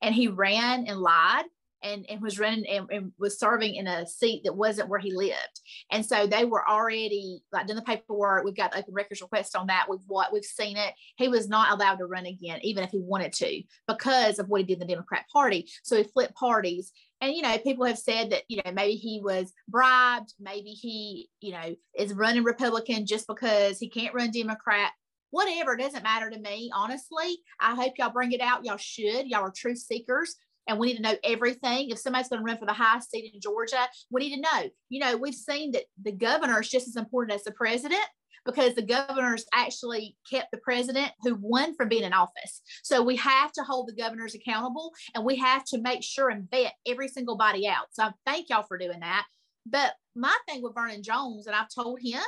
and 0.01 0.15
he 0.15 0.27
ran 0.27 0.88
and 0.88 0.99
lied. 0.99 1.45
And, 1.84 2.06
and 2.10 2.22
was 2.22 2.40
running 2.40 2.66
and, 2.68 2.90
and 2.92 3.12
was 3.20 3.40
serving 3.40 3.76
in 3.76 3.86
a 3.86 4.08
seat 4.08 4.42
that 4.44 4.56
wasn't 4.56 4.90
where 4.90 5.00
he 5.00 5.13
lived. 5.13 5.62
And 5.92 6.04
so 6.04 6.26
they 6.26 6.44
were 6.44 6.68
already 6.68 7.44
like 7.52 7.68
doing 7.68 7.78
the 7.78 7.84
paperwork. 7.84 8.44
We've 8.44 8.56
got 8.56 8.72
the 8.72 8.80
open 8.80 8.96
records 8.96 9.22
request 9.22 9.56
on 9.56 9.68
that. 9.68 9.86
We've 9.88 10.00
what 10.08 10.34
we've 10.34 10.44
seen 10.44 10.76
it. 10.76 10.94
He 11.18 11.28
was 11.28 11.48
not 11.48 11.72
allowed 11.72 11.98
to 11.98 12.06
run 12.06 12.26
again, 12.26 12.60
even 12.63 12.84
if 12.84 12.90
he 12.90 13.00
wanted 13.00 13.32
to, 13.34 13.62
because 13.88 14.40
of 14.40 14.50
what 14.50 14.62
he 14.62 14.66
did 14.66 14.82
in 14.82 14.88
the 14.88 14.94
Democrat 14.94 15.26
Party. 15.32 15.70
So 15.84 15.98
he 15.98 16.04
flipped 16.04 16.36
parties 16.36 16.92
and 17.22 17.34
you 17.34 17.42
know 17.42 17.58
people 17.60 17.86
have 17.86 17.98
said 17.98 18.32
that 18.32 18.44
you 18.48 18.58
know 18.58 18.72
maybe 18.74 18.94
he 18.94 19.22
was 19.24 19.54
bribed 19.68 20.34
maybe 20.40 20.70
he 20.70 21.30
you 21.42 21.52
know 21.52 21.76
is 21.98 22.13
running 22.13 22.44
republican 22.44 23.06
just 23.06 23.28
because 23.28 23.80
he 23.80 23.90
can't 23.90 24.13
run 24.13 24.32
democrat 24.32 24.91
whatever 25.30 25.76
doesn't 25.76 26.04
matter 26.04 26.30
to 26.30 26.39
me 26.39 26.72
honestly 26.74 27.38
i 27.60 27.76
hope 27.76 27.93
y'all 27.97 28.12
bring 28.12 28.32
it 28.32 28.41
out 28.41 28.66
y'all 28.66 28.78
should 28.78 29.28
y'all 29.28 29.41
are 29.41 29.54
truth 29.56 29.78
seekers 29.78 30.36
and 30.68 30.80
we 30.80 30.88
need 30.88 30.97
to 30.97 31.01
know 31.01 31.15
everything 31.24 31.89
if 31.89 31.99
somebody's 31.99 32.30
going 32.30 32.41
to 32.41 32.45
run 32.45 32.57
for 32.57 32.65
the 32.65 32.74
highest 32.74 33.11
seat 33.11 33.32
in 33.34 33.39
georgia 33.39 33.88
we 34.09 34.22
need 34.22 34.36
to 34.36 34.41
know 34.41 34.70
you 34.89 34.99
know 34.99 35.15
we've 35.15 35.36
seen 35.36 35.72
that 35.72 35.84
the 36.01 36.11
governor 36.11 36.59
is 36.61 36.70
just 36.70 36.88
as 36.88 36.95
important 36.95 37.36
as 37.36 37.43
the 37.43 37.51
president 37.51 38.05
because 38.47 38.74
the 38.74 38.82
governors 38.82 39.45
actually 39.53 40.15
kept 40.28 40.51
the 40.51 40.57
president 40.57 41.11
who 41.22 41.36
won 41.36 41.76
from 41.76 41.89
being 41.89 42.03
in 42.03 42.13
office. 42.13 42.61
So 42.82 43.03
we 43.03 43.18
have 43.18 43.51
to 43.51 43.61
hold 43.61 43.89
the 43.89 44.01
governors 44.01 44.34
accountable 44.34 44.93
and 45.13 45.24
we 45.24 45.36
have 45.36 45.65
to 45.65 45.82
make 45.82 46.01
sure 46.01 46.30
and 46.30 46.49
vet 46.49 46.74
every 46.88 47.09
single 47.09 47.38
body 47.38 47.68
out. 47.68 47.88
So 47.91 48.03
I 48.03 48.11
thank 48.26 48.49
y'all 48.49 48.63
for 48.63 48.78
doing 48.78 49.01
that. 49.01 49.26
But 49.65 49.93
my 50.15 50.36
thing 50.47 50.63
with 50.63 50.74
Vernon 50.74 51.03
Jones, 51.03 51.45
and 51.45 51.55
I've 51.55 51.70
told 51.70 51.99
him 52.01 52.24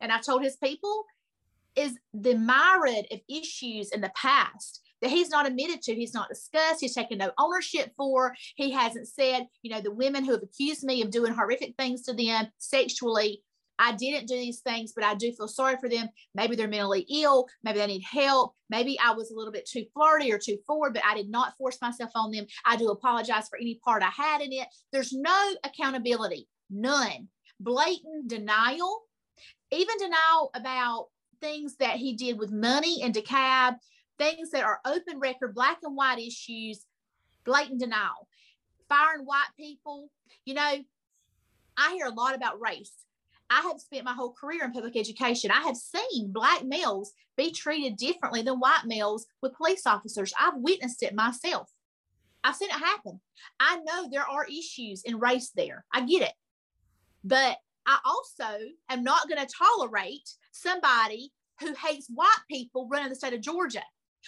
and 0.00 0.10
I've 0.10 0.24
told 0.26 0.42
his 0.42 0.56
people, 0.56 1.04
is 1.76 1.96
the 2.12 2.34
myriad 2.34 3.06
of 3.12 3.20
issues 3.28 3.92
in 3.92 4.00
the 4.00 4.10
past 4.16 4.80
that 5.02 5.10
he's 5.10 5.30
not 5.30 5.46
admitted 5.46 5.82
to, 5.82 5.94
he's 5.94 6.14
not 6.14 6.28
discussed, 6.28 6.80
he's 6.80 6.94
taken 6.94 7.18
no 7.18 7.30
ownership 7.38 7.92
for. 7.96 8.34
He 8.56 8.70
hasn't 8.70 9.08
said, 9.08 9.46
you 9.62 9.70
know, 9.70 9.80
the 9.80 9.90
women 9.90 10.24
who 10.24 10.32
have 10.32 10.42
accused 10.42 10.84
me 10.84 11.02
of 11.02 11.10
doing 11.10 11.32
horrific 11.32 11.74
things 11.78 12.02
to 12.02 12.12
them 12.12 12.48
sexually. 12.58 13.42
I 13.82 13.92
didn't 13.92 14.28
do 14.28 14.34
these 14.34 14.60
things, 14.60 14.92
but 14.94 15.04
I 15.04 15.14
do 15.14 15.32
feel 15.32 15.48
sorry 15.48 15.76
for 15.80 15.88
them. 15.88 16.10
Maybe 16.34 16.54
they're 16.54 16.68
mentally 16.68 17.06
ill. 17.10 17.48
Maybe 17.64 17.78
they 17.78 17.86
need 17.86 18.04
help. 18.04 18.54
Maybe 18.68 18.98
I 19.02 19.12
was 19.12 19.30
a 19.30 19.34
little 19.34 19.52
bit 19.52 19.66
too 19.66 19.86
flirty 19.94 20.30
or 20.30 20.38
too 20.38 20.58
forward, 20.66 20.92
but 20.92 21.04
I 21.04 21.14
did 21.14 21.30
not 21.30 21.56
force 21.56 21.78
myself 21.80 22.10
on 22.14 22.30
them. 22.30 22.44
I 22.66 22.76
do 22.76 22.90
apologize 22.90 23.48
for 23.48 23.56
any 23.58 23.80
part 23.82 24.02
I 24.02 24.10
had 24.10 24.42
in 24.42 24.52
it. 24.52 24.68
There's 24.92 25.14
no 25.14 25.54
accountability, 25.64 26.46
none. 26.68 27.28
Blatant 27.58 28.28
denial, 28.28 29.00
even 29.70 29.96
denial 29.98 30.50
about 30.54 31.06
things 31.40 31.76
that 31.76 31.96
he 31.96 32.12
did 32.12 32.38
with 32.38 32.52
money 32.52 33.00
and 33.02 33.14
DeKalb, 33.14 33.76
things 34.20 34.50
that 34.50 34.64
are 34.64 34.80
open 34.84 35.18
record, 35.18 35.54
black 35.54 35.78
and 35.82 35.96
white 35.96 36.18
issues, 36.18 36.84
blatant 37.44 37.80
denial. 37.80 38.28
Firing 38.88 39.24
white 39.24 39.48
people, 39.56 40.10
you 40.44 40.52
know, 40.52 40.76
I 41.76 41.92
hear 41.92 42.06
a 42.06 42.12
lot 42.12 42.34
about 42.34 42.60
race. 42.60 42.92
I 43.48 43.62
have 43.62 43.80
spent 43.80 44.04
my 44.04 44.12
whole 44.12 44.32
career 44.32 44.64
in 44.64 44.72
public 44.72 44.96
education. 44.96 45.50
I 45.50 45.62
have 45.62 45.76
seen 45.76 46.32
black 46.32 46.64
males 46.64 47.12
be 47.36 47.50
treated 47.50 47.96
differently 47.96 48.42
than 48.42 48.60
white 48.60 48.84
males 48.84 49.26
with 49.40 49.56
police 49.56 49.86
officers. 49.86 50.34
I've 50.38 50.56
witnessed 50.56 51.02
it 51.02 51.14
myself. 51.14 51.70
I've 52.44 52.56
seen 52.56 52.68
it 52.68 52.74
happen. 52.74 53.20
I 53.58 53.80
know 53.86 54.08
there 54.10 54.28
are 54.28 54.44
issues 54.46 55.02
in 55.04 55.18
race 55.18 55.50
there. 55.56 55.84
I 55.92 56.02
get 56.02 56.22
it. 56.22 56.32
But 57.24 57.56
I 57.86 57.98
also 58.04 58.58
am 58.90 59.02
not 59.02 59.28
going 59.28 59.44
to 59.44 59.52
tolerate 59.52 60.28
somebody 60.52 61.32
who 61.60 61.74
hates 61.74 62.08
white 62.12 62.42
people 62.48 62.88
running 62.90 63.08
the 63.08 63.14
state 63.14 63.32
of 63.32 63.40
Georgia. 63.40 63.82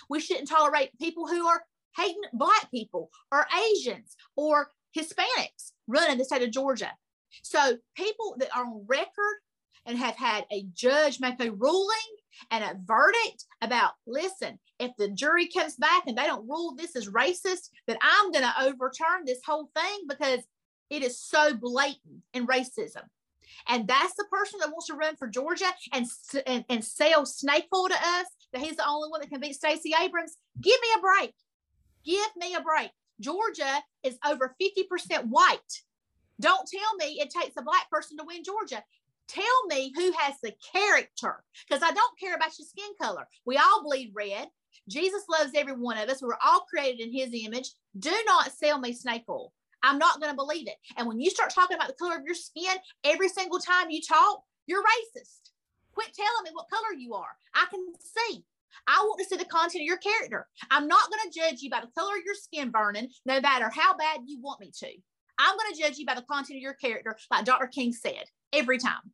We 0.09 0.21
shouldn't 0.21 0.49
tolerate 0.49 0.99
people 0.99 1.27
who 1.27 1.47
are 1.47 1.63
hating 1.97 2.23
black 2.33 2.71
people 2.71 3.11
or 3.31 3.47
Asians 3.73 4.17
or 4.37 4.71
Hispanics 4.97 5.73
running 5.87 6.19
the 6.19 6.25
state 6.25 6.43
of 6.43 6.51
Georgia. 6.51 6.93
So 7.43 7.79
people 7.97 8.37
that 8.39 8.55
are 8.55 8.65
on 8.65 8.85
record 8.87 9.37
and 9.87 9.99
have 9.99 10.17
had 10.17 10.45
a 10.53 10.65
judge 10.75 11.21
make 11.21 11.43
a 11.43 11.51
ruling 11.51 11.97
and 12.51 12.63
a 12.65 12.79
verdict 12.85 13.45
about 13.61 13.93
listen, 14.07 14.59
if 14.79 14.93
the 14.97 15.09
jury 15.09 15.49
comes 15.49 15.77
back 15.77 16.05
and 16.07 16.17
they 16.17 16.27
don't 16.27 16.49
rule 16.49 16.75
this 16.75 16.97
is 16.97 17.11
racist, 17.11 17.71
then 17.87 17.99
I'm 18.01 18.33
going 18.33 18.45
to 18.45 18.65
overturn 18.65 19.25
this 19.25 19.41
whole 19.45 19.71
thing 19.75 20.07
because 20.09 20.41
it 20.91 21.03
is 21.03 21.21
so 21.21 21.55
blatant 21.55 22.23
in 22.35 22.47
racism. 22.47 23.03
And 23.69 23.87
that's 23.87 24.15
the 24.15 24.27
person 24.31 24.61
that 24.61 24.71
wants 24.71 24.87
to 24.87 24.95
run 24.95 25.17
for 25.17 25.29
Georgia 25.29 25.73
and, 25.93 26.07
and, 26.47 26.65
and 26.69 26.85
sell 26.85 27.27
snake 27.27 27.67
oil 27.75 27.89
to 27.89 27.95
us 27.95 28.27
that 28.53 28.63
he's 28.63 28.77
the 28.77 28.89
only 28.89 29.09
one 29.09 29.21
that 29.21 29.31
can 29.31 29.41
beat 29.41 29.55
Stacey 29.55 29.93
Abrams. 30.01 30.37
Give 30.61 30.79
me 30.81 30.89
a 30.97 31.01
break. 31.01 31.35
Give 32.05 32.37
me 32.37 32.55
a 32.55 32.61
break. 32.61 32.91
Georgia 33.21 33.83
is 34.03 34.19
over 34.27 34.55
50% 34.61 35.27
white. 35.29 35.59
Don't 36.41 36.69
tell 36.69 36.97
me 36.99 37.21
it 37.21 37.31
takes 37.31 37.57
a 37.57 37.63
black 37.63 37.89
person 37.91 38.19
to 38.19 38.25
win 38.25 38.43
Georgia. 38.43 38.83
Tell 39.29 39.67
me 39.69 39.93
who 39.97 40.13
has 40.19 40.35
the 40.43 40.53
character 40.75 41.43
because 41.67 41.83
I 41.83 41.93
don't 41.93 42.19
care 42.19 42.35
about 42.35 42.59
your 42.59 42.67
skin 42.67 42.91
color. 43.01 43.27
We 43.47 43.57
all 43.57 43.83
bleed 43.85 44.13
red. 44.15 44.49
Jesus 44.89 45.23
loves 45.31 45.53
every 45.55 45.75
one 45.75 45.99
of 45.99 46.09
us. 46.09 46.21
We're 46.21 46.37
all 46.45 46.67
created 46.69 47.01
in 47.01 47.13
his 47.13 47.31
image. 47.33 47.71
Do 47.99 48.13
not 48.27 48.53
sell 48.53 48.79
me 48.79 48.93
snake 48.93 49.25
oil. 49.29 49.53
I'm 49.83 49.99
not 49.99 50.21
going 50.21 50.31
to 50.31 50.37
believe 50.37 50.69
it. 50.69 50.77
And 50.97 51.07
when 51.07 51.21
you 51.21 51.31
start 51.31 51.51
talking 51.51 51.77
about 51.77 51.89
the 51.89 51.95
color 51.95 52.17
of 52.17 52.25
your 52.25 52.35
skin 52.35 52.77
every 53.05 53.29
single 53.29 53.59
time 53.59 53.91
you 53.91 54.01
talk, 54.01 54.43
you're 54.67 54.83
racist. 54.83 55.51
Quit 55.95 56.15
telling 56.15 56.45
me 56.45 56.51
what 56.53 56.71
color 56.71 56.95
you 56.97 57.15
are. 57.15 57.37
I 57.55 57.67
can 57.71 57.85
see. 58.01 58.45
I 58.87 59.05
want 59.07 59.19
to 59.21 59.27
see 59.27 59.37
the 59.37 59.45
content 59.45 59.83
of 59.83 59.87
your 59.87 59.99
character. 59.99 60.49
I'm 60.71 60.89
not 60.89 61.11
going 61.11 61.31
to 61.31 61.39
judge 61.39 61.61
you 61.61 61.71
by 61.71 61.81
the 61.81 61.91
color 61.99 62.17
of 62.17 62.25
your 62.25 62.35
skin 62.35 62.71
burning, 62.71 63.09
no 63.27 63.41
matter 63.41 63.71
how 63.71 63.97
bad 63.97 64.21
you 64.25 64.41
want 64.41 64.61
me 64.61 64.73
to. 64.79 64.89
I'm 65.39 65.57
going 65.57 65.75
to 65.75 65.81
judge 65.81 65.99
you 65.99 66.07
by 66.07 66.15
the 66.15 66.23
content 66.23 66.57
of 66.57 66.63
your 66.63 66.75
character, 66.75 67.17
like 67.31 67.45
Dr. 67.45 67.67
King 67.67 67.93
said, 67.93 68.25
every 68.53 68.79
time. 68.79 69.13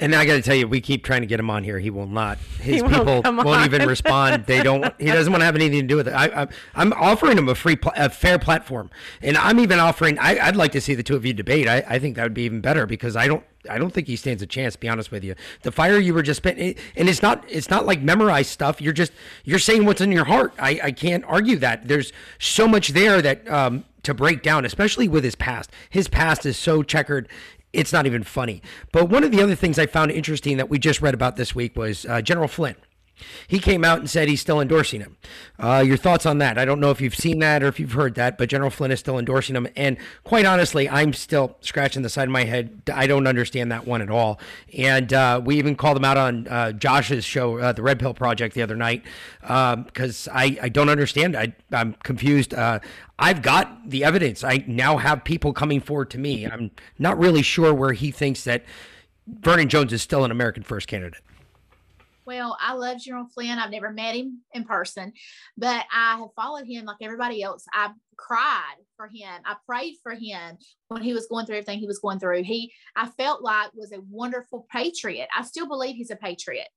And 0.00 0.12
I 0.12 0.26
got 0.26 0.34
to 0.34 0.42
tell 0.42 0.56
you, 0.56 0.66
we 0.66 0.80
keep 0.80 1.04
trying 1.04 1.20
to 1.20 1.26
get 1.26 1.38
him 1.38 1.48
on 1.50 1.62
here. 1.62 1.78
He 1.78 1.88
will 1.88 2.08
not. 2.08 2.38
His 2.60 2.82
won't 2.82 2.94
people 2.94 3.22
won't 3.22 3.64
even 3.64 3.88
respond. 3.88 4.46
They 4.46 4.62
don't. 4.62 4.84
He 5.04 5.06
doesn't 5.06 5.32
want 5.32 5.42
to 5.42 5.44
have 5.44 5.54
anything 5.54 5.80
to 5.82 5.86
do 5.86 5.96
with 5.96 6.08
it. 6.08 6.14
I, 6.14 6.46
I'm 6.74 6.92
offering 6.94 7.36
him 7.36 7.48
a 7.48 7.54
free, 7.54 7.76
pl- 7.76 7.92
a 7.94 8.08
fair 8.08 8.38
platform, 8.38 8.90
and 9.22 9.36
I'm 9.36 9.60
even 9.60 9.78
offering. 9.78 10.18
I, 10.18 10.38
I'd 10.38 10.56
like 10.56 10.72
to 10.72 10.80
see 10.80 10.94
the 10.94 11.02
two 11.02 11.14
of 11.14 11.24
you 11.26 11.32
debate. 11.34 11.68
I, 11.68 11.84
I 11.86 11.98
think 11.98 12.16
that 12.16 12.22
would 12.22 12.34
be 12.34 12.42
even 12.42 12.60
better 12.60 12.86
because 12.86 13.16
I 13.16 13.28
don't. 13.28 13.44
I 13.68 13.78
don't 13.78 13.90
think 13.90 14.06
he 14.06 14.16
stands 14.16 14.42
a 14.42 14.46
chance. 14.46 14.74
To 14.74 14.80
be 14.80 14.88
honest 14.88 15.10
with 15.10 15.24
you, 15.24 15.34
the 15.62 15.72
fire 15.72 15.98
you 15.98 16.14
were 16.14 16.22
just 16.22 16.38
spitting, 16.38 16.74
and 16.96 17.08
it's 17.08 17.22
not. 17.22 17.44
It's 17.48 17.70
not 17.70 17.86
like 17.86 18.00
memorized 18.00 18.50
stuff. 18.50 18.80
You're 18.80 18.92
just. 18.92 19.12
You're 19.44 19.58
saying 19.58 19.84
what's 19.84 20.00
in 20.00 20.10
your 20.10 20.24
heart. 20.24 20.54
I, 20.58 20.80
I 20.84 20.92
can't 20.92 21.24
argue 21.24 21.56
that. 21.56 21.86
There's 21.86 22.12
so 22.38 22.66
much 22.66 22.88
there 22.88 23.20
that 23.22 23.48
um, 23.48 23.84
to 24.04 24.14
break 24.14 24.42
down, 24.42 24.64
especially 24.64 25.08
with 25.08 25.24
his 25.24 25.34
past. 25.34 25.70
His 25.90 26.08
past 26.08 26.46
is 26.46 26.56
so 26.56 26.82
checkered 26.82 27.28
it's 27.74 27.92
not 27.92 28.06
even 28.06 28.22
funny. 28.22 28.62
But 28.92 29.08
one 29.08 29.24
of 29.24 29.30
the 29.30 29.42
other 29.42 29.54
things 29.54 29.78
I 29.78 29.86
found 29.86 30.10
interesting 30.10 30.56
that 30.56 30.68
we 30.68 30.78
just 30.78 31.02
read 31.02 31.14
about 31.14 31.36
this 31.36 31.54
week 31.54 31.76
was 31.76 32.06
uh, 32.06 32.22
General 32.22 32.48
Flynn. 32.48 32.76
He 33.46 33.58
came 33.58 33.84
out 33.84 34.00
and 34.00 34.10
said 34.10 34.28
he's 34.28 34.40
still 34.40 34.60
endorsing 34.60 35.00
him. 35.00 35.16
Uh, 35.58 35.82
your 35.86 35.96
thoughts 35.96 36.26
on 36.26 36.38
that? 36.38 36.58
I 36.58 36.64
don't 36.64 36.80
know 36.80 36.90
if 36.90 37.00
you've 37.00 37.14
seen 37.14 37.38
that 37.38 37.62
or 37.62 37.68
if 37.68 37.78
you've 37.78 37.92
heard 37.92 38.16
that, 38.16 38.36
but 38.38 38.48
General 38.48 38.70
Flynn 38.70 38.90
is 38.90 38.98
still 38.98 39.18
endorsing 39.18 39.54
him. 39.54 39.68
And 39.76 39.96
quite 40.24 40.44
honestly, 40.44 40.88
I'm 40.88 41.12
still 41.12 41.56
scratching 41.60 42.02
the 42.02 42.08
side 42.08 42.28
of 42.28 42.32
my 42.32 42.44
head. 42.44 42.82
I 42.92 43.06
don't 43.06 43.26
understand 43.26 43.70
that 43.70 43.86
one 43.86 44.02
at 44.02 44.10
all. 44.10 44.40
And 44.76 45.12
uh, 45.12 45.40
we 45.44 45.56
even 45.58 45.76
called 45.76 45.96
him 45.96 46.04
out 46.04 46.16
on 46.16 46.48
uh, 46.48 46.72
Josh's 46.72 47.24
show, 47.24 47.58
uh, 47.58 47.72
the 47.72 47.82
Red 47.82 48.00
Pill 48.00 48.14
Project, 48.14 48.54
the 48.54 48.62
other 48.62 48.76
night, 48.76 49.04
because 49.40 50.28
I, 50.32 50.58
I 50.60 50.68
don't 50.68 50.88
understand. 50.88 51.36
I, 51.36 51.54
I'm 51.72 51.94
confused. 52.02 52.52
Uh, 52.52 52.80
I've 53.18 53.42
got 53.42 53.88
the 53.88 54.02
evidence. 54.02 54.42
I 54.42 54.64
now 54.66 54.96
have 54.96 55.22
people 55.22 55.52
coming 55.52 55.80
forward 55.80 56.10
to 56.10 56.18
me. 56.18 56.46
I'm 56.46 56.72
not 56.98 57.18
really 57.18 57.42
sure 57.42 57.72
where 57.72 57.92
he 57.92 58.10
thinks 58.10 58.44
that 58.44 58.64
Vernon 59.26 59.68
Jones 59.68 59.92
is 59.92 60.02
still 60.02 60.24
an 60.24 60.30
American 60.30 60.64
first 60.64 60.88
candidate. 60.88 61.20
Well, 62.26 62.56
I 62.60 62.72
love 62.74 62.98
General 62.98 63.26
Flynn. 63.34 63.58
I've 63.58 63.70
never 63.70 63.92
met 63.92 64.14
him 64.14 64.40
in 64.52 64.64
person, 64.64 65.12
but 65.56 65.84
I 65.92 66.16
have 66.18 66.28
followed 66.34 66.66
him 66.66 66.86
like 66.86 66.96
everybody 67.02 67.42
else. 67.42 67.64
I 67.72 67.90
cried 68.16 68.76
for 68.96 69.06
him. 69.06 69.42
I 69.44 69.56
prayed 69.66 69.96
for 70.02 70.12
him 70.12 70.56
when 70.88 71.02
he 71.02 71.12
was 71.12 71.26
going 71.26 71.46
through 71.46 71.56
everything 71.56 71.80
he 71.80 71.86
was 71.86 71.98
going 71.98 72.18
through. 72.18 72.42
He, 72.44 72.72
I 72.96 73.08
felt 73.10 73.42
like 73.42 73.74
was 73.74 73.92
a 73.92 74.00
wonderful 74.08 74.66
patriot. 74.72 75.28
I 75.36 75.42
still 75.42 75.68
believe 75.68 75.96
he's 75.96 76.10
a 76.10 76.16
patriot, 76.16 76.68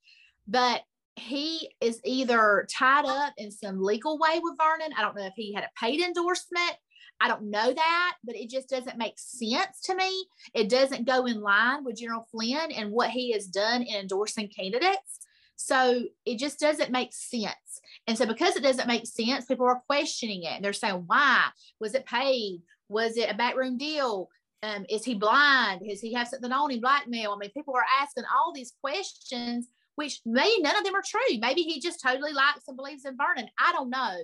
but 0.47 0.81
he 1.15 1.71
is 1.81 1.99
either 2.03 2.67
tied 2.71 3.05
up 3.05 3.33
in 3.37 3.49
some 3.49 3.81
legal 3.81 4.19
way 4.19 4.39
with 4.41 4.57
Vernon. 4.57 4.93
I 4.97 5.01
don't 5.01 5.15
know 5.15 5.25
if 5.25 5.33
he 5.35 5.53
had 5.53 5.63
a 5.63 5.79
paid 5.79 6.01
endorsement. 6.01 6.75
I 7.19 7.27
don't 7.27 7.49
know 7.49 7.73
that, 7.73 8.17
but 8.23 8.35
it 8.35 8.49
just 8.49 8.69
doesn't 8.69 8.97
make 8.97 9.15
sense 9.17 9.81
to 9.85 9.95
me. 9.95 10.27
It 10.53 10.69
doesn't 10.69 11.07
go 11.07 11.25
in 11.25 11.41
line 11.41 11.83
with 11.83 11.97
General 11.97 12.27
Flynn 12.31 12.71
and 12.71 12.91
what 12.91 13.09
he 13.09 13.31
has 13.31 13.47
done 13.47 13.81
in 13.81 14.01
endorsing 14.01 14.49
candidates. 14.55 15.26
So 15.57 16.03
it 16.25 16.37
just 16.37 16.59
doesn't 16.59 16.91
make 16.91 17.13
sense. 17.13 17.81
And 18.05 18.17
so 18.17 18.25
because 18.25 18.55
it 18.55 18.63
doesn't 18.63 18.87
make 18.87 19.05
sense, 19.05 19.45
people 19.45 19.65
are 19.65 19.81
questioning 19.87 20.43
it. 20.43 20.61
They're 20.61 20.71
saying, 20.71 21.03
why? 21.07 21.47
Was 21.79 21.95
it 21.95 22.05
paid? 22.05 22.61
Was 22.87 23.17
it 23.17 23.29
a 23.29 23.35
backroom 23.35 23.77
deal? 23.77 24.29
Um, 24.63 24.85
is 24.89 25.03
he 25.03 25.15
blind? 25.15 25.81
Does 25.87 25.99
he 25.99 26.13
have 26.13 26.27
something 26.27 26.51
on 26.51 26.71
him? 26.71 26.79
Blackmail? 26.79 27.31
I 27.33 27.37
mean, 27.37 27.51
people 27.51 27.75
are 27.75 27.85
asking 28.01 28.23
all 28.33 28.53
these 28.53 28.73
questions, 28.81 29.67
which 29.95 30.21
maybe 30.25 30.61
none 30.61 30.77
of 30.77 30.83
them 30.83 30.95
are 30.95 31.03
true. 31.05 31.39
Maybe 31.39 31.63
he 31.63 31.81
just 31.81 32.01
totally 32.01 32.33
likes 32.33 32.67
and 32.67 32.77
believes 32.77 33.05
in 33.05 33.17
Vernon. 33.17 33.49
I 33.59 33.71
don't 33.73 33.89
know. 33.89 34.15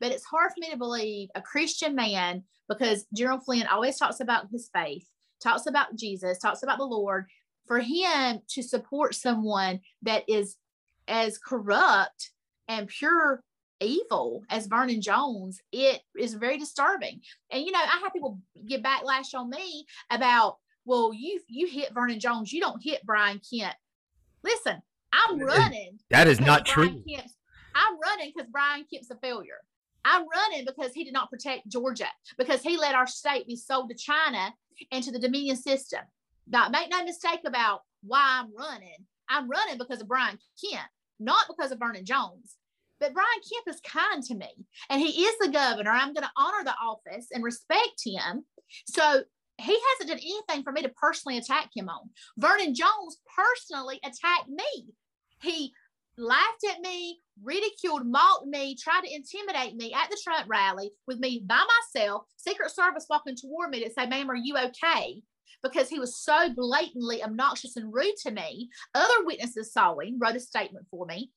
But 0.00 0.12
it's 0.12 0.24
hard 0.24 0.50
for 0.50 0.60
me 0.60 0.70
to 0.70 0.76
believe 0.76 1.28
a 1.34 1.42
Christian 1.42 1.94
man 1.94 2.44
because 2.68 3.06
General 3.14 3.40
Flynn 3.40 3.66
always 3.66 3.98
talks 3.98 4.20
about 4.20 4.46
his 4.50 4.70
faith, 4.72 5.06
talks 5.42 5.66
about 5.66 5.96
Jesus, 5.96 6.38
talks 6.38 6.62
about 6.62 6.78
the 6.78 6.84
Lord. 6.84 7.26
For 7.66 7.80
him 7.80 8.40
to 8.50 8.62
support 8.62 9.14
someone 9.14 9.80
that 10.02 10.24
is 10.26 10.56
as 11.08 11.38
corrupt 11.38 12.30
and 12.68 12.86
pure 12.88 13.42
evil 13.80 14.42
as 14.50 14.66
Vernon 14.66 15.00
Jones, 15.00 15.60
it 15.72 16.00
is 16.18 16.34
very 16.34 16.58
disturbing. 16.58 17.20
And 17.50 17.64
you 17.64 17.72
know, 17.72 17.78
I 17.80 18.00
have 18.02 18.12
people 18.12 18.40
get 18.66 18.82
backlash 18.82 19.34
on 19.34 19.50
me 19.50 19.86
about, 20.10 20.56
well, 20.84 21.12
you 21.14 21.40
you 21.48 21.66
hit 21.68 21.94
Vernon 21.94 22.20
Jones, 22.20 22.52
you 22.52 22.60
don't 22.60 22.82
hit 22.82 23.04
Brian 23.04 23.40
Kemp. 23.50 23.74
Listen, 24.42 24.80
I'm 25.12 25.38
running. 25.38 25.98
That 26.10 26.28
is 26.28 26.40
not 26.40 26.66
Brian 26.72 26.90
true. 26.90 27.02
Kemp's- 27.08 27.34
I'm 27.74 27.98
running 28.00 28.32
because 28.34 28.50
Brian 28.50 28.84
Kemp's 28.92 29.10
a 29.10 29.16
failure. 29.16 29.58
I'm 30.04 30.26
running 30.28 30.64
because 30.64 30.92
he 30.92 31.04
did 31.04 31.12
not 31.12 31.30
protect 31.30 31.68
Georgia, 31.68 32.08
because 32.38 32.62
he 32.62 32.76
let 32.76 32.94
our 32.94 33.06
state 33.06 33.46
be 33.46 33.56
sold 33.56 33.90
to 33.90 33.96
China 33.96 34.54
and 34.90 35.04
to 35.04 35.12
the 35.12 35.18
Dominion 35.18 35.56
system. 35.56 36.00
Now, 36.46 36.68
make 36.68 36.90
no 36.90 37.04
mistake 37.04 37.40
about 37.44 37.82
why 38.02 38.40
I'm 38.40 38.54
running. 38.56 39.04
I'm 39.28 39.50
running 39.50 39.76
because 39.76 40.00
of 40.00 40.08
Brian 40.08 40.38
Kemp, 40.62 40.88
not 41.18 41.46
because 41.48 41.72
of 41.72 41.78
Vernon 41.78 42.04
Jones. 42.04 42.56
But 43.00 43.14
Brian 43.14 43.28
Kemp 43.48 43.74
is 43.74 43.80
kind 43.80 44.22
to 44.24 44.34
me, 44.34 44.66
and 44.90 45.00
he 45.00 45.22
is 45.22 45.38
the 45.38 45.52
governor. 45.52 45.90
I'm 45.90 46.14
going 46.14 46.24
to 46.24 46.32
honor 46.36 46.64
the 46.64 46.74
office 46.82 47.28
and 47.32 47.44
respect 47.44 48.02
him. 48.04 48.44
So 48.86 49.22
he 49.58 49.78
hasn't 49.90 50.08
done 50.08 50.18
anything 50.18 50.64
for 50.64 50.72
me 50.72 50.82
to 50.82 50.88
personally 50.90 51.38
attack 51.38 51.70
him 51.74 51.88
on. 51.88 52.10
Vernon 52.36 52.74
Jones 52.74 53.18
personally 53.36 54.00
attacked 54.04 54.48
me. 54.48 54.86
He 55.42 55.72
laughed 56.16 56.64
at 56.68 56.80
me, 56.80 57.20
ridiculed, 57.42 58.06
mocked 58.06 58.46
me, 58.46 58.76
tried 58.76 59.02
to 59.02 59.14
intimidate 59.14 59.76
me 59.76 59.92
at 59.94 60.10
the 60.10 60.18
Trump 60.22 60.48
rally 60.48 60.90
with 61.06 61.18
me 61.18 61.44
by 61.46 61.64
myself, 61.94 62.24
Secret 62.36 62.70
Service 62.70 63.06
walking 63.08 63.36
toward 63.36 63.70
me 63.70 63.84
to 63.84 63.90
say, 63.90 64.06
ma'am, 64.06 64.30
are 64.30 64.36
you 64.36 64.56
okay? 64.56 65.22
Because 65.62 65.88
he 65.88 65.98
was 65.98 66.16
so 66.16 66.50
blatantly 66.54 67.22
obnoxious 67.22 67.76
and 67.76 67.92
rude 67.92 68.16
to 68.22 68.30
me. 68.30 68.68
Other 68.94 69.24
witnesses 69.24 69.72
saw 69.72 69.98
him, 69.98 70.18
wrote 70.18 70.36
a 70.36 70.40
statement 70.40 70.86
for 70.90 71.06
me. 71.06 71.30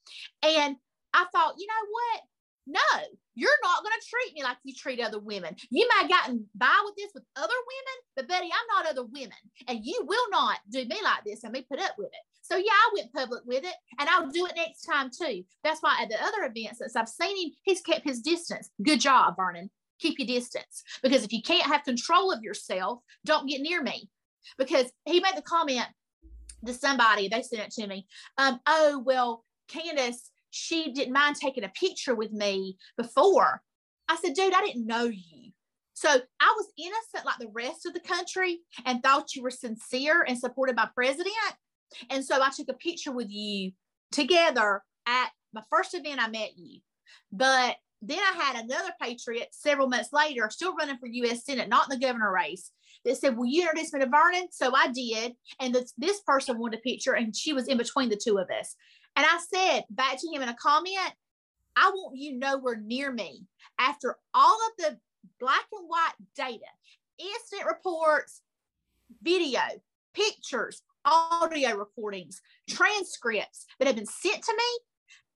And 0.44 0.76
I 1.14 1.26
thought, 1.32 1.56
you 1.58 1.68
know 1.68 1.90
what? 1.90 2.22
No, 2.68 3.08
you're 3.34 3.50
not 3.64 3.84
going 3.84 3.94
to 4.00 4.08
treat 4.08 4.36
me 4.36 4.44
like 4.44 4.58
you 4.64 4.74
treat 4.76 5.00
other 5.02 5.20
women. 5.20 5.56
You 5.72 5.88
might 5.90 6.02
have 6.02 6.10
gotten 6.10 6.46
by 6.56 6.80
with 6.86 6.96
this 6.96 7.12
with 7.14 7.24
other 7.36 7.48
women, 7.48 7.98
but 8.16 8.28
Betty, 8.28 8.50
I'm 8.54 8.84
not 8.84 8.92
other 8.92 9.04
women. 9.04 9.38
And 9.68 9.80
you 9.84 10.06
will 10.08 10.30
not 10.30 10.60
do 10.72 10.86
me 10.86 10.98
like 11.04 11.24
this 11.26 11.44
and 11.44 11.52
me 11.52 11.66
put 11.68 11.82
up 11.82 11.96
with 11.98 12.10
it. 12.10 12.24
So 12.44 12.58
yeah, 12.58 12.72
I 12.72 12.92
went 12.96 13.14
public 13.14 13.42
with 13.46 13.64
it 13.64 13.74
and 14.00 14.10
I'll 14.10 14.30
do 14.30 14.46
it 14.46 14.54
next 14.56 14.82
time 14.82 15.10
too. 15.10 15.44
That's 15.64 15.82
why 15.82 15.98
at 16.02 16.10
the 16.10 16.24
other 16.24 16.44
events, 16.44 16.80
since 16.80 16.96
I've 16.96 17.10
seen 17.10 17.48
him, 17.48 17.52
he's 17.64 17.82
kept 17.82 18.06
his 18.06 18.22
distance. 18.22 18.70
Good 18.84 19.00
job, 19.00 19.36
Vernon. 19.38 19.70
Keep 20.02 20.20
your 20.20 20.28
distance. 20.28 20.84
Because 21.02 21.24
if 21.24 21.32
you 21.32 21.42
can't 21.42 21.72
have 21.72 21.84
control 21.84 22.32
of 22.32 22.44
yourself, 22.44 23.00
don't 23.24 23.48
get 23.48 23.62
near 23.62 23.82
me. 23.82 24.10
Because 24.58 24.92
he 25.06 25.20
made 25.20 25.36
the 25.36 25.42
comment 25.44 25.86
to 26.66 26.74
somebody, 26.74 27.28
they 27.28 27.42
sent 27.42 27.62
it 27.62 27.72
to 27.72 27.88
me. 27.88 28.08
Um, 28.38 28.60
oh, 28.66 29.02
well, 29.06 29.46
Kandiss, 29.70 30.30
she 30.50 30.92
didn't 30.92 31.14
mind 31.14 31.36
taking 31.36 31.64
a 31.64 31.70
picture 31.70 32.16
with 32.16 32.32
me 32.32 32.78
before. 32.98 33.62
I 34.10 34.18
said, 34.18 34.34
dude, 34.34 34.54
I 34.54 34.62
didn't 34.62 34.86
know 34.86 35.06
you. 35.06 35.52
So 35.94 36.10
I 36.10 36.54
was 36.58 36.74
innocent 36.78 37.26
like 37.26 37.38
the 37.40 37.52
rest 37.54 37.86
of 37.86 37.94
the 37.94 38.00
country 38.00 38.60
and 38.86 39.04
thought 39.04 39.36
you 39.36 39.44
were 39.44 39.52
sincere 39.52 40.26
and 40.28 40.38
supported 40.38 40.76
by 40.76 40.88
president. 40.96 41.36
And 42.10 42.26
so 42.26 42.42
I 42.42 42.50
took 42.50 42.70
a 42.70 42.74
picture 42.74 43.12
with 43.12 43.30
you 43.30 43.72
together 44.12 44.82
at 45.06 45.30
my 45.54 45.62
first 45.70 45.94
event 45.94 46.22
I 46.22 46.30
met 46.30 46.58
you. 46.58 46.80
But 47.32 47.76
then 48.02 48.20
I 48.20 48.44
had 48.44 48.64
another 48.64 48.92
patriot 49.00 49.50
several 49.52 49.88
months 49.88 50.12
later, 50.12 50.50
still 50.50 50.76
running 50.76 50.98
for 50.98 51.08
US 51.08 51.46
Senate, 51.46 51.70
not 51.70 51.92
in 51.92 52.00
the 52.00 52.06
governor 52.06 52.34
race, 52.34 52.72
that 53.06 53.18
said, 53.18 53.38
Will 53.38 53.46
you 53.46 53.62
introduce 53.62 53.94
me 53.94 54.00
to 54.00 54.08
Vernon? 54.08 54.48
So 54.52 54.74
I 54.76 54.88
did. 54.92 55.34
And 55.60 55.74
this, 55.74 55.94
this 55.98 56.22
person 56.22 56.58
wanted 56.58 56.80
a 56.80 56.82
picture, 56.82 57.14
and 57.14 57.36
she 57.36 57.54
was 57.54 57.68
in 57.68 57.78
between 57.78 58.10
the 58.10 58.20
two 58.22 58.38
of 58.38 58.50
us. 58.50 58.76
And 59.16 59.26
I 59.26 59.40
said 59.54 59.84
back 59.90 60.18
to 60.20 60.28
him 60.34 60.42
in 60.42 60.50
a 60.50 60.56
comment, 60.56 61.14
I 61.76 61.90
want 61.94 62.18
you 62.18 62.38
nowhere 62.38 62.76
near 62.76 63.12
me. 63.12 63.46
After 63.80 64.18
all 64.34 64.58
of 64.68 64.86
the 64.86 64.98
black 65.40 65.66
and 65.72 65.88
white 65.88 66.14
data, 66.36 66.66
incident 67.20 67.68
reports, 67.68 68.42
video, 69.22 69.62
pictures, 70.14 70.82
audio 71.06 71.76
recordings, 71.76 72.42
transcripts 72.70 73.66
that 73.80 73.88
have 73.88 73.96
been 73.96 74.06
sent 74.06 74.44
to 74.44 74.54
me 74.54 74.80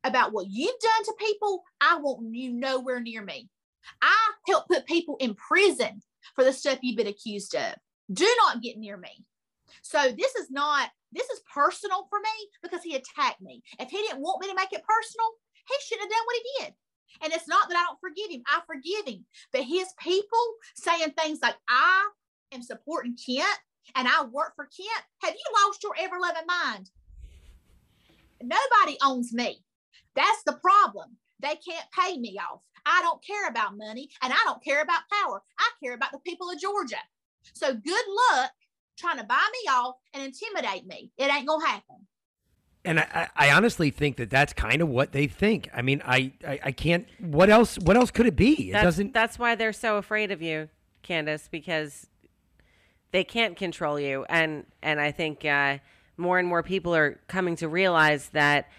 about 0.05 0.31
what 0.31 0.47
you've 0.49 0.79
done 0.79 1.05
to 1.05 1.13
people, 1.19 1.63
I 1.81 1.97
want 1.97 2.33
you 2.33 2.53
nowhere 2.53 3.01
near 3.01 3.23
me. 3.23 3.49
I 4.01 4.31
help 4.47 4.67
put 4.67 4.85
people 4.85 5.17
in 5.19 5.35
prison 5.35 6.01
for 6.35 6.43
the 6.43 6.53
stuff 6.53 6.79
you've 6.81 6.97
been 6.97 7.07
accused 7.07 7.55
of. 7.55 7.73
Do 8.11 8.27
not 8.45 8.61
get 8.61 8.77
near 8.77 8.97
me. 8.97 9.25
So 9.81 9.99
this 10.17 10.35
is 10.35 10.49
not 10.49 10.89
this 11.11 11.29
is 11.29 11.41
personal 11.53 12.07
for 12.09 12.19
me 12.19 12.49
because 12.61 12.81
he 12.83 12.95
attacked 12.95 13.41
me. 13.41 13.63
If 13.79 13.89
he 13.89 13.97
didn't 13.97 14.21
want 14.21 14.41
me 14.41 14.49
to 14.49 14.55
make 14.55 14.73
it 14.73 14.83
personal, 14.83 15.27
he 15.67 15.75
shouldn't 15.81 16.11
have 16.11 16.17
done 16.17 16.25
what 16.25 16.35
he 16.35 16.63
did. 16.63 16.73
And 17.23 17.33
it's 17.33 17.47
not 17.47 17.69
that 17.69 17.77
I 17.77 17.85
don't 17.85 17.99
forgive 18.01 18.29
him, 18.29 18.43
I 18.47 18.61
forgive 18.67 19.07
him. 19.07 19.25
But 19.53 19.63
his 19.63 19.87
people 19.99 20.45
saying 20.75 21.11
things 21.11 21.39
like, 21.41 21.55
I 21.69 22.09
am 22.51 22.61
supporting 22.61 23.15
Kemp 23.15 23.57
and 23.95 24.07
I 24.07 24.25
work 24.25 24.53
for 24.55 24.65
Kemp, 24.65 25.05
have 25.21 25.33
you 25.33 25.65
lost 25.65 25.83
your 25.83 25.95
ever 25.97 26.19
loving 26.19 26.47
mind? 26.47 26.89
Nobody 28.41 28.97
owns 29.03 29.33
me. 29.33 29.63
That's 30.15 30.43
the 30.45 30.53
problem. 30.53 31.17
They 31.39 31.55
can't 31.57 31.85
pay 31.97 32.17
me 32.17 32.37
off. 32.39 32.61
I 32.85 33.01
don't 33.01 33.23
care 33.25 33.47
about 33.49 33.77
money 33.77 34.09
and 34.21 34.31
I 34.31 34.37
don't 34.45 34.63
care 34.63 34.81
about 34.81 35.01
power. 35.11 35.41
I 35.59 35.69
care 35.83 35.93
about 35.95 36.11
the 36.11 36.19
people 36.19 36.49
of 36.49 36.59
Georgia. 36.59 36.97
So 37.53 37.73
good 37.73 38.05
luck 38.31 38.51
trying 38.97 39.17
to 39.17 39.23
buy 39.25 39.43
me 39.51 39.69
off 39.71 39.95
and 40.13 40.23
intimidate 40.23 40.85
me. 40.87 41.11
It 41.17 41.31
ain't 41.33 41.47
gonna 41.47 41.65
happen. 41.67 42.07
And 42.85 42.99
I, 42.99 43.29
I 43.35 43.51
honestly 43.51 43.89
think 43.89 44.17
that 44.17 44.29
that's 44.29 44.53
kind 44.53 44.81
of 44.81 44.87
what 44.87 45.11
they 45.11 45.25
think. 45.27 45.69
I 45.73 45.81
mean, 45.81 46.01
I, 46.05 46.31
I, 46.47 46.59
I 46.65 46.71
can't. 46.71 47.07
What 47.19 47.49
else? 47.49 47.79
What 47.79 47.97
else 47.97 48.11
could 48.11 48.27
it 48.27 48.35
be? 48.35 48.69
It 48.69 48.73
That's, 48.73 48.83
doesn't. 48.83 49.13
that's 49.13 49.39
why 49.39 49.55
they're 49.55 49.73
so 49.73 49.97
afraid 49.97 50.31
of 50.31 50.39
you, 50.41 50.69
Kandiss, 51.03 51.49
because 51.49 52.05
they 53.11 53.23
can't 53.23 53.57
control 53.57 53.99
you. 53.99 54.25
And 54.29 54.65
and 54.83 55.01
I 55.01 55.11
think 55.11 55.43
uh, 55.43 55.79
more 56.15 56.37
and 56.37 56.47
more 56.47 56.61
people 56.61 56.93
are 56.95 57.19
coming 57.27 57.55
to 57.55 57.67
realize 57.67 58.29
that 58.29 58.65
i- 58.65 58.69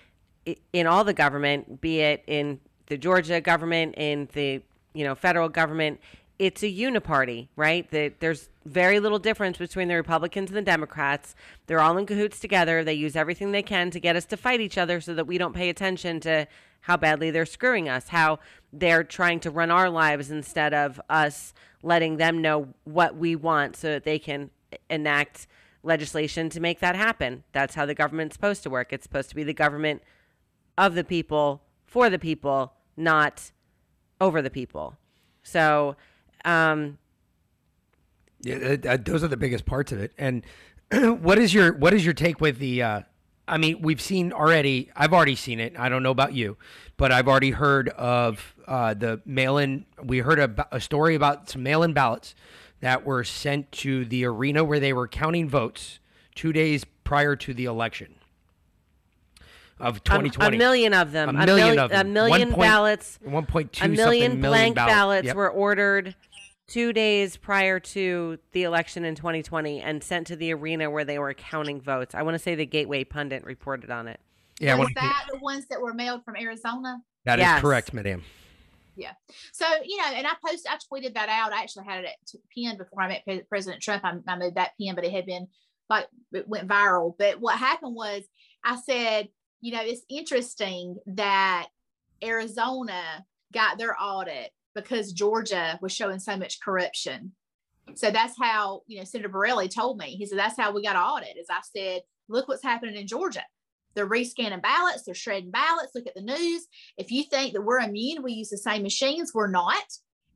in 0.73 0.87
all 0.87 1.05
the 1.05 1.15
government, 1.15 1.81
be 1.81 2.01
it 2.01 2.23
in 2.27 2.61
the 2.87 2.97
Georgia 2.97 3.41
government, 3.41 3.95
in 3.97 4.29
the 4.33 4.63
you 4.95 5.05
know 5.05 5.15
federal 5.15 5.49
government, 5.49 6.01
it's 6.39 6.63
a 6.63 6.73
uniparty, 6.73 7.49
right? 7.57 7.91
That 7.91 8.21
there's 8.21 8.49
very 8.65 9.01
little 9.01 9.19
difference 9.19 9.59
between 9.59 9.89
the 9.89 9.95
Republicans 9.95 10.51
and 10.51 10.57
the 10.57 10.63
Democrats. 10.63 11.35
They're 11.67 11.81
all 11.81 11.97
in 11.97 12.07
cahoots 12.07 12.41
together. 12.41 12.85
They 12.85 12.95
use 12.95 13.17
everything 13.17 13.53
they 13.53 13.63
can 13.63 13.91
to 13.91 14.01
get 14.01 14.17
us 14.17 14.25
to 14.27 14.37
fight 14.37 14.61
each 14.61 14.79
other 14.79 15.01
so 15.01 15.15
that 15.15 15.27
we 15.27 15.39
don't 15.39 15.55
pay 15.55 15.69
attention 15.69 16.21
to 16.21 16.47
how 16.83 16.97
badly 16.97 17.31
they're 17.31 17.47
screwing 17.47 17.89
us, 17.89 18.09
how 18.09 18.39
they're 18.73 19.05
trying 19.05 19.41
to 19.41 19.51
run 19.51 19.71
our 19.71 19.91
lives 19.91 20.31
instead 20.31 20.75
of 20.75 21.01
us 21.09 21.53
letting 21.83 22.17
them 22.17 22.41
know 22.43 22.69
what 22.85 23.17
we 23.17 23.35
want 23.35 23.77
so 23.77 23.89
that 23.89 24.05
they 24.05 24.19
can 24.19 24.51
enact 24.91 25.47
legislation 25.83 26.51
to 26.51 26.61
make 26.61 26.81
that 26.81 26.97
happen. 26.97 27.45
That's 27.53 27.75
how 27.75 27.87
the 27.87 27.95
government's 27.95 28.35
supposed 28.35 28.63
to 28.65 28.71
work. 28.71 28.93
It's 28.93 29.05
supposed 29.05 29.31
to 29.31 29.35
be 29.35 29.45
the 29.45 29.55
government 29.55 30.03
of 30.79 30.95
the 30.95 31.05
people, 31.05 31.63
for 31.85 32.11
the 32.11 32.19
people, 32.19 32.73
not 32.97 33.51
over 34.21 34.43
the 34.43 34.51
people. 34.51 34.97
So, 35.43 35.97
um, 36.45 36.99
Yeah, 38.43 38.77
those 38.97 39.25
are 39.25 39.29
the 39.29 39.37
biggest 39.37 39.67
parts 39.67 39.93
of 39.93 40.01
it. 40.01 40.13
And 40.19 40.45
what 40.93 41.39
is 41.39 41.53
your 41.55 41.73
what 41.73 41.95
is 41.95 42.05
your 42.05 42.15
take 42.15 42.41
with 42.41 42.59
the? 42.59 42.83
Uh, 42.83 43.01
I 43.49 43.59
mean, 43.59 43.81
we've 43.81 44.01
seen 44.01 44.33
already. 44.33 44.91
I've 44.97 45.13
already 45.13 45.37
seen 45.37 45.61
it. 45.61 45.79
I 45.79 45.89
don't 45.89 46.03
know 46.03 46.11
about 46.11 46.35
you, 46.35 46.57
but 46.97 47.13
I've 47.13 47.29
already 47.29 47.53
heard 47.53 47.89
of 47.91 48.55
uh, 48.67 48.95
the 48.95 49.21
mail-in. 49.25 49.87
We 50.03 50.19
heard 50.19 50.41
a, 50.41 50.67
a 50.73 50.81
story 50.81 51.15
about 51.15 51.49
some 51.49 51.63
mail-in 51.63 51.93
ballots 51.93 52.35
that 52.81 53.05
were 53.05 53.23
sent 53.23 53.71
to 53.73 54.05
the 54.05 54.25
arena 54.25 54.65
where 54.65 54.81
they 54.81 54.93
were 54.93 55.07
counting 55.07 55.49
votes 55.49 56.01
two 56.35 56.53
days 56.53 56.85
prior 57.05 57.37
to 57.37 57.55
the 57.55 57.65
election 57.67 58.17
of 59.79 60.03
2020. 60.05 60.57
a 60.57 60.59
million 60.59 60.95
of 60.95 61.13
them, 61.13 61.29
A 61.29 61.33
million 61.47 61.75
mil- 61.75 61.85
of 61.85 61.91
them. 61.91 62.07
a 62.07 62.11
million 62.11 62.49
One 62.49 62.55
point- 62.57 62.69
ballots, 62.71 63.19
1.2 63.25 63.85
a 63.85 63.89
million 63.89 64.41
blank 64.41 64.75
ballot- 64.77 64.91
ballots 64.91 65.27
Yep. 65.27 65.37
were 65.37 65.51
ordered 65.51 66.15
two 66.67 66.93
days 66.93 67.37
prior 67.37 67.79
to 67.79 68.39
the 68.53 68.63
election 68.65 69.05
in 69.05 69.15
2020 69.15 69.81
and 69.81 70.03
sent 70.03 70.27
to 70.29 70.37
the 70.37 70.53
arena 70.53 70.91
where 70.91 71.05
they 71.05 71.19
were 71.19 71.33
counting 71.35 71.81
votes. 71.81 72.15
I 72.15 72.23
want 72.23 72.35
to 72.35 72.39
say 72.39 72.55
the 72.55 72.67
Gateway 72.67 73.05
Pundit 73.05 73.45
reported 73.45 73.91
on 73.91 74.09
it. 74.09 74.19
Yeah, 74.59 74.75
was 74.75 74.87
wanna- 74.87 74.95
that 74.97 75.27
the 75.31 75.39
ones 75.39 75.67
that 75.69 75.81
were 75.81 75.95
mailed 75.95 76.25
from 76.25 76.37
Arizona? 76.37 77.03
that 77.25 77.39
is 77.39 77.43
Yes. 77.45 77.61
correct, 77.61 77.93
madam. 77.93 78.25
Yeah. 78.97 79.13
So, 79.53 79.67
you 79.85 79.99
know, 79.99 80.07
and 80.07 80.27
I 80.27 80.31
posted, 80.45 80.71
I 80.71 80.77
tweeted 80.79 81.15
that 81.15 81.29
out. 81.29 81.53
I 81.53 81.61
actually 81.61 81.85
had 81.85 82.05
it 82.05 82.15
t- 82.27 82.39
pinned 82.55 82.79
before 82.79 83.03
I 83.03 83.09
met 83.09 83.49
President 83.49 83.83
Trump. 83.83 84.03
I, 84.05 84.15
I 84.27 84.37
made 84.37 84.55
that 84.55 84.71
pin, 84.81 84.95
but 84.95 85.05
it 85.05 85.13
had 85.13 85.27
been 85.27 85.49
like, 85.91 86.07
it 86.33 86.49
went 86.49 86.67
viral. 86.67 87.15
But 87.19 87.39
what 87.41 87.59
happened 87.59 87.95
was 87.95 88.23
I 88.65 88.77
said, 88.77 89.29
you 89.67 89.73
know, 89.73 89.83
it's 89.83 90.03
interesting 90.09 90.97
that 91.07 91.67
Arizona 92.23 93.27
got 93.53 93.79
their 93.79 93.97
audit 94.01 94.53
because 94.77 95.13
Georgia 95.13 95.77
was 95.83 95.91
showing 95.91 96.21
so 96.21 96.37
much 96.37 96.61
corruption. 96.61 97.33
So 97.97 98.13
that's 98.13 98.39
how, 98.41 98.83
you 98.87 98.97
know, 98.97 99.03
Senator 99.03 99.29
Borelli 99.29 99.67
told 99.67 99.99
me. 99.99 100.15
He 100.15 100.25
said, 100.25 100.39
that's 100.39 100.57
how 100.57 100.71
we 100.71 100.85
got 100.85 100.95
audit. 100.95 101.37
Is 101.37 101.49
I 101.51 101.63
said, 101.77 102.03
look 102.29 102.47
what's 102.47 102.63
happening 102.63 102.95
in 102.95 103.09
Georgia. 103.09 103.43
They're 103.97 104.09
rescanning 104.09 104.63
ballots, 104.63 105.03
they're 105.03 105.17
shredding 105.17 105.51
ballots. 105.51 105.97
Look 105.97 106.07
at 106.07 106.15
the 106.15 106.23
news. 106.23 106.69
If 106.97 107.11
you 107.11 107.25
think 107.25 107.55
that 107.55 107.63
we're 107.63 107.81
immune, 107.81 108.23
we 108.23 108.35
use 108.35 108.51
the 108.51 108.59
same 108.59 108.85
machines, 108.85 109.33
we're 109.35 109.51
not. 109.51 109.83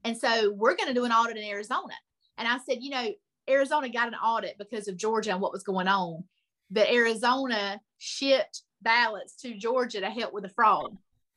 And 0.02 0.18
so 0.18 0.50
we're 0.50 0.74
going 0.74 0.88
to 0.88 0.94
do 0.94 1.04
an 1.04 1.12
audit 1.12 1.36
in 1.36 1.44
Arizona. 1.44 1.94
And 2.36 2.48
I 2.48 2.58
said, 2.68 2.78
you 2.80 2.90
know, 2.90 3.10
Arizona 3.48 3.90
got 3.90 4.08
an 4.08 4.14
audit 4.14 4.58
because 4.58 4.88
of 4.88 4.96
Georgia 4.96 5.30
and 5.30 5.40
what 5.40 5.52
was 5.52 5.62
going 5.62 5.86
on, 5.86 6.24
but 6.68 6.88
Arizona 6.88 7.80
shipped 7.98 8.62
ballots 8.82 9.34
to 9.42 9.54
Georgia 9.56 10.00
to 10.00 10.10
help 10.10 10.32
with 10.32 10.44
the 10.44 10.50
fraud. 10.50 10.96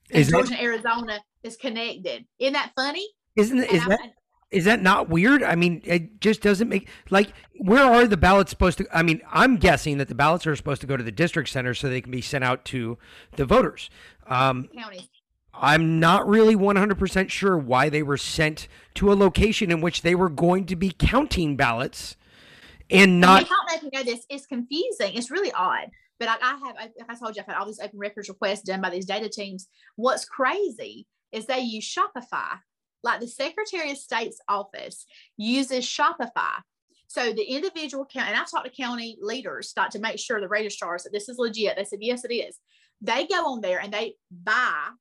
Is 0.10 0.28
that- 0.28 0.38
Georgia 0.38 0.54
and 0.54 0.62
Arizona 0.62 1.20
is 1.44 1.56
connected. 1.58 2.26
Isn't 2.40 2.54
that 2.54 2.72
funny? 2.76 3.08
Isn't 3.36 3.60
it? 3.60 3.72
Is 3.72 3.84
I- 3.84 3.90
that 3.90 4.14
is 4.52 4.66
that 4.66 4.84
not 4.84 5.10
weird? 5.10 5.42
I 5.42 5.56
mean, 5.56 5.82
it 5.84 6.22
just 6.22 6.42
doesn't 6.42 6.70
make 6.70 6.88
like 7.10 7.34
where 7.58 7.84
are 7.84 8.08
the 8.08 8.18
ballots 8.18 8.52
supposed 8.52 8.78
to? 8.78 8.88
I 8.94 9.02
mean, 9.02 9.22
I'm 9.32 9.58
guessing 9.58 9.98
that 9.98 10.10
the 10.10 10.16
ballots 10.16 10.46
are 10.46 10.56
supposed 10.56 10.82
to 10.82 10.88
go 10.88 10.96
to 10.96 11.04
the 11.04 11.12
district 11.12 11.50
center 11.50 11.74
so 11.74 11.90
they 11.90 12.02
can 12.02 12.12
be 12.12 12.22
sent 12.22 12.44
out 12.44 12.64
to 12.66 13.00
the 13.36 13.46
voters. 13.46 13.90
Um, 14.28 14.70
counties. 14.76 15.10
I'm 15.56 16.00
not 16.00 16.28
really 16.28 16.56
100% 16.56 17.30
sure 17.30 17.58
why 17.58 17.90
they 17.90 18.02
were 18.02 18.18
sent 18.18 18.68
to 18.96 19.12
a 19.12 19.16
location 19.16 19.70
in 19.72 19.82
which 19.82 20.02
they 20.02 20.16
were 20.16 20.30
going 20.30 20.66
to 20.66 20.76
be 20.76 20.92
counting 20.98 21.56
ballots 21.56 22.16
and 22.90 23.20
not. 23.20 23.48
I 23.50 23.76
if 23.76 23.84
you 23.84 23.90
know 23.94 24.04
this. 24.04 24.26
It's 24.30 24.46
confusing. 24.46 25.14
It's 25.14 25.32
really 25.32 25.52
odd 25.52 25.90
But 26.24 26.40
I, 26.42 26.54
I 26.54 26.58
have, 26.66 26.76
like 26.78 26.94
I 27.10 27.16
told 27.16 27.36
you, 27.36 27.42
I've 27.42 27.48
had 27.48 27.58
all 27.58 27.66
these 27.66 27.82
open 27.82 28.00
records 28.00 28.30
requests 28.30 28.62
done 28.62 28.80
by 28.80 28.90
these 28.90 29.06
data 29.06 29.28
teams. 29.28 29.68
What's 29.98 30.24
crazy 30.24 31.06
is 31.34 31.46
they 31.46 31.60
use 31.60 31.84
Shopify. 31.86 32.60
Like 33.04 33.20
the 33.20 33.28
Secretary 33.28 33.92
of 33.92 33.98
State's 33.98 34.40
office 34.48 35.06
uses 35.36 35.86
Shopify. 35.86 36.62
So 37.08 37.34
the 37.34 37.44
individual 37.44 38.06
county, 38.06 38.30
and 38.30 38.40
I 38.40 38.46
talked 38.46 38.66
to 38.66 38.82
county 38.82 39.18
leaders 39.22 39.74
not 39.76 39.92
to 39.92 40.00
make 40.00 40.18
sure 40.18 40.40
the 40.40 40.48
registrars 40.48 41.04
that 41.04 41.12
this 41.12 41.28
is 41.28 41.38
legit. 41.38 41.76
They 41.76 41.84
said, 41.84 42.00
yes, 42.02 42.24
it 42.24 42.34
is. 42.34 42.58
They 43.02 43.28
go 43.28 43.46
on 43.52 43.60
there 43.60 43.82
and 43.82 43.94
they 43.94 44.16
buy 44.32 44.92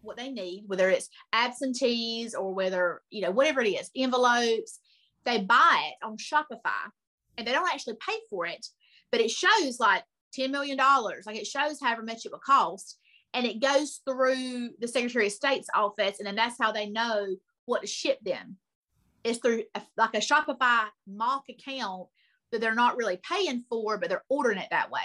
what 0.00 0.16
they 0.16 0.30
need, 0.30 0.64
whether 0.66 0.88
it's 0.88 1.10
absentees 1.34 2.34
or 2.34 2.54
whether, 2.54 3.02
you 3.10 3.20
know, 3.20 3.32
whatever 3.32 3.60
it 3.60 3.68
is, 3.68 3.90
envelopes, 3.94 4.80
they 5.26 5.42
buy 5.42 5.90
it 5.90 6.06
on 6.06 6.16
Shopify 6.16 6.88
and 7.36 7.46
they 7.46 7.52
don't 7.52 7.70
actually 7.70 7.96
pay 7.96 8.16
for 8.30 8.46
it, 8.46 8.66
but 9.12 9.20
it 9.20 9.30
shows 9.30 9.78
like 9.78 10.04
$10 10.38 10.50
million, 10.50 10.76
like 10.76 11.36
it 11.36 11.46
shows 11.46 11.80
however 11.80 12.02
much 12.02 12.26
it 12.26 12.32
would 12.32 12.40
cost. 12.40 12.98
And 13.32 13.46
it 13.46 13.60
goes 13.60 14.00
through 14.08 14.70
the 14.78 14.86
Secretary 14.86 15.26
of 15.26 15.32
State's 15.32 15.68
office, 15.74 16.18
and 16.18 16.26
then 16.26 16.36
that's 16.36 16.58
how 16.60 16.70
they 16.70 16.88
know 16.88 17.34
what 17.66 17.80
to 17.80 17.86
ship 17.86 18.18
them. 18.24 18.56
It's 19.24 19.38
through 19.38 19.64
a, 19.74 19.82
like 19.96 20.14
a 20.14 20.18
Shopify 20.18 20.84
mock 21.08 21.44
account 21.48 22.08
that 22.52 22.60
they're 22.60 22.74
not 22.74 22.96
really 22.96 23.18
paying 23.28 23.64
for, 23.68 23.98
but 23.98 24.08
they're 24.08 24.24
ordering 24.28 24.58
it 24.58 24.68
that 24.70 24.90
way. 24.90 25.00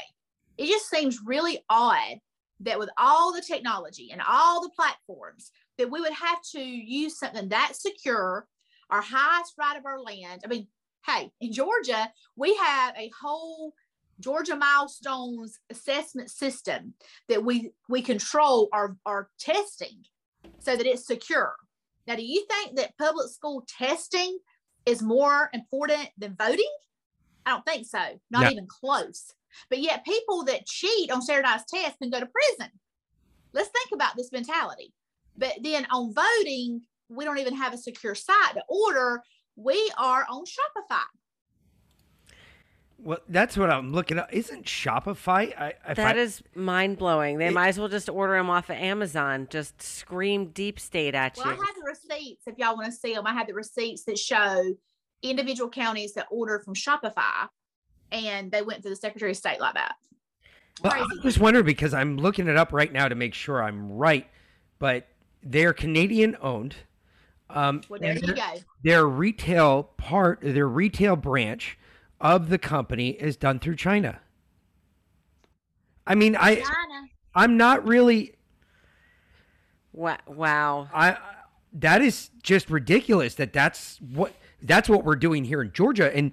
It 0.57 0.67
just 0.67 0.89
seems 0.89 1.19
really 1.25 1.63
odd 1.69 2.19
that 2.59 2.77
with 2.77 2.89
all 2.97 3.33
the 3.33 3.41
technology 3.41 4.09
and 4.11 4.21
all 4.27 4.61
the 4.61 4.69
platforms, 4.75 5.51
that 5.77 5.89
we 5.89 6.01
would 6.01 6.13
have 6.13 6.39
to 6.51 6.61
use 6.61 7.17
something 7.17 7.49
that 7.49 7.71
secure, 7.75 8.45
our 8.89 9.01
highest 9.01 9.53
right 9.57 9.77
of 9.77 9.85
our 9.85 9.99
land. 9.99 10.41
I 10.43 10.47
mean, 10.47 10.67
hey, 11.05 11.31
in 11.39 11.53
Georgia, 11.53 12.11
we 12.35 12.55
have 12.57 12.95
a 12.97 13.11
whole 13.19 13.73
Georgia 14.19 14.55
milestones 14.55 15.59
assessment 15.69 16.29
system 16.29 16.93
that 17.27 17.43
we 17.43 17.71
we 17.87 18.01
control 18.01 18.69
our, 18.73 18.97
our 19.05 19.29
testing 19.39 20.03
so 20.59 20.75
that 20.75 20.85
it's 20.85 21.05
secure. 21.07 21.55
Now, 22.07 22.15
do 22.15 22.23
you 22.23 22.45
think 22.49 22.77
that 22.77 22.97
public 22.97 23.29
school 23.29 23.65
testing 23.67 24.39
is 24.85 25.01
more 25.01 25.49
important 25.53 26.09
than 26.17 26.35
voting? 26.35 26.71
I 27.45 27.51
don't 27.51 27.65
think 27.65 27.85
so. 27.85 28.19
Not 28.29 28.43
No. 28.43 28.49
even 28.49 28.67
close. 28.67 29.33
But 29.69 29.79
yet, 29.79 30.05
people 30.05 30.43
that 30.45 30.65
cheat 30.65 31.11
on 31.11 31.21
standardized 31.21 31.67
tests 31.67 31.97
can 32.01 32.09
go 32.09 32.19
to 32.19 32.27
prison. 32.27 32.71
Let's 33.53 33.69
think 33.69 33.89
about 33.93 34.15
this 34.15 34.31
mentality. 34.31 34.93
But 35.37 35.53
then 35.61 35.87
on 35.91 36.13
voting, 36.13 36.81
we 37.09 37.25
don't 37.25 37.39
even 37.39 37.55
have 37.55 37.73
a 37.73 37.77
secure 37.77 38.15
site 38.15 38.53
to 38.53 38.63
order. 38.69 39.23
We 39.55 39.91
are 39.97 40.25
on 40.29 40.43
Shopify. 40.45 41.01
Well, 43.01 43.19
that's 43.29 43.55
what 43.57 43.69
I'm 43.69 43.93
looking 43.93 44.17
at. 44.19 44.33
Isn't 44.33 44.65
Shopify? 44.65 45.57
I, 45.59 45.73
if 45.87 45.95
That 45.95 46.17
I, 46.17 46.19
is 46.19 46.43
mind 46.53 46.97
blowing. 46.97 47.37
They 47.37 47.47
It- 47.47 47.53
might 47.53 47.69
as 47.69 47.79
well 47.79 47.87
just 47.87 48.09
order 48.09 48.33
them 48.33 48.49
off 48.49 48.69
of 48.69 48.75
Amazon. 48.75 49.47
Just 49.49 49.81
scream 49.81 50.47
deep 50.47 50.79
state 50.79 51.15
at 51.15 51.37
you. 51.37 51.43
Well, 51.43 51.53
I 51.53 51.55
you. 51.55 51.61
have 51.61 51.75
the 51.75 51.83
receipts 51.85 52.47
if 52.47 52.57
y'all 52.57 52.75
want 52.75 52.87
to 52.87 52.91
see 52.91 53.13
them. 53.13 53.25
I 53.25 53.33
have 53.33 53.47
the 53.47 53.53
receipts 53.53 54.03
that 54.03 54.17
show 54.17 54.73
individual 55.21 55.69
counties 55.69 56.13
that 56.13 56.27
ordered 56.29 56.63
from 56.63 56.75
Shopify 56.75 57.47
and 58.11 58.51
they 58.51 58.61
went 58.61 58.83
to 58.83 58.89
the 58.89 58.95
Secretary 58.95 59.31
of 59.31 59.37
State 59.37 59.59
like 59.59 59.73
that. 59.75 59.95
Well, 60.83 60.91
Crazy. 60.93 61.05
I'm 61.11 61.21
just 61.21 61.39
wondering 61.39 61.65
because 61.65 61.93
I'm 61.93 62.17
looking 62.17 62.47
it 62.47 62.57
up 62.57 62.71
right 62.73 62.91
now 62.91 63.07
to 63.07 63.15
make 63.15 63.33
sure 63.33 63.61
I'm 63.63 63.91
right, 63.91 64.27
but 64.77 65.07
they're 65.43 65.73
Canadian 65.73 66.37
owned. 66.41 66.75
Um, 67.49 67.81
Well, 67.89 67.99
there 67.99 68.13
you 68.13 68.19
their- 68.21 68.35
go. 68.35 68.53
Their 68.83 69.07
retail 69.07 69.83
part, 69.97 70.39
their 70.41 70.67
retail 70.67 71.15
branch 71.15 71.77
of 72.21 72.49
the 72.49 72.57
company 72.57 73.09
is 73.09 73.37
done 73.37 73.59
through 73.59 73.75
China. 73.75 74.19
I 76.05 76.15
mean, 76.15 76.35
I 76.35 76.55
China. 76.55 77.07
I'm 77.35 77.57
not 77.57 77.85
really 77.87 78.33
Wa- 79.93 80.17
Wow. 80.27 80.89
I 80.93 81.17
that 81.73 82.01
is 82.01 82.31
just 82.41 82.69
ridiculous 82.69 83.35
that 83.35 83.53
that's 83.53 83.99
what 84.01 84.33
that's 84.61 84.89
what 84.89 85.03
we're 85.03 85.15
doing 85.15 85.43
here 85.45 85.61
in 85.61 85.71
Georgia 85.71 86.15
and 86.15 86.31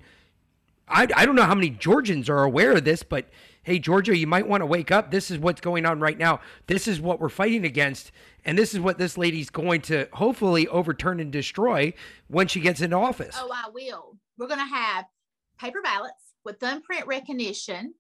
I 0.89 1.07
I 1.15 1.27
don't 1.27 1.37
know 1.37 1.45
how 1.45 1.55
many 1.55 1.71
Georgians 1.71 2.31
are 2.31 2.43
aware 2.43 2.73
of 2.73 2.85
this 2.85 3.03
but 3.03 3.29
hey 3.63 3.79
Georgia 3.79 4.17
you 4.17 4.27
might 4.27 4.49
want 4.49 4.63
to 4.63 4.67
wake 4.67 4.91
up 4.91 5.11
this 5.11 5.31
is 5.31 5.39
what's 5.39 5.61
going 5.61 5.85
on 5.85 6.01
right 6.01 6.17
now 6.17 6.41
this 6.69 6.89
is 6.89 7.01
what 7.03 7.21
we're 7.21 7.29
fighting 7.29 7.67
against 7.67 8.13
and 8.47 8.57
this 8.57 8.73
is 8.73 8.81
what 8.81 8.97
this 8.97 9.19
lady's 9.19 9.51
going 9.51 9.83
to 9.83 10.09
hopefully 10.15 10.67
overturn 10.69 11.21
and 11.21 11.31
destroy 11.31 11.93
when 12.29 12.47
she 12.47 12.61
gets 12.61 12.81
into 12.81 12.97
office. 12.97 13.37
Oh, 13.39 13.51
I 13.53 13.69
will. 13.71 14.17
We're 14.39 14.47
going 14.47 14.61
to 14.61 14.75
have 14.75 15.05
paper 15.59 15.81
ballots 15.83 16.35
with 16.45 16.61
thumbprint 16.61 17.07
recognition 17.07 17.95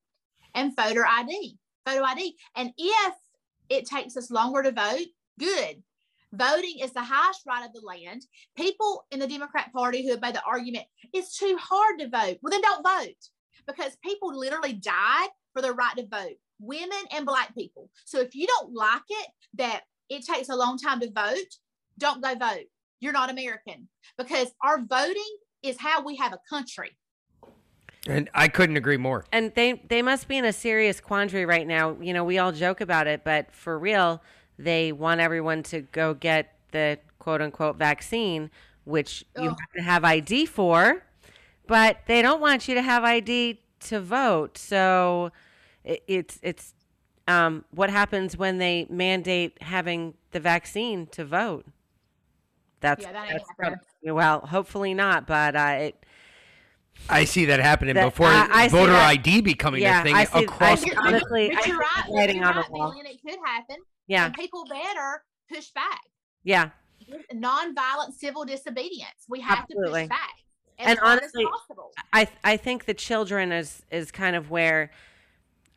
and 0.54 0.76
photo 0.76 1.02
ID. 1.06 1.58
Photo 1.84 2.02
ID. 2.02 2.36
And 2.56 2.72
if 2.76 3.14
it 3.68 3.86
takes 3.86 4.16
us 4.16 4.30
longer 4.30 4.62
to 4.62 4.72
vote, 4.72 5.06
good. 5.38 5.82
Voting 6.32 6.80
is 6.80 6.92
the 6.92 7.02
highest 7.02 7.42
right 7.46 7.64
of 7.64 7.72
the 7.72 7.86
land. 7.86 8.22
People 8.56 9.06
in 9.10 9.20
the 9.20 9.26
Democrat 9.26 9.72
Party 9.72 10.04
who 10.04 10.10
have 10.10 10.20
made 10.20 10.34
the 10.34 10.42
argument 10.42 10.84
it's 11.12 11.38
too 11.38 11.56
hard 11.60 11.98
to 12.00 12.08
vote. 12.08 12.38
Well, 12.42 12.50
then 12.50 12.60
don't 12.60 12.86
vote 12.86 13.14
because 13.66 13.96
people 14.04 14.36
literally 14.36 14.74
died 14.74 15.28
for 15.52 15.62
their 15.62 15.72
right 15.72 15.96
to 15.96 16.06
vote, 16.06 16.36
women 16.60 16.98
and 17.12 17.26
black 17.26 17.54
people. 17.54 17.90
So 18.04 18.20
if 18.20 18.34
you 18.34 18.46
don't 18.46 18.74
like 18.74 19.02
it 19.08 19.28
that 19.54 19.82
it 20.08 20.24
takes 20.24 20.48
a 20.48 20.56
long 20.56 20.78
time 20.78 21.00
to 21.00 21.10
vote, 21.10 21.54
don't 21.98 22.22
go 22.22 22.34
vote. 22.34 22.66
You're 23.00 23.12
not 23.12 23.30
American 23.30 23.88
because 24.18 24.48
our 24.62 24.82
voting 24.82 25.36
is 25.62 25.78
how 25.78 26.04
we 26.04 26.16
have 26.16 26.32
a 26.32 26.40
country. 26.48 26.96
And 28.08 28.30
I 28.34 28.48
couldn't 28.48 28.76
agree 28.76 28.96
more. 28.96 29.24
And 29.32 29.52
they 29.54 29.74
they 29.88 30.02
must 30.02 30.28
be 30.28 30.36
in 30.36 30.44
a 30.44 30.52
serious 30.52 31.00
quandary 31.00 31.44
right 31.44 31.66
now. 31.66 31.96
You 32.00 32.12
know, 32.14 32.24
we 32.24 32.38
all 32.38 32.52
joke 32.52 32.80
about 32.80 33.06
it, 33.06 33.24
but 33.24 33.52
for 33.52 33.78
real, 33.78 34.22
they 34.58 34.92
want 34.92 35.20
everyone 35.20 35.62
to 35.64 35.82
go 35.82 36.14
get 36.14 36.54
the 36.72 36.98
quote 37.18 37.42
unquote 37.42 37.76
vaccine, 37.76 38.50
which 38.84 39.24
you 39.36 39.50
Ugh. 39.50 39.56
have 39.58 39.72
to 39.76 39.82
have 39.82 40.04
ID 40.04 40.46
for, 40.46 41.02
but 41.66 41.98
they 42.06 42.22
don't 42.22 42.40
want 42.40 42.68
you 42.68 42.74
to 42.74 42.82
have 42.82 43.04
ID 43.04 43.60
to 43.80 44.00
vote. 44.00 44.58
So 44.58 45.32
it, 45.84 46.02
it's 46.06 46.38
it's 46.42 46.74
um, 47.28 47.64
what 47.70 47.90
happens 47.90 48.36
when 48.36 48.58
they 48.58 48.86
mandate 48.88 49.60
having 49.62 50.14
the 50.30 50.40
vaccine 50.40 51.06
to 51.08 51.24
vote. 51.24 51.66
That's, 52.80 53.02
Yeah, 53.02 53.12
that 53.12 53.42
that's 53.58 53.84
well, 54.02 54.40
hopefully 54.40 54.94
not, 54.94 55.26
but 55.26 55.56
uh, 55.56 55.76
it 55.80 56.05
I 57.08 57.24
see 57.24 57.44
that 57.46 57.60
happening 57.60 57.94
That- 57.94 58.04
before 58.06 58.26
I- 58.28 58.48
I 58.64 58.68
voter 58.68 58.92
that- 58.92 59.08
ID 59.08 59.40
becoming 59.40 59.82
Yeah, 59.82 60.00
a 60.00 60.04
thing 60.04 60.14
I 60.14 60.24
see- 60.24 60.38
I 60.38 60.40
across 60.40 60.80
see- 60.80 60.90
the 60.90 60.96
country. 60.96 61.14
honestly, 61.14 61.48
but 61.50 61.64
I 61.64 61.66
you're 61.68 61.76
see 61.76 61.80
right. 61.96 62.04
the 62.06 62.12
writing 62.14 62.36
You're 62.38 62.46
on 62.46 62.54
the 62.56 62.70
wall. 62.72 62.90
Billy, 62.90 63.00
and 63.00 63.08
it 63.08 63.20
could 63.22 63.38
happen. 63.44 63.76
yeah 64.08 64.26
And 64.26 64.34
people 64.34 64.64
better 64.68 65.24
push 65.52 65.70
back. 65.70 66.00
yeah. 66.42 66.70
Nonviolent 67.32 68.12
civil 68.14 68.44
disobedience. 68.44 69.26
We 69.28 69.40
have 69.40 69.60
Absolutely. 69.60 70.02
to 70.02 70.08
push 70.08 70.18
back. 70.18 70.34
As 70.78 70.86
And 70.88 70.98
honestly, 71.00 71.44
as 71.44 71.50
possible. 71.50 71.92
I 72.12 72.28
I 72.44 72.56
think 72.56 72.84
the 72.84 72.94
children 72.94 73.52
is 73.52 73.82
is 73.90 74.10
kind 74.10 74.36
of 74.36 74.50
where 74.50 74.90